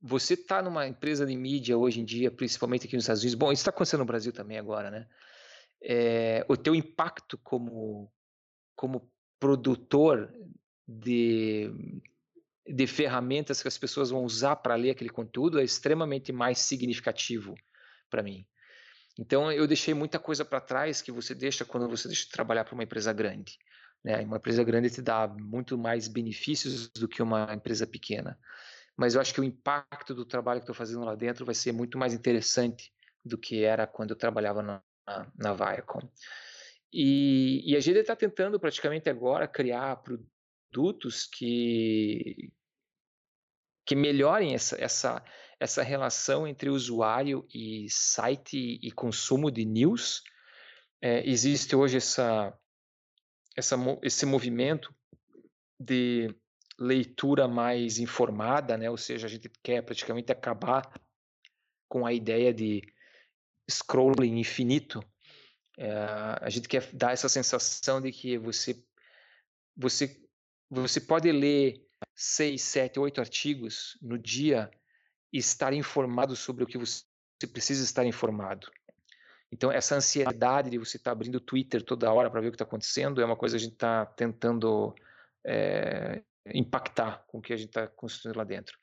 você 0.02 0.34
está 0.34 0.62
numa 0.62 0.88
empresa 0.88 1.26
de 1.26 1.36
mídia 1.36 1.78
hoje 1.78 2.02
em 2.02 2.06
dia, 2.06 2.30
principalmente 2.30 2.86
aqui 2.86 2.96
nos 2.96 3.04
Estados 3.04 3.22
Unidos, 3.22 3.38
bom, 3.38 3.52
isso 3.52 3.62
está 3.62 3.70
acontecendo 3.70 4.02
no 4.02 4.06
Brasil 4.06 4.34
também 4.34 4.58
agora, 4.58 4.92
né? 4.92 5.08
É, 5.82 6.46
o 6.50 6.58
teu 6.58 6.76
impacto 6.76 7.38
como, 7.38 8.12
como 8.76 9.12
produtor 9.40 10.34
de, 10.88 11.72
de 12.68 12.88
ferramentas 12.88 13.62
que 13.62 13.68
as 13.68 13.78
pessoas 13.78 14.10
vão 14.10 14.24
usar 14.24 14.58
para 14.58 14.76
ler 14.76 14.92
aquele 14.92 15.10
conteúdo 15.10 15.60
é 15.60 15.64
extremamente 15.64 16.32
mais 16.32 16.60
significativo 16.60 17.56
para 18.10 18.24
mim. 18.24 18.46
Então 19.18 19.52
eu 19.52 19.68
deixei 19.68 19.94
muita 19.94 20.18
coisa 20.18 20.46
para 20.46 20.62
trás 20.62 21.02
que 21.02 21.12
você 21.12 21.36
deixa 21.36 21.66
quando 21.66 21.90
você 21.90 22.08
deixa 22.08 22.26
de 22.26 22.32
trabalhar 22.32 22.64
para 22.64 22.74
uma 22.74 22.84
empresa 22.84 23.12
grande. 23.14 23.58
Né? 24.04 24.22
Uma 24.22 24.38
empresa 24.38 24.64
grande 24.64 24.90
te 24.90 25.02
dá 25.02 25.28
muito 25.28 25.78
mais 25.78 26.08
benefícios 26.08 26.90
do 26.90 27.08
que 27.08 27.22
uma 27.22 27.54
empresa 27.54 27.86
pequena. 27.86 28.40
Mas 28.96 29.16
eu 29.16 29.22
acho 29.22 29.34
que 29.34 29.42
o 29.42 29.44
impacto 29.44 30.14
do 30.14 30.26
trabalho 30.26 30.60
que 30.60 30.64
estou 30.64 30.76
fazendo 30.76 31.06
lá 31.06 31.16
dentro 31.16 31.46
vai 31.46 31.56
ser 31.56 31.72
muito 31.72 31.98
mais 31.98 32.14
interessante 32.14 32.92
do 33.24 33.38
que 33.38 33.64
era 33.64 33.86
quando 33.86 34.12
eu 34.12 34.16
trabalhava 34.16 34.62
na, 34.62 34.82
na, 35.36 35.54
Viacom. 35.54 36.02
E, 36.92 37.72
e 37.72 37.76
a 37.76 37.80
gente 37.80 38.00
está 38.00 38.16
tentando 38.16 38.60
praticamente 38.60 39.10
agora 39.10 39.48
criar 39.48 39.98
produtos 39.98 41.26
que, 41.26 42.52
que 43.86 43.96
melhorem 43.96 44.54
essa, 44.54 44.76
essa, 44.82 45.24
essa 45.60 45.84
relação 45.84 46.48
entre 46.48 46.70
usuário 46.70 47.48
e 47.54 47.88
site 47.90 48.80
e 48.82 48.92
consumo 48.92 49.52
de 49.52 49.66
news. 49.66 50.24
É, 51.02 51.28
existe 51.30 51.76
hoje 51.76 51.98
essa, 51.98 52.58
essa, 53.56 53.76
esse 54.02 54.26
movimento 54.26 54.94
de 55.80 56.34
leitura 56.78 57.48
mais 57.48 58.00
informada, 58.00 58.78
né? 58.78 58.90
ou 58.90 58.98
seja, 58.98 59.28
a 59.28 59.30
gente 59.30 59.50
quer 59.62 59.82
praticamente 59.82 60.32
acabar 60.32 60.90
com 61.88 62.06
a 62.06 62.14
ideia 62.14 62.54
de 62.54 62.82
scrolling 63.70 64.40
infinito. 64.40 65.04
É, 65.78 65.94
a 66.42 66.50
gente 66.50 66.68
quer 66.68 66.90
dar 66.94 67.14
essa 67.14 67.30
sensação 67.30 68.02
de 68.02 68.12
que 68.12 68.38
você, 68.38 68.84
você, 69.76 70.22
você 70.70 71.00
pode 71.00 71.32
ler 71.32 71.86
seis, 72.16 72.62
sete, 72.62 73.00
oito 73.00 73.22
artigos 73.22 73.98
no 74.02 74.18
dia 74.18 74.70
e 75.32 75.38
estar 75.38 75.74
informado 75.74 76.36
sobre 76.36 76.64
o 76.64 76.68
que 76.68 76.78
você 76.78 77.04
precisa 77.52 77.84
estar 77.84 78.06
informado. 78.06 78.70
Então, 79.52 79.72
essa 79.72 79.96
ansiedade 79.96 80.70
de 80.70 80.78
você 80.78 80.98
estar 80.98 81.12
abrindo 81.12 81.36
o 81.36 81.42
Twitter 81.42 81.82
toda 81.84 82.12
hora 82.12 82.30
para 82.30 82.42
ver 82.42 82.48
o 82.48 82.52
que 82.52 82.56
está 82.56 82.66
acontecendo 82.66 83.22
é 83.22 83.26
uma 83.26 83.36
coisa 83.36 83.56
que 83.56 83.62
a 83.62 83.64
gente 83.64 83.74
está 83.74 84.06
tentando 84.06 84.94
é, 85.46 86.22
impactar 86.54 87.24
com 87.28 87.40
o 87.40 87.42
que 87.42 87.54
a 87.54 87.58
gente 87.58 87.70
está 87.70 87.88
construindo 87.88 88.38
lá 88.38 88.44
dentro. 88.44 88.78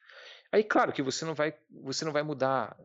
Aí, 0.50 0.64
claro 0.64 0.92
que 0.92 1.02
você 1.02 1.24
não 1.24 1.34
vai, 1.34 1.54
você 1.70 2.04
não 2.04 2.12
vai 2.12 2.22
mudar 2.22 2.76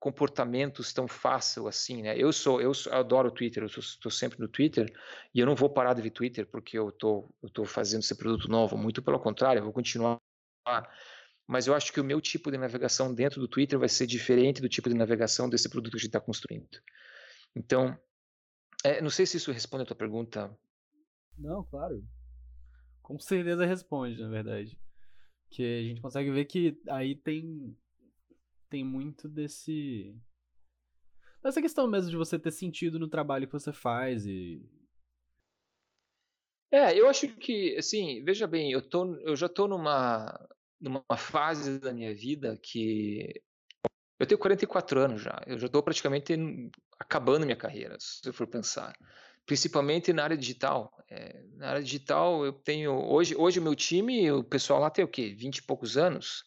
comportamentos 0.00 0.94
tão 0.94 1.06
fácil 1.06 1.68
assim, 1.68 2.00
né? 2.00 2.16
Eu 2.16 2.32
sou, 2.32 2.60
eu, 2.60 2.72
sou, 2.72 2.90
eu 2.90 2.98
adoro 2.98 3.28
o 3.28 3.30
Twitter, 3.30 3.62
eu 3.62 3.66
estou 3.66 4.10
sempre 4.10 4.40
no 4.40 4.48
Twitter 4.48 4.90
e 5.34 5.38
eu 5.38 5.46
não 5.46 5.54
vou 5.54 5.68
parar 5.68 5.92
de 5.92 6.00
ver 6.00 6.10
Twitter 6.10 6.46
porque 6.46 6.78
eu 6.78 6.90
tô, 6.90 7.28
eu 7.42 7.50
tô 7.50 7.66
fazendo 7.66 8.00
esse 8.00 8.16
produto 8.16 8.48
novo. 8.48 8.78
Muito 8.78 9.02
pelo 9.02 9.20
contrário, 9.20 9.60
eu 9.60 9.64
vou 9.64 9.74
continuar. 9.74 10.18
Mas 11.46 11.66
eu 11.66 11.74
acho 11.74 11.92
que 11.92 12.00
o 12.00 12.04
meu 12.04 12.18
tipo 12.18 12.50
de 12.50 12.56
navegação 12.56 13.14
dentro 13.14 13.40
do 13.40 13.46
Twitter 13.46 13.78
vai 13.78 13.90
ser 13.90 14.06
diferente 14.06 14.62
do 14.62 14.70
tipo 14.70 14.88
de 14.88 14.94
navegação 14.94 15.50
desse 15.50 15.68
produto 15.68 15.92
que 15.92 15.98
a 15.98 16.00
gente 16.00 16.08
está 16.08 16.20
construindo. 16.20 16.80
Então, 17.54 17.94
é, 18.82 19.02
não 19.02 19.10
sei 19.10 19.26
se 19.26 19.36
isso 19.36 19.52
responde 19.52 19.82
a 19.82 19.86
tua 19.86 19.96
pergunta. 19.96 20.56
Não, 21.36 21.62
claro. 21.64 22.02
Com 23.02 23.18
certeza 23.18 23.66
responde, 23.66 24.18
na 24.18 24.30
verdade. 24.30 24.78
Que 25.50 25.62
a 25.62 25.82
gente 25.82 26.00
consegue 26.00 26.30
ver 26.30 26.46
que 26.46 26.80
aí 26.88 27.14
tem 27.14 27.76
tem 28.70 28.84
muito 28.84 29.28
desse. 29.28 30.16
Dessa 31.42 31.60
questão 31.60 31.88
mesmo 31.88 32.10
de 32.10 32.16
você 32.16 32.38
ter 32.38 32.52
sentido 32.52 32.98
no 32.98 33.08
trabalho 33.08 33.46
que 33.46 33.52
você 33.52 33.72
faz 33.72 34.24
e. 34.24 34.64
É, 36.72 36.96
eu 36.96 37.08
acho 37.08 37.26
que, 37.36 37.76
assim, 37.76 38.22
veja 38.22 38.46
bem, 38.46 38.70
eu, 38.70 38.80
tô, 38.80 39.16
eu 39.16 39.34
já 39.34 39.46
estou 39.46 39.66
numa, 39.66 40.48
numa 40.80 41.04
fase 41.16 41.80
da 41.80 41.92
minha 41.92 42.14
vida 42.14 42.56
que. 42.62 43.42
Eu 44.18 44.26
tenho 44.26 44.38
44 44.38 45.00
anos 45.00 45.22
já, 45.22 45.42
eu 45.46 45.58
já 45.58 45.66
estou 45.66 45.82
praticamente 45.82 46.34
acabando 46.98 47.46
minha 47.46 47.56
carreira, 47.56 47.96
se 47.98 48.28
eu 48.28 48.32
for 48.32 48.46
pensar. 48.46 48.94
Principalmente 49.46 50.12
na 50.12 50.22
área 50.22 50.36
digital. 50.36 50.94
É, 51.08 51.42
na 51.56 51.70
área 51.70 51.82
digital, 51.82 52.44
eu 52.44 52.52
tenho. 52.52 52.92
Hoje, 52.92 53.34
hoje 53.34 53.58
o 53.58 53.62
meu 53.62 53.74
time, 53.74 54.30
o 54.30 54.44
pessoal 54.44 54.78
lá 54.78 54.90
tem 54.90 55.04
o 55.04 55.08
quê? 55.08 55.34
20 55.34 55.56
e 55.56 55.62
poucos 55.62 55.96
anos 55.96 56.44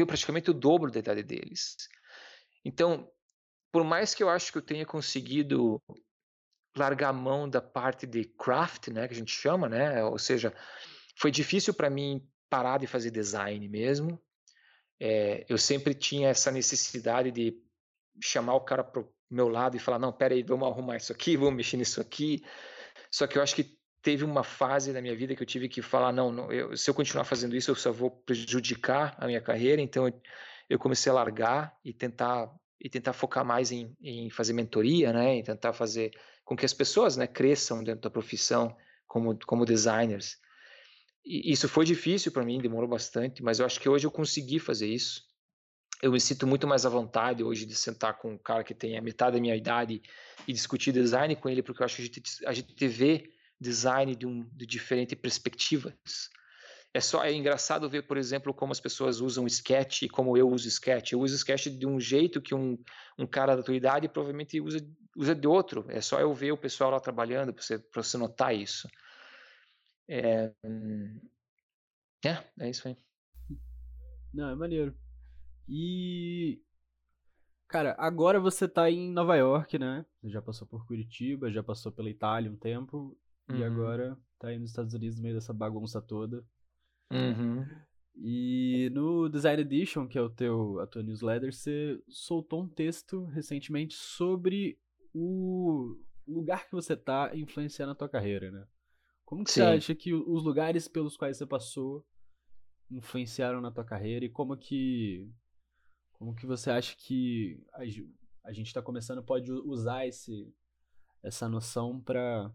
tenho 0.00 0.06
praticamente 0.06 0.50
o 0.50 0.54
dobro 0.54 0.90
da 0.90 0.98
idade 0.98 1.22
deles. 1.22 1.76
Então, 2.64 3.10
por 3.70 3.84
mais 3.84 4.14
que 4.14 4.22
eu 4.22 4.30
acho 4.30 4.50
que 4.50 4.58
eu 4.58 4.62
tenha 4.62 4.86
conseguido 4.86 5.80
largar 6.76 7.10
a 7.10 7.12
mão 7.12 7.48
da 7.48 7.60
parte 7.60 8.06
de 8.06 8.24
craft, 8.24 8.88
né, 8.88 9.06
que 9.06 9.12
a 9.12 9.16
gente 9.16 9.32
chama, 9.32 9.68
né, 9.68 10.02
ou 10.04 10.18
seja, 10.18 10.54
foi 11.16 11.30
difícil 11.30 11.74
para 11.74 11.90
mim 11.90 12.26
parar 12.48 12.78
de 12.78 12.86
fazer 12.86 13.10
design 13.10 13.68
mesmo. 13.68 14.20
É, 14.98 15.44
eu 15.48 15.58
sempre 15.58 15.94
tinha 15.94 16.28
essa 16.28 16.50
necessidade 16.50 17.30
de 17.30 17.62
chamar 18.22 18.54
o 18.54 18.64
cara 18.64 18.84
pro 18.84 19.12
meu 19.30 19.48
lado 19.48 19.76
e 19.76 19.80
falar, 19.80 19.98
não, 19.98 20.12
pera 20.12 20.34
aí, 20.34 20.42
vamos 20.42 20.68
arrumar 20.68 20.96
isso 20.96 21.12
aqui, 21.12 21.36
vamos 21.36 21.54
mexer 21.54 21.76
nisso 21.76 22.00
aqui. 22.00 22.42
Só 23.10 23.26
que 23.26 23.38
eu 23.38 23.42
acho 23.42 23.54
que 23.54 23.78
teve 24.02 24.24
uma 24.24 24.42
fase 24.42 24.92
na 24.92 25.00
minha 25.00 25.14
vida 25.14 25.34
que 25.34 25.42
eu 25.42 25.46
tive 25.46 25.68
que 25.68 25.82
falar, 25.82 26.12
não, 26.12 26.32
não 26.32 26.52
eu, 26.52 26.76
se 26.76 26.88
eu 26.88 26.94
continuar 26.94 27.24
fazendo 27.24 27.54
isso, 27.54 27.70
eu 27.70 27.74
só 27.74 27.92
vou 27.92 28.10
prejudicar 28.10 29.14
a 29.18 29.26
minha 29.26 29.40
carreira, 29.40 29.80
então 29.80 30.08
eu, 30.08 30.20
eu 30.70 30.78
comecei 30.78 31.10
a 31.10 31.14
largar 31.14 31.76
e 31.84 31.92
tentar 31.92 32.50
e 32.82 32.88
tentar 32.88 33.12
focar 33.12 33.44
mais 33.44 33.70
em, 33.70 33.94
em 34.00 34.30
fazer 34.30 34.54
mentoria, 34.54 35.12
né, 35.12 35.38
e 35.38 35.42
tentar 35.42 35.74
fazer 35.74 36.12
com 36.42 36.56
que 36.56 36.64
as 36.64 36.72
pessoas, 36.72 37.14
né, 37.14 37.26
cresçam 37.26 37.84
dentro 37.84 38.00
da 38.00 38.10
profissão 38.10 38.74
como 39.06 39.38
como 39.46 39.66
designers. 39.66 40.38
E 41.24 41.52
isso 41.52 41.68
foi 41.68 41.84
difícil 41.84 42.32
para 42.32 42.44
mim, 42.44 42.60
demorou 42.60 42.88
bastante, 42.88 43.42
mas 43.42 43.58
eu 43.58 43.66
acho 43.66 43.78
que 43.78 43.88
hoje 43.88 44.06
eu 44.06 44.10
consegui 44.10 44.58
fazer 44.58 44.88
isso. 44.88 45.28
Eu 46.02 46.12
me 46.12 46.20
sinto 46.20 46.46
muito 46.46 46.66
mais 46.66 46.86
à 46.86 46.88
vontade 46.88 47.44
hoje 47.44 47.66
de 47.66 47.74
sentar 47.74 48.16
com 48.16 48.32
um 48.32 48.38
cara 48.38 48.64
que 48.64 48.72
tem 48.72 48.96
a 48.96 49.02
metade 49.02 49.36
da 49.36 49.40
minha 49.40 49.54
idade 49.54 50.00
e 50.48 50.52
discutir 50.54 50.92
design 50.92 51.36
com 51.36 51.50
ele, 51.50 51.62
porque 51.62 51.82
eu 51.82 51.84
acho 51.84 51.96
que 51.96 52.02
a 52.02 52.04
gente, 52.06 52.22
a 52.46 52.52
gente 52.54 52.88
vê 52.88 53.30
design 53.60 54.16
de, 54.16 54.26
um, 54.26 54.48
de 54.52 54.66
diferentes 54.66 55.18
perspectivas. 55.18 56.30
É 56.92 57.00
só 57.00 57.22
é 57.22 57.32
engraçado 57.32 57.88
ver, 57.88 58.02
por 58.02 58.16
exemplo, 58.16 58.52
como 58.52 58.72
as 58.72 58.80
pessoas 58.80 59.20
usam 59.20 59.46
sketch 59.46 60.02
e 60.02 60.08
como 60.08 60.36
eu 60.36 60.48
uso 60.48 60.66
sketch. 60.66 61.12
Eu 61.12 61.20
uso 61.20 61.36
sketch 61.36 61.68
de 61.68 61.86
um 61.86 62.00
jeito 62.00 62.42
que 62.42 62.52
um, 62.52 62.76
um 63.16 63.26
cara 63.26 63.54
da 63.54 63.62
tua 63.62 63.76
idade 63.76 64.08
provavelmente 64.08 64.60
usa, 64.60 64.78
usa 65.16 65.34
de 65.34 65.46
outro. 65.46 65.84
É 65.88 66.00
só 66.00 66.18
eu 66.20 66.34
ver 66.34 66.50
o 66.50 66.58
pessoal 66.58 66.90
lá 66.90 66.98
trabalhando 66.98 67.54
para 67.54 67.62
você, 67.62 67.84
você 67.94 68.18
notar 68.18 68.56
isso. 68.56 68.88
É, 70.08 70.52
é, 72.24 72.44
é 72.58 72.70
isso 72.70 72.88
aí. 72.88 72.96
Não, 74.34 74.50
é 74.50 74.54
maneiro. 74.56 74.92
E. 75.68 76.60
Cara, 77.68 77.94
agora 77.98 78.40
você 78.40 78.68
tá 78.68 78.90
em 78.90 79.12
Nova 79.12 79.36
York, 79.36 79.78
né? 79.78 80.04
Você 80.20 80.30
já 80.30 80.42
passou 80.42 80.66
por 80.66 80.84
Curitiba, 80.86 81.52
já 81.52 81.62
passou 81.62 81.92
pela 81.92 82.10
Itália 82.10 82.50
um 82.50 82.56
tempo. 82.56 83.16
Uhum. 83.50 83.58
E 83.58 83.64
agora 83.64 84.16
tá 84.38 84.48
aí 84.48 84.58
nos 84.58 84.70
Estados 84.70 84.94
Unidos 84.94 85.16
no 85.16 85.22
meio 85.22 85.34
dessa 85.34 85.52
bagunça 85.52 86.00
toda. 86.00 86.44
Uhum. 87.10 87.66
E 88.16 88.90
no 88.92 89.28
Design 89.28 89.62
Edition, 89.62 90.06
que 90.06 90.18
é 90.18 90.22
o 90.22 90.30
teu, 90.30 90.78
a 90.80 90.86
tua 90.86 91.02
newsletter, 91.02 91.52
você 91.52 92.02
soltou 92.08 92.62
um 92.62 92.68
texto 92.68 93.24
recentemente 93.26 93.94
sobre 93.94 94.78
o 95.12 95.96
lugar 96.26 96.66
que 96.66 96.72
você 96.72 96.96
tá 96.96 97.30
influenciando 97.34 97.92
a 97.92 97.94
tua 97.94 98.08
carreira, 98.08 98.50
né? 98.50 98.66
Como 99.24 99.44
que 99.44 99.50
Sim. 99.50 99.60
você 99.60 99.66
acha 99.66 99.94
que 99.94 100.12
os 100.12 100.42
lugares 100.42 100.88
pelos 100.88 101.16
quais 101.16 101.36
você 101.36 101.46
passou 101.46 102.04
influenciaram 102.90 103.60
na 103.60 103.70
tua 103.70 103.84
carreira 103.84 104.24
e 104.24 104.28
como 104.28 104.56
que 104.56 105.30
como 106.12 106.34
que 106.34 106.44
você 106.44 106.70
acha 106.70 106.96
que 106.96 107.64
a, 107.72 107.82
a 108.44 108.52
gente 108.52 108.66
está 108.66 108.82
começando 108.82 109.22
pode 109.22 109.50
usar 109.52 110.06
esse 110.06 110.52
essa 111.22 111.48
noção 111.48 112.00
para 112.00 112.52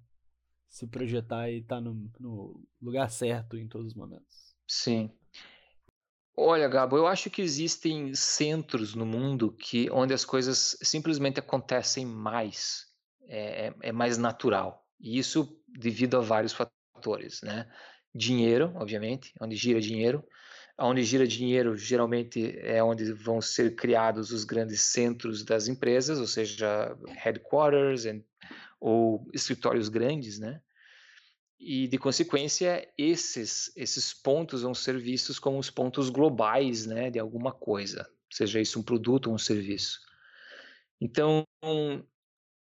se 0.70 0.88
projetar 0.88 1.50
e 1.50 1.60
estar 1.60 1.76
tá 1.76 1.82
no, 1.82 2.10
no 2.20 2.64
lugar 2.82 3.10
certo 3.10 3.58
em 3.58 3.68
todos 3.68 3.88
os 3.88 3.94
momentos? 3.94 4.56
Sim. 4.68 5.12
Olha, 6.38 6.68
Gabo, 6.68 6.98
eu 6.98 7.08
acho 7.08 7.30
que 7.30 7.42
existem 7.42 8.14
centros 8.14 8.94
no 8.94 9.06
mundo 9.06 9.54
que 9.54 9.90
onde 9.90 10.14
as 10.14 10.26
coisas 10.26 10.78
simplesmente 10.82 11.40
acontecem 11.40 12.06
mais, 12.06 12.88
é, 13.28 13.68
é, 13.68 13.76
é 13.84 13.92
mais 13.94 14.18
natural. 14.18 14.86
E 15.00 15.18
isso 15.18 15.58
devido 15.68 16.18
a 16.18 16.22
vários 16.22 16.52
fatores, 16.52 17.42
né? 17.42 17.72
Dinheiro, 18.14 18.74
obviamente, 18.76 19.34
onde 19.40 19.56
gira 19.56 19.80
dinheiro. 19.80 20.24
Onde 20.78 21.04
gira 21.04 21.26
dinheiro, 21.26 21.78
geralmente 21.78 22.54
é 22.60 22.84
onde 22.84 23.14
vão 23.14 23.40
ser 23.42 23.76
criados 23.76 24.32
os 24.32 24.44
grandes 24.44 24.82
centros 24.82 25.46
das 25.46 25.70
empresas, 25.70 26.20
ou 26.20 26.28
seja, 26.28 26.98
headquarters 27.16 28.06
and, 28.06 28.22
ou 28.80 29.28
escritórios 29.34 29.90
grandes, 29.90 30.40
né? 30.40 30.62
E, 31.60 31.88
de 31.88 31.98
consequência, 31.98 32.88
esses, 32.98 33.72
esses 33.76 34.14
pontos 34.14 34.62
vão 34.62 34.74
ser 34.74 35.00
vistos 35.00 35.40
como 35.40 35.58
os 35.58 35.70
pontos 35.70 36.10
globais 36.10 36.86
né, 36.86 37.10
de 37.10 37.18
alguma 37.18 37.52
coisa, 37.52 38.08
seja 38.30 38.60
isso 38.60 38.80
um 38.80 38.84
produto 38.84 39.28
ou 39.28 39.34
um 39.34 39.38
serviço. 39.38 40.00
Então, 41.00 41.44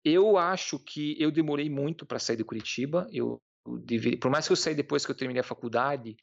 eu 0.03 0.37
acho 0.37 0.77
que 0.77 1.15
eu 1.19 1.31
demorei 1.31 1.69
muito 1.69 2.05
para 2.05 2.19
sair 2.19 2.37
de 2.37 2.43
Curitiba. 2.43 3.07
Eu, 3.11 3.41
eu 3.65 4.19
por 4.19 4.29
mais 4.29 4.45
que 4.45 4.51
eu 4.51 4.55
saí 4.55 4.75
depois 4.75 5.03
que 5.03 5.11
eu 5.11 5.15
terminei 5.15 5.41
a 5.41 5.43
faculdade, 5.43 6.15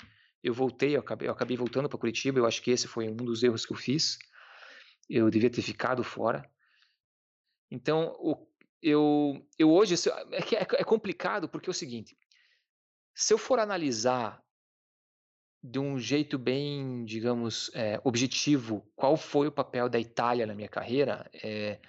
eu 0.42 0.54
voltei, 0.54 0.96
eu 0.96 1.00
acabei, 1.00 1.28
eu 1.28 1.32
acabei 1.32 1.56
voltando 1.56 1.88
para 1.88 1.98
Curitiba. 1.98 2.38
Eu 2.38 2.46
acho 2.46 2.62
que 2.62 2.70
esse 2.70 2.86
foi 2.86 3.08
um 3.08 3.16
dos 3.16 3.42
erros 3.42 3.66
que 3.66 3.72
eu 3.72 3.76
fiz. 3.76 4.18
Eu 5.10 5.28
devia 5.30 5.50
ter 5.50 5.62
ficado 5.62 6.02
fora. 6.04 6.48
Então, 7.70 8.14
o, 8.18 8.46
eu, 8.82 9.46
eu 9.58 9.70
hoje 9.70 9.94
é, 9.94 10.56
é, 10.56 10.60
é 10.60 10.84
complicado 10.84 11.48
porque 11.48 11.70
é 11.70 11.72
o 11.72 11.74
seguinte: 11.74 12.16
se 13.14 13.32
eu 13.32 13.38
for 13.38 13.58
analisar 13.58 14.42
de 15.62 15.78
um 15.78 15.96
jeito 15.98 16.36
bem, 16.36 17.04
digamos, 17.04 17.70
é, 17.74 18.00
objetivo, 18.02 18.84
qual 18.96 19.16
foi 19.16 19.46
o 19.46 19.52
papel 19.52 19.88
da 19.88 20.00
Itália 20.00 20.44
na 20.44 20.54
minha 20.54 20.68
carreira, 20.68 21.30
é, 21.32 21.80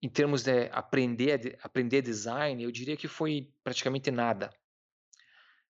em 0.00 0.08
termos 0.08 0.44
de 0.44 0.68
aprender, 0.70 1.58
aprender 1.60 2.00
design, 2.00 2.62
eu 2.62 2.70
diria 2.70 2.96
que 2.96 3.08
foi 3.08 3.52
praticamente 3.64 4.12
nada. 4.12 4.50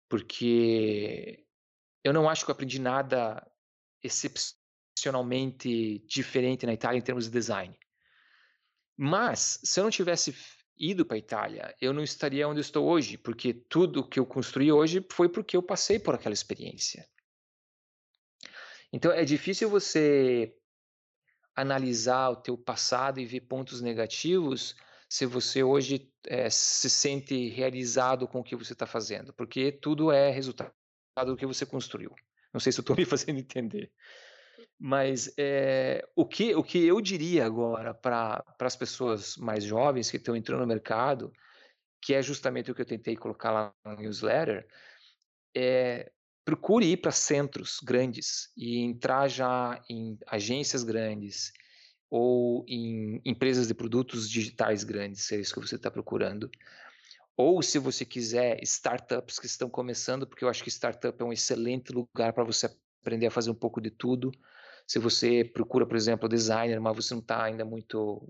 Porque 0.08 1.44
eu 2.02 2.14
não 2.14 2.28
acho 2.28 2.44
que 2.44 2.50
eu 2.50 2.54
aprendi 2.54 2.80
nada 2.80 3.46
excepcionalmente 4.02 5.98
diferente 6.06 6.64
na 6.64 6.72
Itália 6.72 6.98
em 6.98 7.02
termos 7.02 7.26
de 7.26 7.30
design. 7.30 7.78
Mas, 8.96 9.60
se 9.64 9.80
eu 9.80 9.84
não 9.84 9.90
tivesse 9.90 10.34
ido 10.76 11.04
para 11.04 11.16
a 11.16 11.18
Itália, 11.18 11.74
eu 11.80 11.92
não 11.92 12.02
estaria 12.02 12.48
onde 12.48 12.60
estou 12.60 12.86
hoje, 12.86 13.16
porque 13.16 13.52
tudo 13.52 14.08
que 14.08 14.18
eu 14.18 14.26
construí 14.26 14.70
hoje 14.72 15.04
foi 15.10 15.28
porque 15.28 15.56
eu 15.56 15.62
passei 15.62 15.98
por 15.98 16.14
aquela 16.14 16.32
experiência. 16.32 17.08
Então 18.92 19.10
é 19.10 19.24
difícil 19.24 19.68
você 19.68 20.56
analisar 21.54 22.30
o 22.30 22.36
teu 22.36 22.56
passado 22.56 23.20
e 23.20 23.26
ver 23.26 23.40
pontos 23.42 23.80
negativos 23.80 24.76
se 25.08 25.26
você 25.26 25.62
hoje 25.62 26.12
é, 26.26 26.50
se 26.50 26.90
sente 26.90 27.48
realizado 27.50 28.26
com 28.26 28.40
o 28.40 28.44
que 28.44 28.56
você 28.56 28.72
está 28.72 28.86
fazendo, 28.86 29.32
porque 29.32 29.70
tudo 29.70 30.10
é 30.10 30.30
resultado 30.30 30.72
do 31.26 31.36
que 31.36 31.46
você 31.46 31.64
construiu. 31.64 32.12
Não 32.52 32.60
sei 32.60 32.72
se 32.72 32.80
eu 32.80 32.82
estou 32.82 32.94
me 32.96 33.04
fazendo 33.04 33.38
entender. 33.38 33.92
Mas 34.78 35.32
é, 35.38 36.06
o, 36.14 36.26
que, 36.26 36.54
o 36.54 36.62
que 36.62 36.84
eu 36.84 37.00
diria 37.00 37.46
agora 37.46 37.94
para 37.94 38.44
as 38.60 38.76
pessoas 38.76 39.36
mais 39.36 39.64
jovens 39.64 40.10
que 40.10 40.16
estão 40.16 40.34
entrando 40.36 40.60
no 40.60 40.66
mercado, 40.66 41.32
que 42.02 42.12
é 42.14 42.22
justamente 42.22 42.70
o 42.70 42.74
que 42.74 42.82
eu 42.82 42.86
tentei 42.86 43.16
colocar 43.16 43.50
lá 43.50 43.74
no 43.84 43.96
newsletter, 43.96 44.66
é 45.56 46.10
procure 46.44 46.86
ir 46.86 46.98
para 46.98 47.10
centros 47.10 47.80
grandes 47.82 48.52
e 48.56 48.80
entrar 48.80 49.28
já 49.28 49.82
em 49.88 50.18
agências 50.26 50.84
grandes 50.84 51.52
ou 52.10 52.64
em 52.68 53.20
empresas 53.24 53.66
de 53.66 53.74
produtos 53.74 54.28
digitais 54.28 54.84
grandes, 54.84 55.22
se 55.22 55.34
é 55.34 55.40
isso 55.40 55.54
que 55.54 55.66
você 55.66 55.76
está 55.76 55.90
procurando. 55.90 56.50
Ou 57.36 57.62
se 57.62 57.78
você 57.78 58.04
quiser 58.04 58.62
startups 58.62 59.38
que 59.38 59.46
estão 59.46 59.68
começando, 59.68 60.26
porque 60.26 60.44
eu 60.44 60.48
acho 60.48 60.62
que 60.62 60.70
startup 60.70 61.20
é 61.20 61.24
um 61.24 61.32
excelente 61.32 61.92
lugar 61.92 62.32
para 62.32 62.44
você 62.44 62.70
aprender 63.00 63.26
a 63.26 63.30
fazer 63.30 63.50
um 63.50 63.54
pouco 63.54 63.80
de 63.80 63.90
tudo 63.90 64.30
se 64.86 64.98
você 64.98 65.44
procura, 65.44 65.86
por 65.86 65.96
exemplo, 65.96 66.28
designer, 66.28 66.80
mas 66.80 66.96
você 66.96 67.14
não 67.14 67.20
está 67.20 67.42
ainda 67.42 67.64
muito 67.64 68.26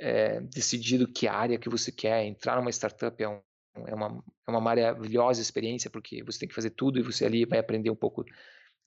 é, 0.00 0.40
decidido 0.40 1.08
que 1.08 1.26
área 1.26 1.58
que 1.58 1.68
você 1.68 1.90
quer, 1.90 2.24
entrar 2.24 2.56
numa 2.56 2.70
startup 2.70 3.22
é, 3.22 3.28
um, 3.28 3.40
é, 3.86 3.94
uma, 3.94 4.24
é 4.46 4.50
uma 4.50 4.60
maravilhosa 4.60 5.40
experiência, 5.40 5.90
porque 5.90 6.22
você 6.22 6.40
tem 6.40 6.48
que 6.48 6.54
fazer 6.54 6.70
tudo 6.70 6.98
e 6.98 7.02
você 7.02 7.24
ali 7.24 7.44
vai 7.44 7.58
aprender 7.58 7.90
um 7.90 7.96
pouco 7.96 8.24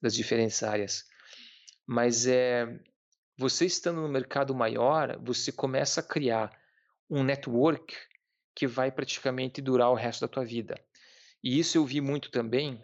das 0.00 0.14
diferentes 0.14 0.62
áreas. 0.62 1.04
Mas 1.86 2.26
é, 2.26 2.66
você 3.36 3.66
estando 3.66 4.00
no 4.00 4.08
mercado 4.08 4.54
maior, 4.54 5.18
você 5.20 5.50
começa 5.50 6.00
a 6.00 6.04
criar 6.04 6.50
um 7.10 7.24
network 7.24 7.94
que 8.54 8.66
vai 8.66 8.90
praticamente 8.90 9.62
durar 9.62 9.90
o 9.90 9.94
resto 9.94 10.20
da 10.20 10.28
tua 10.28 10.44
vida. 10.44 10.74
E 11.42 11.58
isso 11.58 11.78
eu 11.78 11.84
vi 11.84 12.00
muito 12.00 12.30
também 12.30 12.82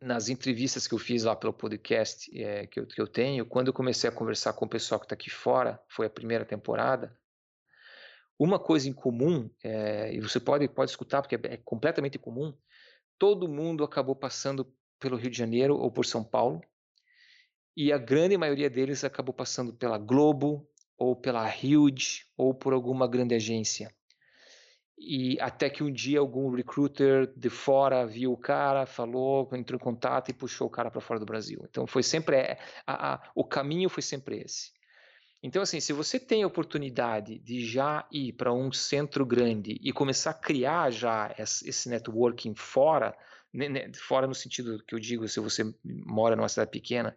nas 0.00 0.28
entrevistas 0.28 0.86
que 0.86 0.94
eu 0.94 0.98
fiz 0.98 1.24
lá 1.24 1.34
pelo 1.34 1.52
podcast 1.52 2.30
é, 2.38 2.66
que, 2.66 2.80
eu, 2.80 2.86
que 2.86 3.00
eu 3.00 3.06
tenho, 3.06 3.46
quando 3.46 3.68
eu 3.68 3.72
comecei 3.72 4.08
a 4.08 4.12
conversar 4.12 4.52
com 4.52 4.64
o 4.64 4.68
pessoal 4.68 4.98
que 4.98 5.06
está 5.06 5.14
aqui 5.14 5.30
fora, 5.30 5.80
foi 5.88 6.06
a 6.06 6.10
primeira 6.10 6.44
temporada, 6.44 7.16
uma 8.38 8.58
coisa 8.58 8.88
em 8.88 8.92
comum, 8.92 9.50
é, 9.62 10.14
e 10.14 10.20
você 10.20 10.40
pode, 10.40 10.66
pode 10.68 10.90
escutar 10.90 11.22
porque 11.22 11.36
é, 11.36 11.54
é 11.54 11.56
completamente 11.58 12.18
comum, 12.18 12.56
todo 13.18 13.48
mundo 13.48 13.84
acabou 13.84 14.16
passando 14.16 14.72
pelo 14.98 15.16
Rio 15.16 15.30
de 15.30 15.38
Janeiro 15.38 15.76
ou 15.76 15.90
por 15.90 16.06
São 16.06 16.24
Paulo, 16.24 16.60
e 17.76 17.92
a 17.92 17.98
grande 17.98 18.36
maioria 18.36 18.68
deles 18.68 19.04
acabou 19.04 19.34
passando 19.34 19.72
pela 19.72 19.96
Globo, 19.98 20.68
ou 20.98 21.16
pela 21.16 21.48
Huge, 21.48 22.26
ou 22.36 22.54
por 22.54 22.72
alguma 22.72 23.08
grande 23.08 23.34
agência. 23.34 23.92
E 25.04 25.36
até 25.40 25.68
que 25.68 25.82
um 25.82 25.92
dia 25.92 26.20
algum 26.20 26.54
recruiter 26.54 27.26
de 27.36 27.50
fora 27.50 28.06
viu 28.06 28.32
o 28.32 28.36
cara, 28.36 28.86
falou, 28.86 29.50
entrou 29.52 29.76
em 29.76 29.82
contato 29.82 30.28
e 30.28 30.32
puxou 30.32 30.68
o 30.68 30.70
cara 30.70 30.92
para 30.92 31.00
fora 31.00 31.18
do 31.18 31.26
Brasil. 31.26 31.60
Então 31.68 31.88
foi 31.88 32.04
sempre 32.04 32.36
é, 32.36 32.58
a, 32.86 33.14
a, 33.14 33.30
o 33.34 33.44
caminho 33.44 33.88
foi 33.88 34.02
sempre 34.02 34.40
esse. 34.40 34.70
Então 35.42 35.60
assim, 35.60 35.80
se 35.80 35.92
você 35.92 36.20
tem 36.20 36.44
a 36.44 36.46
oportunidade 36.46 37.40
de 37.40 37.66
já 37.66 38.06
ir 38.12 38.34
para 38.34 38.52
um 38.52 38.70
centro 38.70 39.26
grande 39.26 39.76
e 39.82 39.92
começar 39.92 40.30
a 40.30 40.34
criar 40.34 40.90
já 40.92 41.34
esse 41.36 41.88
networking 41.88 42.54
fora, 42.54 43.12
né, 43.52 43.68
né, 43.68 43.90
fora 43.94 44.28
no 44.28 44.34
sentido 44.36 44.84
que 44.86 44.94
eu 44.94 45.00
digo, 45.00 45.26
se 45.26 45.40
você 45.40 45.64
mora 45.84 46.36
numa 46.36 46.48
cidade 46.48 46.70
pequena, 46.70 47.12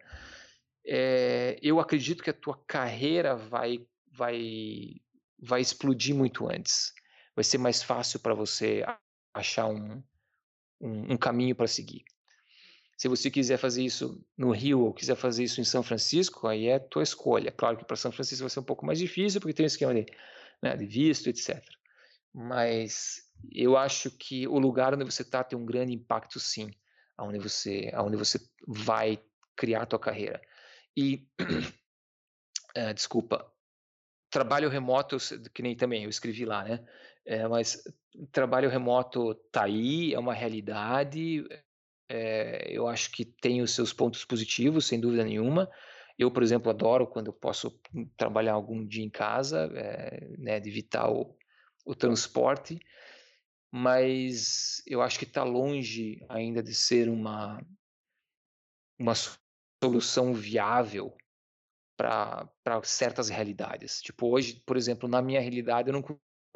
é, 0.84 1.56
eu 1.62 1.78
acredito 1.78 2.24
que 2.24 2.30
a 2.30 2.34
tua 2.34 2.58
carreira 2.66 3.36
vai 3.36 3.86
vai 4.10 4.96
vai 5.38 5.60
explodir 5.60 6.16
muito 6.16 6.50
antes 6.50 6.92
vai 7.36 7.44
ser 7.44 7.58
mais 7.58 7.82
fácil 7.82 8.18
para 8.18 8.34
você 8.34 8.82
achar 9.32 9.66
um, 9.66 10.02
um, 10.80 11.12
um 11.12 11.16
caminho 11.16 11.54
para 11.54 11.68
seguir. 11.68 12.02
Se 12.96 13.08
você 13.08 13.30
quiser 13.30 13.58
fazer 13.58 13.84
isso 13.84 14.24
no 14.36 14.50
Rio 14.50 14.80
ou 14.80 14.94
quiser 14.94 15.16
fazer 15.16 15.44
isso 15.44 15.60
em 15.60 15.64
São 15.64 15.82
Francisco, 15.82 16.48
aí 16.48 16.66
é 16.66 16.78
tua 16.78 17.02
escolha. 17.02 17.52
Claro 17.52 17.76
que 17.76 17.84
para 17.84 17.94
São 17.94 18.10
Francisco 18.10 18.42
vai 18.42 18.50
ser 18.50 18.60
um 18.60 18.64
pouco 18.64 18.86
mais 18.86 18.98
difícil, 18.98 19.38
porque 19.38 19.52
tem 19.52 19.64
um 19.64 19.66
esquema 19.66 19.94
de, 19.94 20.06
né, 20.62 20.74
de 20.74 20.86
visto, 20.86 21.28
etc. 21.28 21.62
Mas 22.32 23.30
eu 23.52 23.76
acho 23.76 24.10
que 24.10 24.48
o 24.48 24.58
lugar 24.58 24.94
onde 24.94 25.04
você 25.04 25.20
está 25.20 25.44
tem 25.44 25.58
um 25.58 25.66
grande 25.66 25.92
impacto, 25.92 26.40
sim, 26.40 26.70
aonde 27.18 27.38
você, 27.38 27.90
aonde 27.92 28.16
você 28.16 28.40
vai 28.66 29.22
criar 29.54 29.82
a 29.82 29.86
tua 29.86 29.98
carreira. 29.98 30.40
E, 30.96 31.28
uh, 32.78 32.92
desculpa, 32.96 33.52
trabalho 34.30 34.70
remoto, 34.70 35.18
que 35.52 35.62
nem 35.62 35.76
também 35.76 36.04
eu 36.04 36.10
escrevi 36.10 36.46
lá, 36.46 36.64
né? 36.64 36.82
É, 37.26 37.46
mas 37.48 37.82
trabalho 38.30 38.70
remoto 38.70 39.34
tá 39.50 39.64
aí, 39.64 40.14
é 40.14 40.18
uma 40.18 40.32
realidade. 40.32 41.44
É, 42.08 42.70
eu 42.70 42.86
acho 42.86 43.10
que 43.10 43.24
tem 43.24 43.60
os 43.62 43.72
seus 43.72 43.92
pontos 43.92 44.24
positivos, 44.24 44.86
sem 44.86 45.00
dúvida 45.00 45.24
nenhuma. 45.24 45.68
Eu, 46.18 46.30
por 46.30 46.42
exemplo, 46.42 46.70
adoro 46.70 47.06
quando 47.06 47.26
eu 47.26 47.32
posso 47.32 47.78
trabalhar 48.16 48.52
algum 48.52 48.86
dia 48.86 49.04
em 49.04 49.10
casa, 49.10 49.70
é, 49.74 50.28
né, 50.38 50.60
de 50.60 50.68
evitar 50.70 51.10
o, 51.10 51.36
o 51.84 51.94
transporte, 51.94 52.78
mas 53.70 54.82
eu 54.86 55.02
acho 55.02 55.18
que 55.18 55.24
está 55.24 55.42
longe 55.42 56.24
ainda 56.28 56.62
de 56.62 56.74
ser 56.74 57.08
uma 57.08 57.60
uma 58.98 59.12
solução 59.82 60.32
viável 60.32 61.14
para 61.98 62.48
certas 62.82 63.28
realidades. 63.28 64.00
Tipo, 64.00 64.28
hoje, 64.28 64.62
por 64.66 64.76
exemplo, 64.76 65.08
na 65.08 65.20
minha 65.20 65.40
realidade, 65.40 65.88
eu 65.88 65.92
não 65.92 66.02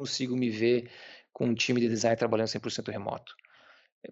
consigo 0.01 0.35
me 0.35 0.49
ver 0.49 0.89
com 1.31 1.45
um 1.45 1.53
time 1.53 1.79
de 1.79 1.87
design 1.87 2.17
trabalhando 2.17 2.47
100% 2.47 2.91
remoto. 2.91 3.35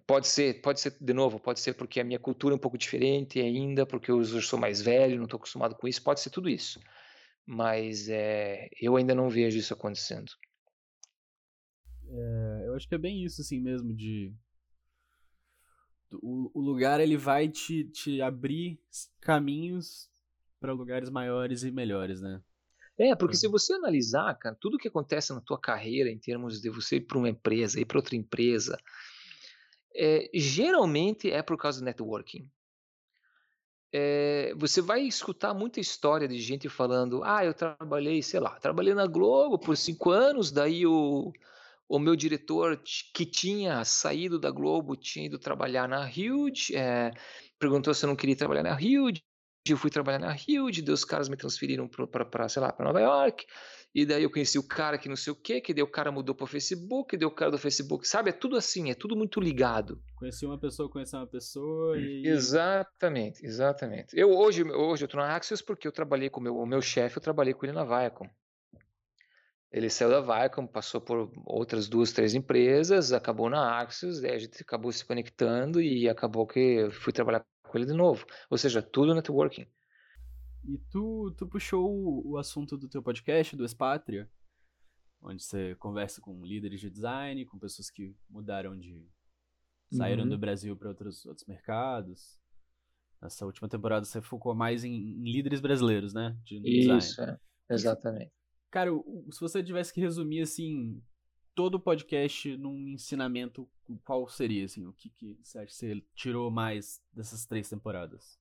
Pode 0.06 0.28
ser, 0.28 0.60
pode 0.62 0.80
ser, 0.80 0.96
de 1.00 1.12
novo, 1.12 1.40
pode 1.40 1.58
ser 1.58 1.74
porque 1.74 1.98
a 1.98 2.04
minha 2.04 2.18
cultura 2.18 2.54
é 2.54 2.56
um 2.56 2.60
pouco 2.60 2.78
diferente 2.78 3.40
ainda, 3.40 3.84
porque 3.84 4.10
eu 4.10 4.22
sou 4.24 4.58
mais 4.58 4.80
velho, 4.80 5.16
não 5.16 5.24
estou 5.24 5.36
acostumado 5.36 5.74
com 5.74 5.88
isso, 5.88 6.02
pode 6.02 6.20
ser 6.20 6.30
tudo 6.30 6.48
isso. 6.48 6.80
Mas 7.44 8.08
é, 8.08 8.68
eu 8.80 8.96
ainda 8.96 9.14
não 9.14 9.28
vejo 9.28 9.58
isso 9.58 9.74
acontecendo. 9.74 10.30
É, 12.08 12.64
eu 12.66 12.76
acho 12.76 12.88
que 12.88 12.94
é 12.94 12.98
bem 12.98 13.24
isso, 13.24 13.40
assim 13.40 13.60
mesmo, 13.60 13.92
de. 13.92 14.32
O, 16.12 16.50
o 16.54 16.60
lugar 16.60 17.00
ele 17.00 17.16
vai 17.16 17.48
te, 17.48 17.84
te 17.84 18.22
abrir 18.22 18.80
caminhos 19.20 20.08
para 20.60 20.72
lugares 20.72 21.10
maiores 21.10 21.64
e 21.64 21.70
melhores, 21.70 22.20
né? 22.20 22.40
É, 23.00 23.14
porque 23.14 23.34
se 23.34 23.48
você 23.48 23.72
analisar, 23.72 24.34
cara, 24.34 24.54
tudo 24.54 24.76
que 24.76 24.88
acontece 24.88 25.32
na 25.32 25.40
tua 25.40 25.58
carreira 25.58 26.10
em 26.10 26.18
termos 26.18 26.60
de 26.60 26.68
você 26.68 26.96
ir 26.96 27.00
para 27.00 27.16
uma 27.16 27.30
empresa, 27.30 27.80
ir 27.80 27.86
para 27.86 27.96
outra 27.96 28.14
empresa, 28.14 28.78
é, 29.96 30.28
geralmente 30.34 31.30
é 31.30 31.40
por 31.40 31.56
causa 31.56 31.80
do 31.80 31.86
networking. 31.86 32.46
É, 33.90 34.52
você 34.54 34.82
vai 34.82 35.00
escutar 35.00 35.54
muita 35.54 35.80
história 35.80 36.28
de 36.28 36.38
gente 36.38 36.68
falando: 36.68 37.24
ah, 37.24 37.42
eu 37.42 37.54
trabalhei, 37.54 38.22
sei 38.22 38.38
lá, 38.38 38.60
trabalhei 38.60 38.92
na 38.92 39.06
Globo 39.06 39.58
por 39.58 39.78
cinco 39.78 40.10
anos, 40.10 40.52
daí 40.52 40.86
o, 40.86 41.32
o 41.88 41.98
meu 41.98 42.14
diretor 42.14 42.82
que 43.14 43.24
tinha 43.24 43.82
saído 43.82 44.38
da 44.38 44.50
Globo 44.50 44.94
tinha 44.94 45.24
ido 45.24 45.38
trabalhar 45.38 45.88
na 45.88 46.04
Huge, 46.04 46.76
é, 46.76 47.12
perguntou 47.58 47.94
se 47.94 48.04
eu 48.04 48.08
não 48.08 48.16
queria 48.16 48.36
trabalhar 48.36 48.62
na 48.62 48.76
Huge, 48.76 49.24
eu 49.68 49.76
fui 49.76 49.90
trabalhar 49.90 50.18
na 50.18 50.34
Hilde, 50.34 50.82
daí 50.82 50.94
os 50.94 51.04
caras 51.04 51.28
me 51.28 51.36
transferiram 51.36 51.88
para, 51.88 52.48
sei 52.48 52.62
lá, 52.62 52.72
para 52.72 52.86
Nova 52.86 53.00
York, 53.00 53.44
e 53.94 54.06
daí 54.06 54.22
eu 54.22 54.30
conheci 54.30 54.58
o 54.58 54.66
cara 54.66 54.96
que 54.96 55.08
não 55.08 55.16
sei 55.16 55.32
o 55.32 55.36
quê, 55.36 55.60
que 55.60 55.74
daí 55.74 55.82
o 55.82 55.90
cara 55.90 56.10
mudou 56.10 56.34
para 56.34 56.44
o 56.44 56.46
Facebook, 56.46 57.16
daí 57.16 57.26
o 57.26 57.30
cara 57.30 57.50
do 57.50 57.58
Facebook, 57.58 58.06
sabe? 58.08 58.30
É 58.30 58.32
tudo 58.32 58.56
assim, 58.56 58.90
é 58.90 58.94
tudo 58.94 59.16
muito 59.16 59.40
ligado. 59.40 60.00
Conheci 60.16 60.46
uma 60.46 60.58
pessoa, 60.58 60.88
conheci 60.88 61.14
uma 61.14 61.26
pessoa 61.26 61.98
e... 61.98 62.26
Exatamente, 62.26 63.44
exatamente. 63.44 64.16
Eu 64.16 64.30
hoje, 64.30 64.62
hoje 64.62 65.04
eu 65.04 65.08
tô 65.08 65.16
na 65.16 65.36
Axios 65.36 65.60
porque 65.60 65.86
eu 65.86 65.92
trabalhei 65.92 66.30
com 66.30 66.40
meu, 66.40 66.56
o 66.56 66.66
meu 66.66 66.80
chefe, 66.80 67.18
eu 67.18 67.22
trabalhei 67.22 67.52
com 67.52 67.66
ele 67.66 67.74
na 67.74 67.84
Viacom. 67.84 68.28
Ele 69.72 69.88
saiu 69.88 70.10
da 70.10 70.20
Viacom, 70.20 70.66
passou 70.66 71.00
por 71.00 71.30
outras 71.46 71.88
duas, 71.88 72.12
três 72.12 72.34
empresas, 72.34 73.12
acabou 73.12 73.48
na 73.48 73.78
Axios, 73.78 74.20
daí 74.20 74.34
a 74.34 74.38
gente 74.38 74.62
acabou 74.62 74.90
se 74.90 75.04
conectando 75.04 75.80
e 75.80 76.08
acabou 76.08 76.46
que 76.46 76.58
eu 76.58 76.90
fui 76.90 77.12
trabalhar 77.12 77.44
com 77.70 77.78
ele 77.78 77.86
de 77.86 77.94
novo. 77.94 78.26
Ou 78.50 78.58
seja, 78.58 78.82
tudo 78.82 79.14
networking. 79.14 79.66
E 80.64 80.78
tu, 80.90 81.32
tu 81.38 81.46
puxou 81.46 82.26
o, 82.26 82.36
assunto 82.36 82.76
do 82.76 82.88
teu 82.88 83.02
podcast, 83.02 83.56
do 83.56 83.64
Espátria, 83.64 84.30
onde 85.22 85.42
você 85.42 85.74
conversa 85.76 86.20
com 86.20 86.44
líderes 86.44 86.80
de 86.80 86.90
design, 86.90 87.46
com 87.46 87.58
pessoas 87.58 87.90
que 87.90 88.14
mudaram 88.28 88.78
de. 88.78 89.08
saíram 89.92 90.24
uhum. 90.24 90.28
do 90.30 90.38
Brasil 90.38 90.76
para 90.76 90.88
outros, 90.88 91.24
outros 91.24 91.46
mercados. 91.46 92.38
Nessa 93.22 93.46
última 93.46 93.68
temporada 93.68 94.04
você 94.04 94.20
focou 94.20 94.54
mais 94.54 94.84
em, 94.84 94.94
em 94.94 95.30
líderes 95.30 95.60
brasileiros, 95.60 96.12
né? 96.12 96.36
De, 96.42 96.60
Isso, 96.64 97.22
é. 97.22 97.38
exatamente. 97.70 98.32
Cara, 98.70 98.90
se 99.30 99.40
você 99.40 99.62
tivesse 99.62 99.92
que 99.92 100.00
resumir 100.00 100.42
assim 100.42 101.02
todo 101.60 101.74
o 101.74 101.80
podcast 101.80 102.56
num 102.56 102.88
ensinamento, 102.88 103.68
qual 104.02 104.26
seria, 104.26 104.64
assim? 104.64 104.86
O 104.86 104.94
que, 104.94 105.10
que 105.10 105.38
você 105.42 105.58
acha 105.58 105.66
que 105.66 105.74
você 105.74 106.02
tirou 106.14 106.50
mais 106.50 107.02
dessas 107.12 107.44
três 107.44 107.68
temporadas? 107.68 108.40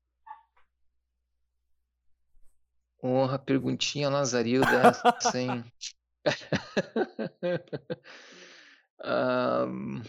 Honra, 3.04 3.38
perguntinha 3.38 4.10
Lazarilda 4.10 4.94
hein? 5.36 5.66
um... 9.04 10.02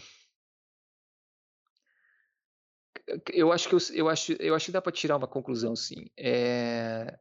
Eu 3.33 3.51
acho 3.51 3.67
que 3.67 3.75
eu, 3.75 3.79
eu 3.93 4.07
acho 4.07 4.31
eu 4.39 4.55
acho 4.55 4.67
que 4.67 4.71
dá 4.71 4.81
para 4.81 4.93
tirar 4.93 5.17
uma 5.17 5.27
conclusão, 5.27 5.75
sim. 5.75 6.09
É... 6.17 7.19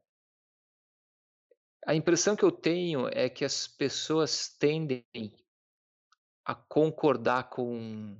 A 1.84 1.96
impressão 1.96 2.36
que 2.36 2.44
eu 2.44 2.52
tenho 2.52 3.08
é 3.10 3.28
que 3.28 3.44
as 3.44 3.66
pessoas 3.66 4.56
tendem 4.56 5.04
a 6.44 6.54
concordar 6.54 7.50
com, 7.50 8.16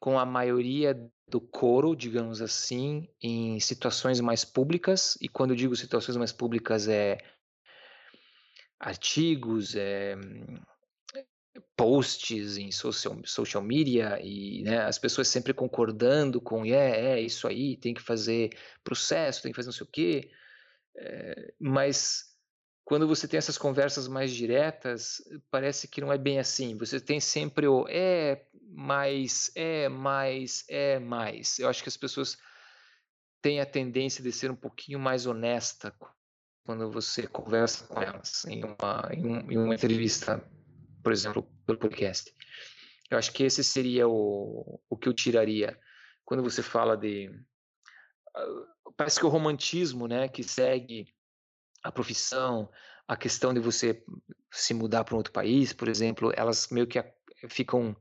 com 0.00 0.18
a 0.18 0.26
maioria 0.26 0.94
do 1.28 1.40
coro, 1.40 1.96
digamos 1.96 2.42
assim, 2.42 3.08
em 3.20 3.58
situações 3.60 4.20
mais 4.20 4.44
públicas. 4.44 5.16
E 5.20 5.28
quando 5.28 5.50
eu 5.50 5.56
digo 5.56 5.74
situações 5.76 6.16
mais 6.16 6.32
públicas, 6.32 6.88
é 6.88 7.18
artigos, 8.78 9.74
é 9.76 10.16
posts 11.76 12.56
em 12.56 12.70
social, 12.70 13.20
social 13.24 13.62
media 13.62 14.18
e 14.22 14.62
né, 14.62 14.80
as 14.82 14.98
pessoas 14.98 15.28
sempre 15.28 15.52
concordando 15.52 16.40
com 16.40 16.64
é, 16.64 17.12
é 17.12 17.20
isso 17.20 17.46
aí, 17.46 17.76
tem 17.76 17.94
que 17.94 18.02
fazer 18.02 18.50
processo, 18.82 19.42
tem 19.42 19.52
que 19.52 19.56
fazer 19.56 19.68
não 19.68 19.72
sei 19.72 19.86
o 19.86 19.90
quê. 19.90 20.30
É, 20.96 21.54
mas 21.58 22.31
quando 22.84 23.06
você 23.06 23.28
tem 23.28 23.38
essas 23.38 23.56
conversas 23.56 24.08
mais 24.08 24.32
diretas, 24.32 25.22
parece 25.50 25.86
que 25.86 26.00
não 26.00 26.12
é 26.12 26.18
bem 26.18 26.38
assim. 26.38 26.76
Você 26.76 27.00
tem 27.00 27.20
sempre 27.20 27.66
o 27.66 27.86
é, 27.88 28.44
mais, 28.68 29.50
é, 29.54 29.88
mais, 29.88 30.64
é, 30.68 30.98
mais. 30.98 31.58
Eu 31.58 31.68
acho 31.68 31.82
que 31.82 31.88
as 31.88 31.96
pessoas 31.96 32.38
têm 33.40 33.60
a 33.60 33.66
tendência 33.66 34.22
de 34.22 34.32
ser 34.32 34.50
um 34.50 34.56
pouquinho 34.56 34.98
mais 34.98 35.26
honesta 35.26 35.94
quando 36.64 36.90
você 36.90 37.26
conversa 37.26 37.86
com 37.86 38.00
elas 38.00 38.44
em 38.46 38.64
uma, 38.64 39.08
em, 39.12 39.26
um, 39.26 39.50
em 39.50 39.58
uma 39.58 39.74
entrevista, 39.74 40.42
por 41.02 41.12
exemplo, 41.12 41.48
pelo 41.66 41.78
podcast. 41.78 42.34
Eu 43.10 43.18
acho 43.18 43.32
que 43.32 43.44
esse 43.44 43.62
seria 43.62 44.08
o, 44.08 44.80
o 44.88 44.96
que 44.96 45.08
eu 45.08 45.12
tiraria 45.12 45.78
quando 46.24 46.42
você 46.42 46.62
fala 46.62 46.96
de. 46.96 47.30
Ah, 48.34 48.46
parece 48.96 49.20
que 49.20 49.26
o 49.26 49.28
romantismo 49.28 50.06
né, 50.06 50.28
que 50.28 50.42
segue 50.42 51.06
a 51.82 51.92
profissão, 51.92 52.70
a 53.06 53.16
questão 53.16 53.52
de 53.52 53.60
você 53.60 54.04
se 54.50 54.74
mudar 54.74 55.04
para 55.04 55.14
um 55.14 55.18
outro 55.18 55.32
país, 55.32 55.72
por 55.72 55.88
exemplo, 55.88 56.32
elas 56.36 56.68
meio 56.68 56.86
que 56.86 57.02
ficam 57.48 57.96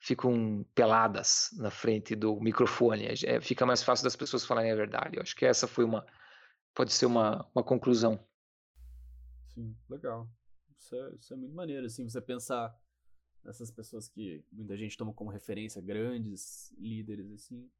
ficam 0.00 0.66
peladas 0.74 1.50
na 1.52 1.70
frente 1.70 2.16
do 2.16 2.40
microfone. 2.40 3.06
É, 3.24 3.40
fica 3.40 3.64
mais 3.64 3.84
fácil 3.84 4.02
das 4.02 4.16
pessoas 4.16 4.44
falarem 4.44 4.72
a 4.72 4.74
verdade. 4.74 5.16
Eu 5.16 5.22
acho 5.22 5.36
que 5.36 5.46
essa 5.46 5.68
foi 5.68 5.84
uma 5.84 6.04
pode 6.74 6.92
ser 6.92 7.06
uma, 7.06 7.48
uma 7.54 7.62
conclusão. 7.62 8.18
Sim, 9.54 9.76
legal. 9.88 10.28
Isso 10.76 10.96
é, 10.96 11.14
isso 11.14 11.32
é 11.32 11.36
muito 11.36 11.54
maneiro, 11.54 11.86
assim, 11.86 12.08
você 12.08 12.20
pensar 12.20 12.76
nessas 13.44 13.70
pessoas 13.70 14.08
que 14.08 14.44
muita 14.50 14.76
gente 14.76 14.96
toma 14.96 15.12
como 15.12 15.30
referência, 15.30 15.80
grandes 15.80 16.72
líderes, 16.78 17.30
assim, 17.32 17.70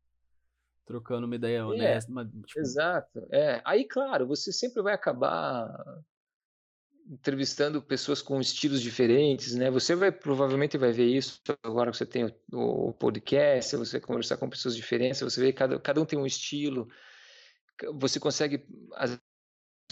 trocando 0.85 1.27
uma 1.27 1.37
ideia 1.37 1.59
é, 1.59 1.65
honesta. 1.65 2.11
É, 2.11 2.15
mas, 2.15 2.29
tipo... 2.29 2.61
Exato. 2.61 3.27
É. 3.31 3.61
Aí, 3.65 3.85
claro, 3.85 4.27
você 4.27 4.53
sempre 4.53 4.83
vai 4.83 4.95
acabar 4.95 5.71
entrevistando 7.09 7.83
pessoas 7.83 8.23
com 8.23 8.41
estilos 8.41 8.81
diferentes, 8.81 9.55
né? 9.55 9.71
Você 9.71 9.95
vai 9.95 10.13
provavelmente 10.13 10.79
vai 10.79 10.93
ver 10.93 11.07
isso 11.07 11.41
agora 11.63 11.91
que 11.91 11.97
você 11.97 12.07
tem 12.07 12.25
o, 12.25 12.89
o 12.89 12.93
podcast, 12.93 13.77
você 13.77 14.01
conversar 14.01 14.37
com 14.37 14.49
pessoas 14.49 14.77
diferentes, 14.77 15.21
você 15.21 15.41
vê 15.41 15.53
que 15.53 15.59
cada, 15.59 15.79
cada 15.79 16.01
um 16.01 16.07
tem 16.07 16.19
um 16.19 16.27
estilo. 16.27 16.89
Você 17.95 18.21
consegue 18.21 18.65
às 18.95 19.19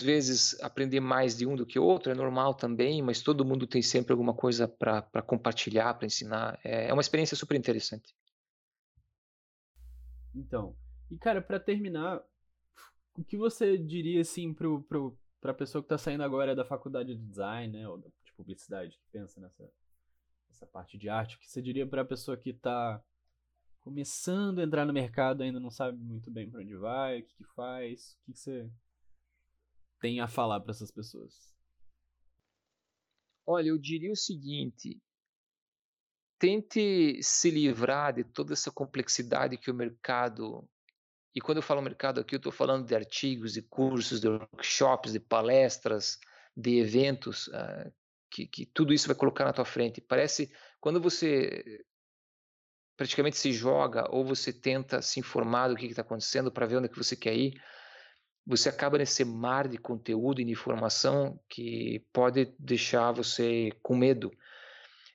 vezes 0.01 0.59
aprender 0.63 1.01
mais 1.01 1.37
de 1.37 1.47
um 1.47 1.57
do 1.57 1.67
que 1.67 1.79
outro, 1.79 2.13
é 2.13 2.15
normal 2.15 2.55
também, 2.55 3.03
mas 3.03 3.21
todo 3.21 3.45
mundo 3.45 3.67
tem 3.67 3.83
sempre 3.83 4.13
alguma 4.13 4.35
coisa 4.35 4.69
para 4.69 5.23
compartilhar, 5.23 5.95
para 5.95 6.07
ensinar. 6.07 6.59
É, 6.65 6.89
é 6.89 6.93
uma 6.93 7.03
experiência 7.03 7.37
super 7.37 7.57
interessante. 7.57 8.15
Então, 10.35 10.77
e 11.11 11.19
cara, 11.19 11.43
para 11.43 11.59
terminar, 11.59 12.23
o 13.17 13.25
que 13.25 13.37
você 13.37 13.77
diria 13.77 14.21
assim 14.21 14.55
pro, 14.55 14.83
pro, 14.85 15.19
pra 15.41 15.55
pessoa 15.55 15.83
que 15.83 15.89
tá 15.89 15.99
saindo 15.99 16.23
agora 16.23 16.55
da 16.55 16.65
faculdade 16.65 17.15
de 17.15 17.23
design, 17.23 17.73
né, 17.73 17.89
ou 17.89 17.99
de 17.99 18.33
publicidade, 18.37 18.97
que 18.97 19.05
pensa 19.11 19.41
nessa, 19.41 19.71
nessa 20.49 20.67
parte 20.67 20.97
de 20.97 21.09
arte, 21.09 21.37
o 21.37 21.39
que 21.41 21.51
você 21.51 21.61
diria 21.61 21.87
pra 21.87 22.05
pessoa 22.05 22.37
que 22.37 22.53
tá 22.53 23.03
começando 23.81 24.61
a 24.61 24.63
entrar 24.63 24.85
no 24.85 24.93
mercado, 24.93 25.43
ainda 25.43 25.59
não 25.59 25.71
sabe 25.71 25.99
muito 25.99 26.31
bem 26.31 26.49
para 26.49 26.61
onde 26.61 26.77
vai, 26.77 27.21
o 27.21 27.25
que, 27.25 27.35
que 27.35 27.45
faz, 27.55 28.13
o 28.13 28.25
que, 28.27 28.33
que 28.33 28.39
você 28.39 28.71
tem 30.01 30.21
a 30.21 30.29
falar 30.29 30.61
para 30.61 30.71
essas 30.71 30.91
pessoas? 30.91 31.55
Olha, 33.47 33.69
eu 33.69 33.79
diria 33.79 34.13
o 34.13 34.17
seguinte: 34.17 35.01
tente 36.41 37.23
se 37.23 37.51
livrar 37.51 38.15
de 38.15 38.25
toda 38.25 38.55
essa 38.55 38.71
complexidade 38.71 39.59
que 39.59 39.71
o 39.71 39.75
mercado. 39.75 40.67
E 41.35 41.41
quando 41.41 41.59
eu 41.59 41.63
falo 41.63 41.83
mercado 41.83 42.19
aqui, 42.19 42.35
eu 42.35 42.39
estou 42.39 42.51
falando 42.51 42.87
de 42.87 42.95
artigos, 42.95 43.53
de 43.53 43.61
cursos, 43.61 44.21
de 44.21 44.27
workshops, 44.27 45.13
de 45.13 45.21
palestras, 45.21 46.19
de 46.57 46.79
eventos, 46.79 47.47
uh, 47.49 47.93
que, 48.31 48.47
que 48.47 48.65
tudo 48.65 48.95
isso 48.95 49.07
vai 49.07 49.15
colocar 49.15 49.45
na 49.45 49.53
tua 49.53 49.67
frente. 49.67 50.01
Parece, 50.01 50.51
quando 50.81 50.99
você 50.99 51.85
praticamente 52.97 53.37
se 53.37 53.53
joga 53.53 54.07
ou 54.11 54.25
você 54.25 54.51
tenta 54.51 55.03
se 55.03 55.21
informar 55.21 55.69
do 55.69 55.77
que 55.77 55.87
está 55.87 56.03
acontecendo 56.03 56.51
para 56.51 56.67
ver 56.67 56.77
onde 56.77 56.87
é 56.87 56.89
que 56.89 56.99
você 56.99 57.17
quer 57.17 57.35
ir, 57.35 57.63
você 58.47 58.71
acaba 58.71 58.97
nesse 58.97 59.25
mar 59.27 59.69
de 59.69 59.77
conteúdo 59.77 60.41
e 60.41 60.45
de 60.45 60.53
informação 60.53 61.39
que 61.51 62.03
pode 62.15 62.55
deixar 62.59 63.13
você 63.13 63.71
com 63.83 63.95
medo. 63.95 64.33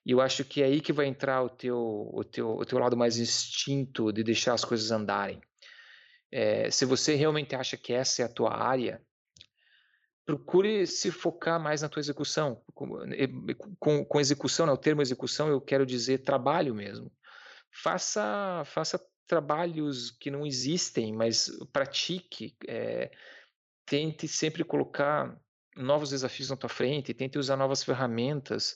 E 0.06 0.12
eu 0.12 0.22
acho 0.22 0.46
que 0.46 0.62
é 0.62 0.66
aí 0.66 0.82
que 0.82 0.94
vai 0.94 1.08
entrar 1.08 1.42
o 1.42 1.50
teu, 1.50 2.10
o 2.14 2.24
teu, 2.24 2.50
o 2.52 2.66
teu 2.66 2.78
lado 2.78 2.96
mais 2.96 3.18
instinto 3.18 4.14
de 4.14 4.24
deixar 4.24 4.54
as 4.54 4.64
coisas 4.64 4.92
andarem. 4.92 5.42
É, 6.32 6.70
se 6.70 6.86
você 6.86 7.16
realmente 7.16 7.56
acha 7.56 7.76
que 7.76 7.94
essa 7.94 8.22
é 8.22 8.26
a 8.26 8.30
tua 8.30 8.56
área, 8.56 9.02
procure 10.26 10.86
se 10.86 11.12
focar 11.12 11.60
mais 11.60 11.82
na 11.82 11.90
tua 11.90 12.00
execução. 12.00 12.62
Com, 13.80 14.06
com, 14.06 14.20
execução, 14.20 14.66
né, 14.66 14.72
o 14.72 14.78
termo 14.78 15.02
execução, 15.02 15.48
eu 15.48 15.62
quero 15.62 15.86
dizer 15.86 16.20
trabalho 16.20 16.76
mesmo. 16.76 17.12
Faça, 17.72 18.64
faça 18.66 19.00
trabalhos 19.28 20.12
que 20.12 20.30
não 20.30 20.46
existem, 20.46 21.14
mas 21.14 21.50
pratique. 21.72 22.56
É, 22.68 23.12
tente 23.86 24.28
sempre 24.28 24.64
colocar 24.64 25.40
novos 25.76 26.10
desafios 26.10 26.50
na 26.50 26.56
tua 26.56 26.70
frente, 26.70 27.14
tente 27.14 27.38
usar 27.38 27.56
novas 27.56 27.84
ferramentas. 27.84 28.76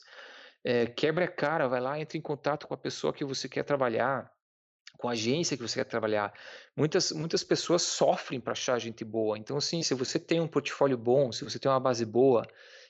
É, 0.62 0.86
quebre 0.86 1.24
a 1.24 1.28
cara, 1.28 1.68
vai 1.68 1.80
lá, 1.80 1.98
entre 1.98 2.18
em 2.18 2.20
contato 2.22 2.66
com 2.66 2.74
a 2.74 2.78
pessoa 2.78 3.12
que 3.12 3.24
você 3.24 3.48
quer 3.48 3.64
trabalhar 3.64 4.30
com 5.00 5.08
a 5.08 5.12
agência 5.12 5.56
que 5.56 5.62
você 5.62 5.80
quer 5.80 5.88
trabalhar. 5.88 6.32
Muitas, 6.76 7.10
muitas 7.12 7.42
pessoas 7.42 7.82
sofrem 7.82 8.38
para 8.38 8.52
achar 8.52 8.78
gente 8.78 9.04
boa. 9.04 9.38
Então, 9.38 9.56
assim, 9.56 9.82
se 9.82 9.94
você 9.94 10.18
tem 10.18 10.40
um 10.40 10.46
portfólio 10.46 10.98
bom, 10.98 11.32
se 11.32 11.42
você 11.42 11.58
tem 11.58 11.70
uma 11.70 11.80
base 11.80 12.04
boa 12.04 12.46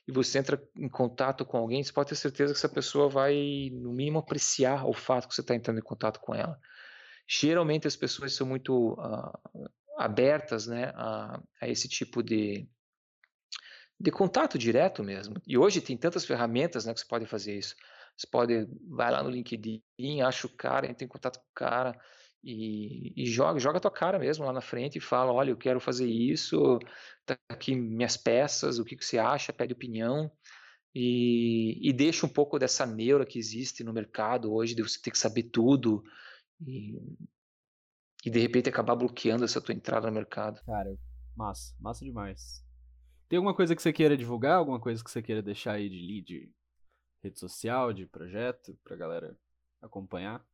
e 0.07 0.13
você 0.13 0.39
entra 0.39 0.61
em 0.77 0.89
contato 0.89 1.45
com 1.45 1.57
alguém, 1.57 1.83
você 1.83 1.93
pode 1.93 2.09
ter 2.09 2.17
certeza 2.17 2.53
que 2.53 2.59
essa 2.59 2.69
pessoa 2.69 3.09
vai, 3.09 3.71
no 3.73 3.93
mínimo, 3.93 4.19
apreciar 4.19 4.87
o 4.87 4.93
fato 4.93 5.29
que 5.29 5.35
você 5.35 5.41
está 5.41 5.55
entrando 5.55 5.79
em 5.79 5.83
contato 5.83 6.19
com 6.21 6.35
ela. 6.35 6.59
Geralmente 7.29 7.87
as 7.87 7.95
pessoas 7.95 8.35
são 8.35 8.47
muito 8.47 8.95
uh, 8.95 9.71
abertas 9.97 10.67
né, 10.67 10.93
a, 10.97 11.41
a 11.61 11.69
esse 11.69 11.89
tipo 11.89 12.25
de, 12.25 12.69
de 14.01 14.11
contato 14.11 14.59
direto 14.59 15.05
mesmo. 15.05 15.35
E 15.47 15.59
hoje 15.59 15.81
tem 15.83 15.97
tantas 15.97 16.25
ferramentas 16.25 16.87
né, 16.87 16.95
que 16.95 17.01
você 17.01 17.07
pode 17.07 17.27
fazer 17.27 17.59
isso. 17.59 17.77
Você 18.17 18.27
pode, 18.27 18.67
vai 18.89 19.11
lá 19.11 19.23
no 19.23 19.31
LinkedIn, 19.31 19.83
acha 20.25 20.47
o 20.47 20.51
cara, 20.51 20.91
entra 20.91 21.05
em 21.05 21.09
contato 21.09 21.39
com 21.39 21.45
o 21.45 21.55
cara 21.55 22.01
e, 22.43 23.13
e 23.15 23.27
joga, 23.27 23.61
joga 23.61 23.77
a 23.77 23.81
tua 23.81 23.91
cara 23.91 24.19
mesmo 24.19 24.47
lá 24.47 24.53
na 24.53 24.63
frente 24.63 24.97
e 24.97 25.01
fala, 25.01 25.33
olha, 25.33 25.51
eu 25.51 25.57
quero 25.57 25.79
fazer 25.79 26.07
isso, 26.07 26.79
tá 27.27 27.39
aqui 27.51 27.75
minhas 27.77 28.17
peças, 28.17 28.79
o 28.79 28.85
que, 28.85 28.97
que 28.97 29.05
você 29.05 29.19
acha, 29.19 29.53
pede 29.53 29.75
opinião. 29.75 30.31
E, 30.95 31.79
e 31.87 31.93
deixa 31.93 32.25
um 32.25 32.29
pouco 32.29 32.59
dessa 32.59 32.87
neura 32.87 33.27
que 33.27 33.39
existe 33.39 33.85
no 33.85 33.93
mercado 33.93 34.53
hoje, 34.53 34.75
de 34.75 34.83
você 34.83 35.01
ter 35.01 35.11
que 35.11 35.19
saber 35.19 35.45
tudo 35.45 36.03
e, 36.67 36.99
e 38.25 38.31
de 38.31 38.41
repente 38.41 38.69
acabar 38.69 38.97
bloqueando 38.97 39.45
essa 39.45 39.61
tua 39.61 39.75
entrada 39.75 40.07
no 40.07 40.13
mercado. 40.13 40.61
Cara, 40.65 40.97
massa, 41.37 41.75
massa 41.79 42.05
demais. 42.05 42.65
Tem 43.31 43.37
alguma 43.37 43.55
coisa 43.55 43.77
que 43.77 43.81
você 43.81 43.93
queira 43.93 44.17
divulgar? 44.17 44.57
Alguma 44.57 44.81
coisa 44.81 45.05
que 45.05 45.09
você 45.09 45.23
queira 45.23 45.41
deixar 45.41 45.75
aí 45.75 45.89
de 45.89 46.01
lead 46.05 46.53
rede 47.23 47.39
social, 47.39 47.93
de 47.93 48.05
projeto, 48.05 48.77
pra 48.83 48.97
galera 48.97 49.39
acompanhar? 49.81 50.45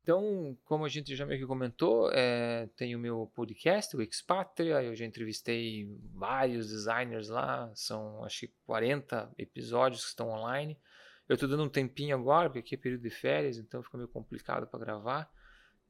Então, 0.00 0.56
como 0.64 0.86
a 0.86 0.88
gente 0.88 1.14
já 1.14 1.26
meio 1.26 1.38
que 1.38 1.46
comentou, 1.46 2.10
é, 2.10 2.68
tem 2.68 2.96
o 2.96 2.98
meu 2.98 3.30
podcast, 3.34 3.94
o 3.94 4.00
Expatria, 4.00 4.82
eu 4.82 4.96
já 4.96 5.04
entrevistei 5.04 5.86
vários 6.14 6.70
designers 6.70 7.28
lá, 7.28 7.70
são 7.74 8.24
acho 8.24 8.46
que 8.46 8.54
40 8.64 9.30
episódios 9.36 10.04
que 10.04 10.08
estão 10.08 10.30
online. 10.30 10.80
Eu 11.28 11.34
estou 11.34 11.46
dando 11.46 11.64
um 11.64 11.68
tempinho 11.68 12.16
agora, 12.16 12.48
porque 12.48 12.60
aqui 12.60 12.76
é 12.76 12.78
período 12.78 13.02
de 13.02 13.10
férias, 13.10 13.58
então 13.58 13.82
fica 13.82 13.98
meio 13.98 14.08
complicado 14.08 14.66
para 14.66 14.80
gravar. 14.80 15.30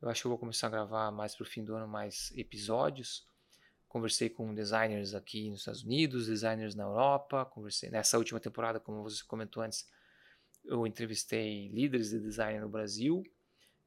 Eu 0.02 0.08
acho 0.08 0.22
que 0.22 0.26
eu 0.26 0.30
vou 0.30 0.38
começar 0.40 0.66
a 0.66 0.70
gravar 0.70 1.12
mais 1.12 1.36
para 1.36 1.44
o 1.44 1.46
fim 1.46 1.62
do 1.62 1.76
ano 1.76 1.86
mais 1.86 2.32
episódios. 2.36 3.28
Conversei 3.88 4.28
com 4.28 4.54
designers 4.54 5.14
aqui 5.14 5.48
nos 5.48 5.60
Estados 5.60 5.84
Unidos, 5.84 6.26
designers 6.26 6.74
na 6.74 6.84
Europa. 6.84 7.44
Conversei 7.44 7.90
nessa 7.90 8.18
última 8.18 8.40
temporada, 8.40 8.80
como 8.80 9.02
você 9.02 9.22
comentou 9.24 9.62
antes, 9.62 9.88
eu 10.64 10.86
entrevistei 10.86 11.68
líderes 11.68 12.10
de 12.10 12.20
design 12.20 12.60
no 12.60 12.68
Brasil. 12.68 13.22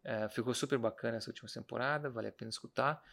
Uh, 0.05 0.29
ficou 0.29 0.53
super 0.53 0.79
bacana 0.79 1.17
essa 1.17 1.29
última 1.29 1.49
temporada, 1.49 2.09
vale 2.09 2.29
a 2.29 2.31
pena 2.31 2.49
escutar. 2.49 3.03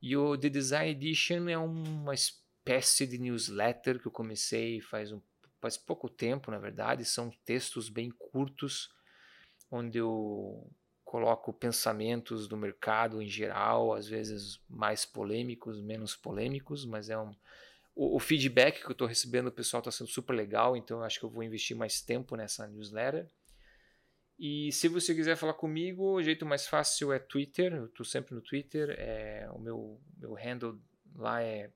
E 0.00 0.16
o 0.16 0.36
The 0.36 0.48
Design 0.48 0.90
Edition 0.90 1.48
é 1.48 1.58
uma 1.58 2.14
espécie 2.14 3.06
de 3.06 3.18
newsletter 3.18 4.00
que 4.00 4.06
eu 4.06 4.12
comecei 4.12 4.80
faz, 4.80 5.10
um, 5.10 5.20
faz 5.60 5.76
pouco 5.76 6.08
tempo, 6.08 6.50
na 6.50 6.58
verdade. 6.58 7.04
São 7.04 7.30
textos 7.44 7.88
bem 7.88 8.10
curtos, 8.10 8.90
onde 9.70 9.98
eu 9.98 10.70
coloco 11.06 11.52
pensamentos 11.52 12.48
do 12.48 12.56
mercado 12.56 13.22
em 13.22 13.28
geral, 13.28 13.94
às 13.94 14.08
vezes 14.08 14.60
mais 14.68 15.06
polêmicos, 15.06 15.80
menos 15.80 16.16
polêmicos, 16.16 16.84
mas 16.84 17.08
é 17.08 17.16
um. 17.16 17.30
O, 17.94 18.16
o 18.16 18.18
feedback 18.18 18.80
que 18.80 18.86
eu 18.86 18.92
estou 18.92 19.06
recebendo 19.06 19.46
do 19.46 19.52
pessoal 19.52 19.78
está 19.80 19.90
sendo 19.90 20.10
super 20.10 20.34
legal, 20.34 20.76
então 20.76 20.98
eu 20.98 21.04
acho 21.04 21.20
que 21.20 21.24
eu 21.24 21.30
vou 21.30 21.44
investir 21.44 21.76
mais 21.76 22.02
tempo 22.02 22.36
nessa 22.36 22.66
newsletter. 22.66 23.30
E 24.38 24.70
se 24.72 24.88
você 24.88 25.14
quiser 25.14 25.36
falar 25.36 25.54
comigo, 25.54 26.16
o 26.16 26.22
jeito 26.22 26.44
mais 26.44 26.66
fácil 26.66 27.12
é 27.12 27.18
Twitter. 27.18 27.72
Eu 27.72 27.86
estou 27.86 28.04
sempre 28.04 28.34
no 28.34 28.42
Twitter. 28.42 28.94
É, 28.98 29.48
o 29.52 29.58
meu, 29.58 29.98
meu 30.18 30.34
handle 30.34 30.78
lá 31.14 31.40
é 31.40 31.70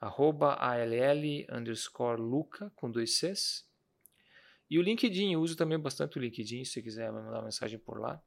arroba 0.00 0.54
ALL 0.54 1.44
underscore 1.52 2.22
Luca 2.22 2.72
com 2.74 2.90
dois 2.90 3.18
Cs. 3.18 3.68
E 4.70 4.78
o 4.78 4.82
LinkedIn, 4.82 5.32
eu 5.32 5.40
uso 5.40 5.56
também 5.56 5.78
bastante 5.78 6.16
o 6.16 6.22
LinkedIn, 6.22 6.64
se 6.64 6.80
quiser 6.80 7.12
mandar 7.12 7.32
uma 7.32 7.42
mensagem 7.42 7.78
por 7.78 8.00
lá. 8.00 8.22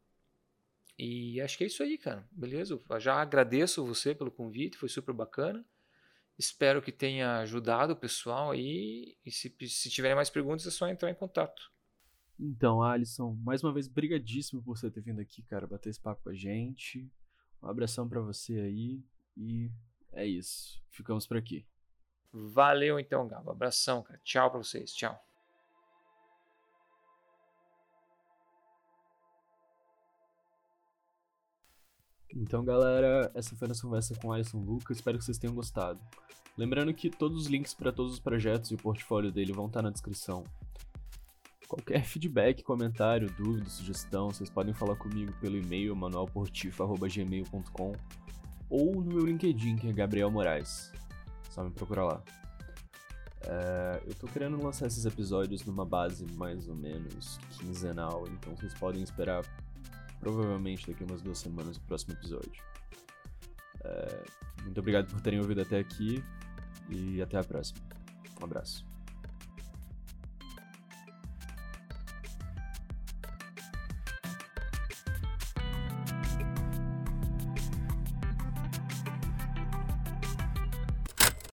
E 0.97 1.41
acho 1.41 1.57
que 1.57 1.63
é 1.63 1.67
isso 1.67 1.81
aí, 1.81 1.97
cara. 1.97 2.27
Beleza? 2.31 2.79
Já 2.99 3.15
agradeço 3.15 3.85
você 3.85 4.13
pelo 4.13 4.31
convite, 4.31 4.77
foi 4.77 4.89
super 4.89 5.13
bacana. 5.13 5.65
Espero 6.37 6.81
que 6.81 6.91
tenha 6.91 7.39
ajudado 7.39 7.93
o 7.93 7.97
pessoal 7.97 8.51
aí. 8.51 9.17
E 9.25 9.31
se, 9.31 9.55
se 9.67 9.89
tiverem 9.89 10.15
mais 10.15 10.29
perguntas, 10.29 10.65
é 10.65 10.71
só 10.71 10.87
entrar 10.87 11.09
em 11.09 11.15
contato. 11.15 11.71
Então, 12.39 12.81
Alisson, 12.81 13.33
mais 13.43 13.63
uma 13.63 13.71
vez, 13.71 13.87
brigadíssimo 13.87 14.61
por 14.61 14.77
você 14.77 14.89
ter 14.89 15.01
vindo 15.01 15.21
aqui, 15.21 15.43
cara, 15.43 15.67
bater 15.67 15.89
esse 15.89 15.99
papo 15.99 16.23
com 16.23 16.29
a 16.29 16.35
gente. 16.35 17.09
Um 17.61 17.67
abração 17.67 18.09
para 18.09 18.19
você 18.19 18.59
aí. 18.59 19.03
E 19.37 19.71
é 20.11 20.25
isso. 20.25 20.81
Ficamos 20.89 21.27
por 21.27 21.37
aqui. 21.37 21.65
Valeu 22.31 22.99
então, 22.99 23.27
Gabo. 23.27 23.51
Abração, 23.51 24.01
cara. 24.01 24.19
Tchau 24.23 24.49
pra 24.49 24.59
vocês. 24.59 24.91
Tchau. 24.93 25.32
Então, 32.35 32.63
galera, 32.63 33.31
essa 33.35 33.55
foi 33.55 33.65
a 33.65 33.69
nossa 33.69 33.83
conversa 33.83 34.15
com 34.15 34.31
Alisson 34.31 34.57
Lucas. 34.59 34.97
Espero 34.97 35.17
que 35.17 35.25
vocês 35.25 35.37
tenham 35.37 35.53
gostado. 35.53 35.99
Lembrando 36.57 36.93
que 36.93 37.09
todos 37.09 37.43
os 37.43 37.47
links 37.47 37.73
para 37.73 37.91
todos 37.91 38.13
os 38.13 38.19
projetos 38.19 38.71
e 38.71 38.75
o 38.75 38.77
portfólio 38.77 39.31
dele 39.31 39.53
vão 39.53 39.67
estar 39.67 39.79
tá 39.79 39.83
na 39.83 39.89
descrição. 39.89 40.43
Qualquer 41.67 42.03
feedback, 42.05 42.61
comentário, 42.63 43.31
dúvida, 43.37 43.69
sugestão, 43.69 44.29
vocês 44.29 44.49
podem 44.49 44.73
falar 44.73 44.95
comigo 44.95 45.33
pelo 45.39 45.57
e-mail 45.57 45.95
manuelportifa.gmail.com 45.95 47.93
ou 48.69 48.95
no 48.95 49.13
meu 49.13 49.25
LinkedIn, 49.25 49.77
que 49.77 49.87
é 49.87 49.93
Gabriel 49.93 50.29
Moraes. 50.29 50.91
Só 51.49 51.63
me 51.63 51.71
procurar 51.71 52.05
lá. 52.05 52.23
É, 53.45 54.01
eu 54.07 54.15
tô 54.15 54.27
querendo 54.27 54.61
lançar 54.63 54.87
esses 54.87 55.05
episódios 55.05 55.65
numa 55.65 55.85
base 55.85 56.25
mais 56.35 56.67
ou 56.67 56.75
menos 56.75 57.37
quinzenal, 57.57 58.25
então 58.27 58.55
vocês 58.55 58.73
podem 58.73 59.03
esperar 59.03 59.43
provavelmente 60.23 60.87
daqui 60.87 61.03
a 61.03 61.05
umas 61.05 61.21
duas 61.21 61.37
semanas 61.37 61.77
o 61.77 61.81
próximo 61.81 62.13
episódio. 62.13 62.63
É, 63.83 64.23
muito 64.63 64.79
obrigado 64.79 65.11
por 65.11 65.19
terem 65.19 65.39
ouvido 65.39 65.61
até 65.61 65.79
aqui 65.79 66.23
e 66.89 67.21
até 67.21 67.37
a 67.37 67.43
próxima. 67.43 67.79
Um 68.39 68.45
abraço. 68.45 68.92